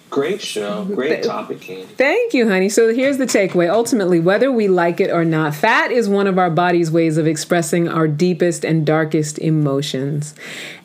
Great 0.09 0.41
show, 0.41 0.85
great 0.95 1.23
topic, 1.23 1.61
Candy. 1.61 1.85
Thank 1.85 2.33
you, 2.33 2.49
honey. 2.49 2.67
So 2.69 2.93
here's 2.93 3.19
the 3.19 3.25
takeaway. 3.25 3.69
Ultimately, 3.69 4.19
whether 4.19 4.51
we 4.51 4.67
like 4.67 4.99
it 4.99 5.11
or 5.11 5.23
not, 5.23 5.53
fat 5.53 5.91
is 5.91 6.09
one 6.09 6.25
of 6.25 6.39
our 6.39 6.49
body's 6.49 6.89
ways 6.89 7.17
of 7.17 7.27
expressing 7.27 7.87
our 7.87 8.07
deepest 8.07 8.65
and 8.65 8.85
darkest 8.85 9.37
emotions. 9.37 10.33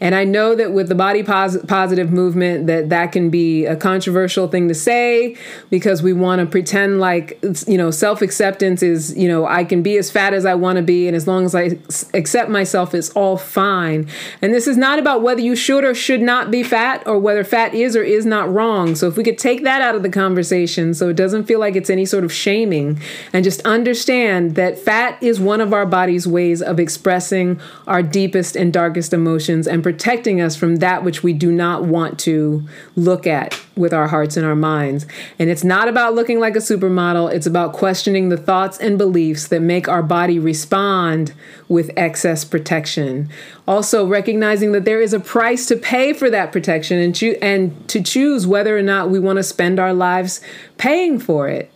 And 0.00 0.14
I 0.14 0.24
know 0.24 0.54
that 0.54 0.72
with 0.72 0.88
the 0.88 0.94
body 0.94 1.22
pos- 1.22 1.62
positive 1.66 2.12
movement 2.12 2.66
that 2.66 2.90
that 2.90 3.12
can 3.12 3.30
be 3.30 3.64
a 3.64 3.76
controversial 3.76 4.46
thing 4.48 4.68
to 4.68 4.74
say 4.74 5.36
because 5.70 6.02
we 6.02 6.12
want 6.12 6.40
to 6.40 6.46
pretend 6.46 7.00
like 7.00 7.38
you 7.66 7.78
know, 7.78 7.90
self-acceptance 7.90 8.82
is, 8.82 9.16
you 9.16 9.28
know, 9.28 9.46
I 9.46 9.64
can 9.64 9.82
be 9.82 9.96
as 9.96 10.10
fat 10.10 10.34
as 10.34 10.44
I 10.44 10.54
want 10.54 10.76
to 10.76 10.82
be 10.82 11.06
and 11.06 11.16
as 11.16 11.26
long 11.26 11.46
as 11.46 11.54
I 11.54 11.78
accept 12.12 12.50
myself 12.50 12.94
it's 12.94 13.10
all 13.10 13.38
fine. 13.38 14.06
And 14.42 14.52
this 14.52 14.66
is 14.66 14.76
not 14.76 14.98
about 14.98 15.22
whether 15.22 15.40
you 15.40 15.56
should 15.56 15.84
or 15.84 15.94
should 15.94 16.20
not 16.20 16.50
be 16.50 16.62
fat 16.62 17.02
or 17.06 17.18
whether 17.18 17.42
fat 17.42 17.72
is 17.72 17.96
or 17.96 18.02
is 18.02 18.26
not 18.26 18.52
wrong. 18.52 18.94
So 18.94 19.13
if 19.14 19.16
we 19.16 19.22
could 19.22 19.38
take 19.38 19.62
that 19.62 19.80
out 19.80 19.94
of 19.94 20.02
the 20.02 20.08
conversation 20.08 20.92
so 20.92 21.08
it 21.08 21.14
doesn't 21.14 21.44
feel 21.44 21.60
like 21.60 21.76
it's 21.76 21.88
any 21.88 22.04
sort 22.04 22.24
of 22.24 22.32
shaming 22.32 23.00
and 23.32 23.44
just 23.44 23.60
understand 23.60 24.56
that 24.56 24.76
fat 24.76 25.16
is 25.22 25.38
one 25.38 25.60
of 25.60 25.72
our 25.72 25.86
body's 25.86 26.26
ways 26.26 26.60
of 26.60 26.80
expressing 26.80 27.60
our 27.86 28.02
deepest 28.02 28.56
and 28.56 28.72
darkest 28.72 29.12
emotions 29.12 29.68
and 29.68 29.84
protecting 29.84 30.40
us 30.40 30.56
from 30.56 30.76
that 30.76 31.04
which 31.04 31.22
we 31.22 31.32
do 31.32 31.52
not 31.52 31.84
want 31.84 32.18
to 32.18 32.66
look 32.96 33.24
at 33.24 33.56
with 33.76 33.94
our 33.94 34.08
hearts 34.08 34.36
and 34.36 34.44
our 34.44 34.56
minds. 34.56 35.06
And 35.38 35.48
it's 35.48 35.62
not 35.62 35.86
about 35.86 36.14
looking 36.14 36.40
like 36.40 36.56
a 36.56 36.60
supermodel, 36.60 37.32
it's 37.32 37.46
about 37.46 37.72
questioning 37.72 38.30
the 38.30 38.36
thoughts 38.36 38.78
and 38.78 38.98
beliefs 38.98 39.46
that 39.46 39.60
make 39.60 39.86
our 39.86 40.02
body 40.02 40.40
respond 40.40 41.32
with 41.68 41.90
excess 41.96 42.44
protection. 42.44 43.28
Also, 43.66 44.06
recognizing 44.06 44.72
that 44.72 44.84
there 44.84 45.00
is 45.00 45.12
a 45.12 45.20
price 45.20 45.66
to 45.66 45.76
pay 45.76 46.12
for 46.12 46.28
that 46.30 46.52
protection 46.52 46.98
and, 46.98 47.14
choo- 47.14 47.38
and 47.40 47.88
to 47.88 48.02
choose 48.02 48.46
whether 48.46 48.76
or 48.76 48.82
not 48.82 49.10
we 49.10 49.18
want 49.18 49.38
to 49.38 49.42
spend 49.42 49.80
our 49.80 49.94
lives 49.94 50.40
paying 50.76 51.18
for 51.18 51.48
it. 51.48 51.70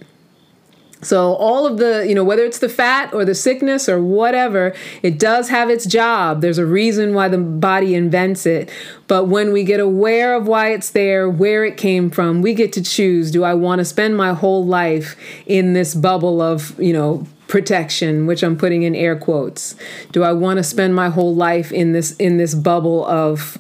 So 1.01 1.35
all 1.35 1.65
of 1.65 1.79
the, 1.79 2.05
you 2.09 2.15
know, 2.15 2.25
whether 2.25 2.43
it's 2.43 2.59
the 2.59 2.69
fat 2.69 3.15
or 3.15 3.25
the 3.25 3.35
sickness 3.35 3.89
or 3.89 4.03
whatever, 4.03 4.75
it 5.01 5.17
does 5.17 5.49
have 5.49 5.71
its 5.71 5.87
job. 5.87 6.41
There's 6.41 6.59
a 6.59 6.67
reason 6.67 7.15
why 7.15 7.29
the 7.29 7.39
body 7.39 7.95
invents 7.95 8.47
it. 8.47 8.69
But 9.07 9.27
when 9.29 9.53
we 9.53 9.63
get 9.63 9.79
aware 9.79 10.35
of 10.35 10.49
why 10.49 10.73
it's 10.73 10.91
there, 10.91 11.31
where 11.31 11.65
it 11.65 11.77
came 11.77 12.11
from, 12.11 12.43
we 12.43 12.53
get 12.53 12.73
to 12.73 12.83
choose, 12.83 13.31
do 13.31 13.45
I 13.45 13.55
want 13.55 13.79
to 13.79 13.85
spend 13.85 14.17
my 14.17 14.33
whole 14.33 14.67
life 14.67 15.15
in 15.47 15.73
this 15.73 15.95
bubble 15.95 16.43
of, 16.43 16.79
you 16.81 16.93
know, 16.93 17.27
protection, 17.49 18.27
which 18.27 18.43
I'm 18.45 18.57
putting 18.57 18.83
in 18.85 18.95
air 18.95 19.17
quotes? 19.17 19.75
Do 20.13 20.23
I 20.23 20.33
want 20.33 20.59
to 20.59 20.63
spend 20.63 20.95
my 20.95 21.09
whole 21.09 21.35
life 21.35 21.73
in 21.73 21.93
this 21.93 22.15
in 22.17 22.37
this 22.37 22.55
bubble 22.55 23.05
of 23.07 23.59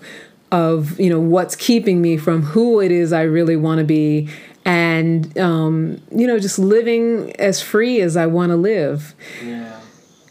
of, 0.53 0.99
you 0.99 1.11
know, 1.11 1.21
what's 1.21 1.55
keeping 1.57 2.01
me 2.01 2.17
from 2.17 2.43
who 2.43 2.81
it 2.81 2.91
is 2.91 3.13
I 3.13 3.23
really 3.23 3.57
want 3.57 3.79
to 3.81 3.85
be 3.85 4.29
and 4.65 5.37
um, 5.39 6.01
you 6.11 6.27
know 6.27 6.39
just 6.39 6.59
living 6.59 7.35
as 7.39 7.63
free 7.63 8.01
as 8.03 8.17
i 8.19 8.27
want 8.27 8.51
to 8.51 8.57
live 8.57 9.15
Yeah. 9.43 9.81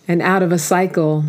and 0.07 0.21
out 0.21 0.43
of 0.43 0.51
a 0.51 0.59
cycle 0.59 1.23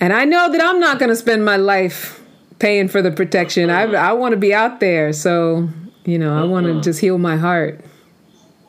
and 0.00 0.12
i 0.12 0.24
know 0.24 0.52
that 0.52 0.60
i'm 0.62 0.78
not 0.78 0.98
going 1.00 1.08
to 1.08 1.16
spend 1.16 1.44
my 1.44 1.56
life 1.56 2.20
paying 2.60 2.86
for 2.88 3.02
the 3.02 3.10
protection 3.10 3.68
i, 3.70 3.82
I 4.10 4.12
want 4.12 4.32
to 4.32 4.36
be 4.36 4.54
out 4.54 4.78
there 4.80 5.12
so 5.12 5.68
You 6.04 6.18
know, 6.20 6.38
I 6.38 6.44
want 6.44 6.66
to 6.66 6.80
just 6.80 7.00
heal 7.00 7.18
my 7.18 7.36
heart. 7.36 7.80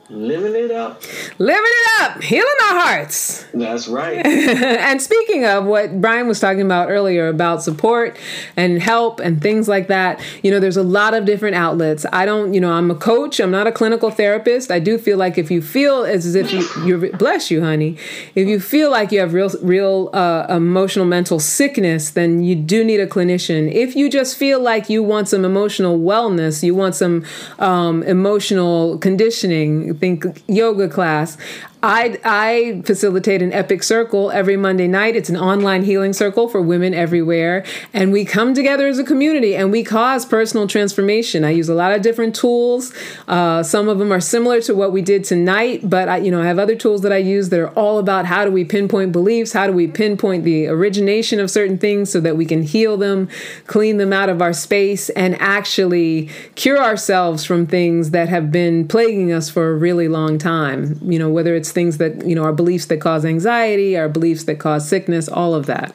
Living 0.09 0.55
it 0.55 0.71
up. 0.71 1.01
Living 1.37 1.63
it 1.65 2.01
up, 2.01 2.23
healing 2.23 2.47
our 2.69 2.79
hearts. 2.79 3.45
That's 3.53 3.89
right. 3.89 4.25
and 4.25 5.01
speaking 5.01 5.45
of 5.45 5.65
what 5.65 5.99
Brian 5.99 6.27
was 6.27 6.39
talking 6.39 6.61
about 6.61 6.89
earlier 6.89 7.27
about 7.27 7.61
support 7.61 8.17
and 8.55 8.81
help 8.81 9.19
and 9.19 9.41
things 9.41 9.67
like 9.67 9.89
that, 9.89 10.21
you 10.43 10.51
know, 10.51 10.61
there's 10.61 10.77
a 10.77 10.83
lot 10.83 11.13
of 11.13 11.25
different 11.25 11.57
outlets. 11.57 12.05
I 12.13 12.25
don't, 12.25 12.53
you 12.53 12.61
know, 12.61 12.71
I'm 12.71 12.89
a 12.89 12.95
coach, 12.95 13.41
I'm 13.41 13.51
not 13.51 13.67
a 13.67 13.71
clinical 13.71 14.09
therapist. 14.09 14.71
I 14.71 14.79
do 14.79 14.97
feel 14.97 15.17
like 15.17 15.37
if 15.37 15.51
you 15.51 15.61
feel 15.61 16.05
as 16.05 16.35
if 16.35 16.53
you, 16.53 16.65
you're, 16.85 17.17
bless 17.17 17.51
you, 17.51 17.61
honey, 17.61 17.97
if 18.33 18.47
you 18.47 18.61
feel 18.61 18.89
like 18.89 19.11
you 19.11 19.19
have 19.19 19.33
real, 19.33 19.51
real 19.61 20.09
uh, 20.13 20.45
emotional, 20.49 21.05
mental 21.05 21.41
sickness, 21.41 22.11
then 22.11 22.43
you 22.43 22.55
do 22.55 22.85
need 22.85 23.01
a 23.01 23.07
clinician. 23.07 23.69
If 23.73 23.93
you 23.97 24.09
just 24.09 24.37
feel 24.37 24.61
like 24.61 24.89
you 24.89 25.03
want 25.03 25.27
some 25.27 25.43
emotional 25.43 25.99
wellness, 25.99 26.63
you 26.63 26.73
want 26.73 26.95
some 26.95 27.25
um, 27.59 28.03
emotional 28.03 28.97
conditioning, 28.99 29.96
think 29.99 30.25
yoga 30.47 30.87
class. 30.87 31.37
I 31.83 32.19
I 32.25 32.81
facilitate 32.85 33.43
an 33.43 33.53
epic 33.53 33.83
circle 33.83 34.31
every 34.31 34.57
Monday 34.57 34.87
night. 34.87 35.15
It's 35.15 35.29
an 35.29 35.37
online 35.37 35.83
healing 35.83 36.11
circle 36.11 36.47
for 36.47 36.59
women 36.59 36.95
everywhere, 36.95 37.63
and 37.93 38.11
we 38.11 38.25
come 38.25 38.55
together 38.55 38.87
as 38.87 38.97
a 38.97 39.03
community 39.03 39.55
and 39.55 39.71
we 39.71 39.83
cause 39.83 40.25
personal 40.25 40.67
transformation. 40.67 41.43
I 41.43 41.51
use 41.51 41.69
a 41.69 41.75
lot 41.75 41.91
of 41.91 42.01
different 42.01 42.35
tools. 42.35 42.93
Uh, 43.27 43.61
some 43.61 43.89
of 43.89 43.99
them 43.99 44.11
are 44.11 44.19
similar 44.19 44.59
to 44.61 44.73
what 44.73 44.91
we 44.91 45.03
did 45.03 45.23
tonight, 45.23 45.87
but 45.87 46.09
I, 46.09 46.17
you 46.17 46.31
know 46.31 46.41
I 46.41 46.45
have 46.45 46.57
other 46.57 46.75
tools 46.75 47.01
that 47.01 47.13
I 47.13 47.17
use 47.17 47.49
that 47.49 47.59
are 47.59 47.69
all 47.69 47.99
about 47.99 48.25
how 48.25 48.43
do 48.43 48.51
we 48.51 48.65
pinpoint 48.65 49.11
beliefs, 49.11 49.53
how 49.53 49.67
do 49.67 49.73
we 49.73 49.87
pinpoint 49.87 50.45
the 50.45 50.67
origination 50.67 51.39
of 51.39 51.51
certain 51.51 51.77
things 51.77 52.11
so 52.11 52.19
that 52.21 52.35
we 52.35 52.45
can 52.45 52.63
heal 52.63 52.97
them, 52.97 53.29
clean 53.67 53.97
them 53.97 54.11
out 54.11 54.29
of 54.29 54.41
our 54.41 54.53
space, 54.53 55.09
and 55.11 55.39
actually 55.39 56.29
cure 56.55 56.81
ourselves 56.81 57.43
from 57.43 57.67
things 57.67 58.09
that 58.11 58.29
have 58.29 58.51
been 58.51 58.87
plaguing 58.87 59.31
us 59.31 59.47
for 59.47 59.69
a 59.69 59.75
really 59.75 60.07
long 60.07 60.39
time. 60.39 60.99
You 61.03 61.19
know 61.19 61.29
whether 61.29 61.55
it's 61.55 61.66
it's 61.67 61.73
things 61.73 61.97
that, 61.97 62.25
you 62.25 62.33
know, 62.33 62.43
our 62.43 62.53
beliefs 62.53 62.85
that 62.85 63.01
cause 63.01 63.25
anxiety, 63.25 63.97
our 63.97 64.07
beliefs 64.07 64.45
that 64.45 64.57
cause 64.57 64.87
sickness, 64.87 65.27
all 65.27 65.53
of 65.53 65.65
that. 65.65 65.93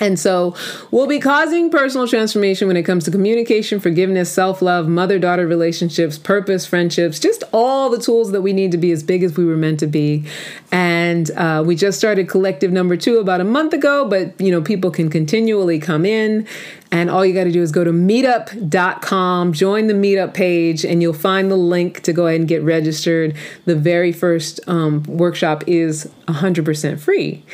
And 0.00 0.18
so 0.18 0.56
we'll 0.90 1.06
be 1.06 1.20
causing 1.20 1.70
personal 1.70 2.08
transformation 2.08 2.66
when 2.66 2.76
it 2.76 2.82
comes 2.82 3.04
to 3.04 3.10
communication, 3.10 3.78
forgiveness, 3.78 4.32
self 4.32 4.62
love, 4.62 4.88
mother 4.88 5.18
daughter 5.18 5.46
relationships, 5.46 6.16
purpose, 6.16 6.64
friendships, 6.66 7.20
just 7.20 7.44
all 7.52 7.90
the 7.90 7.98
tools 7.98 8.32
that 8.32 8.40
we 8.40 8.54
need 8.54 8.72
to 8.72 8.78
be 8.78 8.90
as 8.90 9.02
big 9.02 9.22
as 9.22 9.36
we 9.36 9.44
were 9.44 9.58
meant 9.58 9.78
to 9.80 9.86
be. 9.86 10.24
And 10.72 11.30
uh, 11.32 11.62
we 11.64 11.76
just 11.76 11.98
started 11.98 12.28
collective 12.28 12.72
number 12.72 12.96
two 12.96 13.18
about 13.18 13.42
a 13.42 13.44
month 13.44 13.74
ago, 13.74 14.08
but 14.08 14.40
you 14.40 14.50
know, 14.50 14.62
people 14.62 14.90
can 14.90 15.10
continually 15.10 15.78
come 15.78 16.06
in. 16.06 16.46
And 16.92 17.08
all 17.08 17.24
you 17.24 17.32
got 17.32 17.44
to 17.44 17.52
do 17.52 17.62
is 17.62 17.70
go 17.70 17.84
to 17.84 17.92
meetup.com, 17.92 19.52
join 19.52 19.86
the 19.86 19.94
meetup 19.94 20.34
page, 20.34 20.84
and 20.84 21.00
you'll 21.00 21.12
find 21.12 21.48
the 21.50 21.56
link 21.56 22.00
to 22.00 22.12
go 22.12 22.26
ahead 22.26 22.40
and 22.40 22.48
get 22.48 22.62
registered. 22.62 23.36
The 23.64 23.76
very 23.76 24.12
first 24.12 24.58
um, 24.66 25.04
workshop 25.04 25.62
is 25.68 26.10
100% 26.26 26.98
free. 26.98 27.44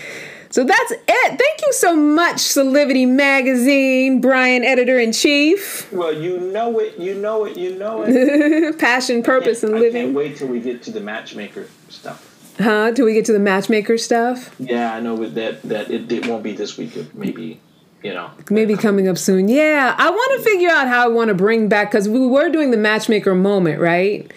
So 0.51 0.64
that's 0.64 0.92
it. 0.92 1.28
Thank 1.28 1.62
you 1.62 1.72
so 1.72 1.97
much, 1.97 2.36
Solivity 2.36 3.09
Magazine, 3.09 4.20
Brian, 4.20 4.64
editor 4.64 4.99
in 4.99 5.12
chief. 5.12 5.90
Well, 5.92 6.12
you 6.12 6.38
know 6.38 6.78
it, 6.78 6.99
you 6.99 7.14
know 7.14 7.44
it, 7.44 7.57
you 7.57 7.76
know 7.78 8.05
it. 8.07 8.78
Passion, 8.78 9.22
purpose, 9.22 9.62
and 9.62 9.72
living. 9.72 10.03
I 10.03 10.05
can't 10.07 10.14
wait 10.14 10.36
till 10.36 10.49
we 10.49 10.61
get 10.61 10.82
to 10.84 10.90
the 10.90 11.01
matchmaker 11.01 11.68
stuff. 11.88 12.55
Huh? 12.59 12.92
Till 12.92 13.05
we 13.05 13.14
get 13.14 13.26
to 13.26 13.32
the 13.32 13.38
matchmaker 13.38 13.99
stuff? 13.99 14.55
Yeah, 14.59 14.94
I 14.94 15.01
know 15.01 15.16
that 15.26 15.62
that 15.62 15.90
it, 15.90 16.11
it 16.11 16.26
won't 16.26 16.42
be 16.42 16.53
this 16.53 16.78
week. 16.78 17.14
Maybe 17.14 17.61
you 18.03 18.12
know 18.14 18.30
maybe 18.51 18.74
um, 18.74 18.78
coming 18.78 19.09
up 19.09 19.16
soon 19.16 19.49
yeah 19.49 19.94
i 19.99 20.11
want 20.11 20.38
to 20.38 20.44
figure 20.49 20.68
out 20.68 20.86
how 20.86 21.05
i 21.05 21.09
want 21.09 21.28
to 21.28 21.34
bring 21.34 21.68
back 21.68 21.90
because 21.90 22.09
we 22.09 22.24
were 22.26 22.49
doing 22.51 22.70
the 22.70 22.76
matchmaker 22.76 23.34
moment 23.34 23.80
right 23.80 24.30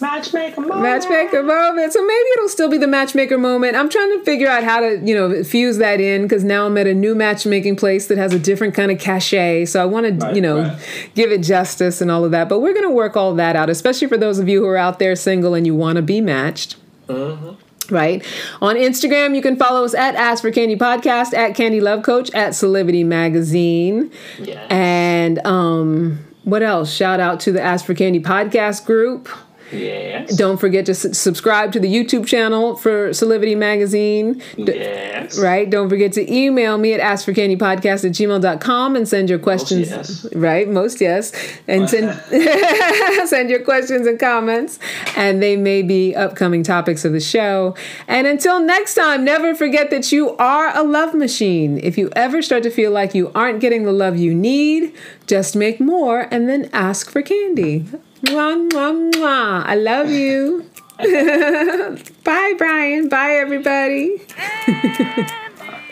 matchmaker 0.00 0.60
moment. 0.60 0.82
Matchmaker 0.82 1.42
moment. 1.42 1.92
So 1.92 2.04
maybe 2.04 2.28
it'll 2.36 2.48
still 2.48 2.68
be 2.68 2.78
the 2.78 2.86
matchmaker 2.86 3.38
moment. 3.38 3.76
I'm 3.76 3.88
trying 3.88 4.18
to 4.18 4.24
figure 4.24 4.48
out 4.48 4.64
how 4.64 4.80
to, 4.80 4.98
you 5.04 5.14
know, 5.14 5.44
fuse 5.44 5.78
that 5.78 6.00
in 6.00 6.22
because 6.22 6.44
now 6.44 6.66
I'm 6.66 6.76
at 6.78 6.86
a 6.86 6.94
new 6.94 7.14
matchmaking 7.14 7.76
place 7.76 8.06
that 8.08 8.18
has 8.18 8.32
a 8.32 8.38
different 8.38 8.74
kind 8.74 8.90
of 8.90 8.98
cachet. 8.98 9.66
So 9.66 9.82
I 9.82 9.86
want 9.86 10.20
to, 10.20 10.34
you 10.34 10.40
know, 10.40 10.60
right. 10.62 11.10
give 11.14 11.30
it 11.30 11.42
justice 11.42 12.00
and 12.00 12.10
all 12.10 12.24
of 12.24 12.30
that. 12.32 12.48
But 12.48 12.60
we're 12.60 12.74
going 12.74 12.88
to 12.88 12.94
work 12.94 13.16
all 13.16 13.34
that 13.34 13.56
out, 13.56 13.70
especially 13.70 14.08
for 14.08 14.16
those 14.16 14.38
of 14.38 14.48
you 14.48 14.60
who 14.60 14.66
are 14.68 14.76
out 14.76 14.98
there 14.98 15.16
single 15.16 15.54
and 15.54 15.66
you 15.66 15.74
want 15.74 15.96
to 15.96 16.02
be 16.02 16.20
matched. 16.20 16.76
Mm-hmm 17.08 17.54
right? 17.90 18.24
On 18.60 18.74
Instagram, 18.76 19.34
you 19.34 19.42
can 19.42 19.56
follow 19.56 19.84
us 19.84 19.94
at 19.94 20.14
Ask 20.14 20.42
for 20.42 20.50
Candy 20.50 20.76
Podcast, 20.76 21.32
at 21.34 21.54
Candy 21.54 21.80
Love 21.80 22.02
Coach, 22.02 22.30
at 22.34 22.52
Solivity 22.52 23.04
Magazine. 23.04 24.10
Yes. 24.38 24.66
And 24.70 25.44
um, 25.46 26.24
what 26.44 26.62
else? 26.62 26.92
Shout 26.92 27.20
out 27.20 27.40
to 27.40 27.52
the 27.52 27.60
Ask 27.60 27.84
for 27.84 27.94
Candy 27.94 28.20
podcast 28.20 28.84
group. 28.84 29.28
Yes. 29.72 30.36
Don't 30.36 30.58
forget 30.58 30.86
to 30.86 30.94
subscribe 30.94 31.72
to 31.72 31.80
the 31.80 31.92
YouTube 31.92 32.26
channel 32.26 32.76
for 32.76 33.10
Solivity 33.10 33.56
Magazine. 33.56 34.42
Yes. 34.56 35.38
Right? 35.38 35.68
Don't 35.68 35.88
forget 35.88 36.12
to 36.12 36.32
email 36.32 36.78
me 36.78 36.92
at 36.92 37.00
askforcandypodcast 37.00 38.04
at 38.04 38.12
gmail.com 38.12 38.96
and 38.96 39.08
send 39.08 39.28
your 39.28 39.38
questions. 39.38 39.90
Most 39.90 40.24
yes. 40.24 40.34
Right? 40.34 40.68
Most 40.68 41.00
yes. 41.00 41.32
And 41.66 41.90
send, 41.90 42.14
send 43.28 43.50
your 43.50 43.62
questions 43.62 44.06
and 44.06 44.18
comments. 44.18 44.78
And 45.16 45.42
they 45.42 45.56
may 45.56 45.82
be 45.82 46.14
upcoming 46.14 46.62
topics 46.62 47.04
of 47.04 47.12
the 47.12 47.20
show. 47.20 47.74
And 48.06 48.26
until 48.26 48.60
next 48.60 48.94
time, 48.94 49.24
never 49.24 49.54
forget 49.54 49.90
that 49.90 50.12
you 50.12 50.36
are 50.36 50.76
a 50.76 50.82
love 50.82 51.14
machine. 51.14 51.78
If 51.82 51.98
you 51.98 52.10
ever 52.14 52.42
start 52.42 52.62
to 52.64 52.70
feel 52.70 52.90
like 52.90 53.14
you 53.14 53.32
aren't 53.34 53.60
getting 53.60 53.84
the 53.84 53.92
love 53.92 54.16
you 54.16 54.34
need, 54.34 54.94
just 55.26 55.56
make 55.56 55.80
more 55.80 56.28
and 56.30 56.48
then 56.48 56.70
ask 56.72 57.10
for 57.10 57.22
candy. 57.22 57.86
Mwah, 58.22 58.56
mwah, 58.70 58.92
mwah. 59.12 59.62
I 59.66 59.74
love 59.76 60.10
you. 60.10 60.64
Bye, 62.24 62.54
Brian. 62.56 63.08
Bye, 63.08 63.34
everybody. 63.36 64.20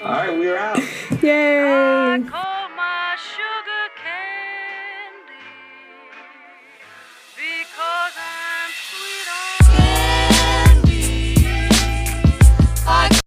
All 0.03 0.11
right, 0.11 0.39
we're 0.39 0.57
out. 0.57 0.79
Yay. 1.22 1.61
Ah, 2.33 2.63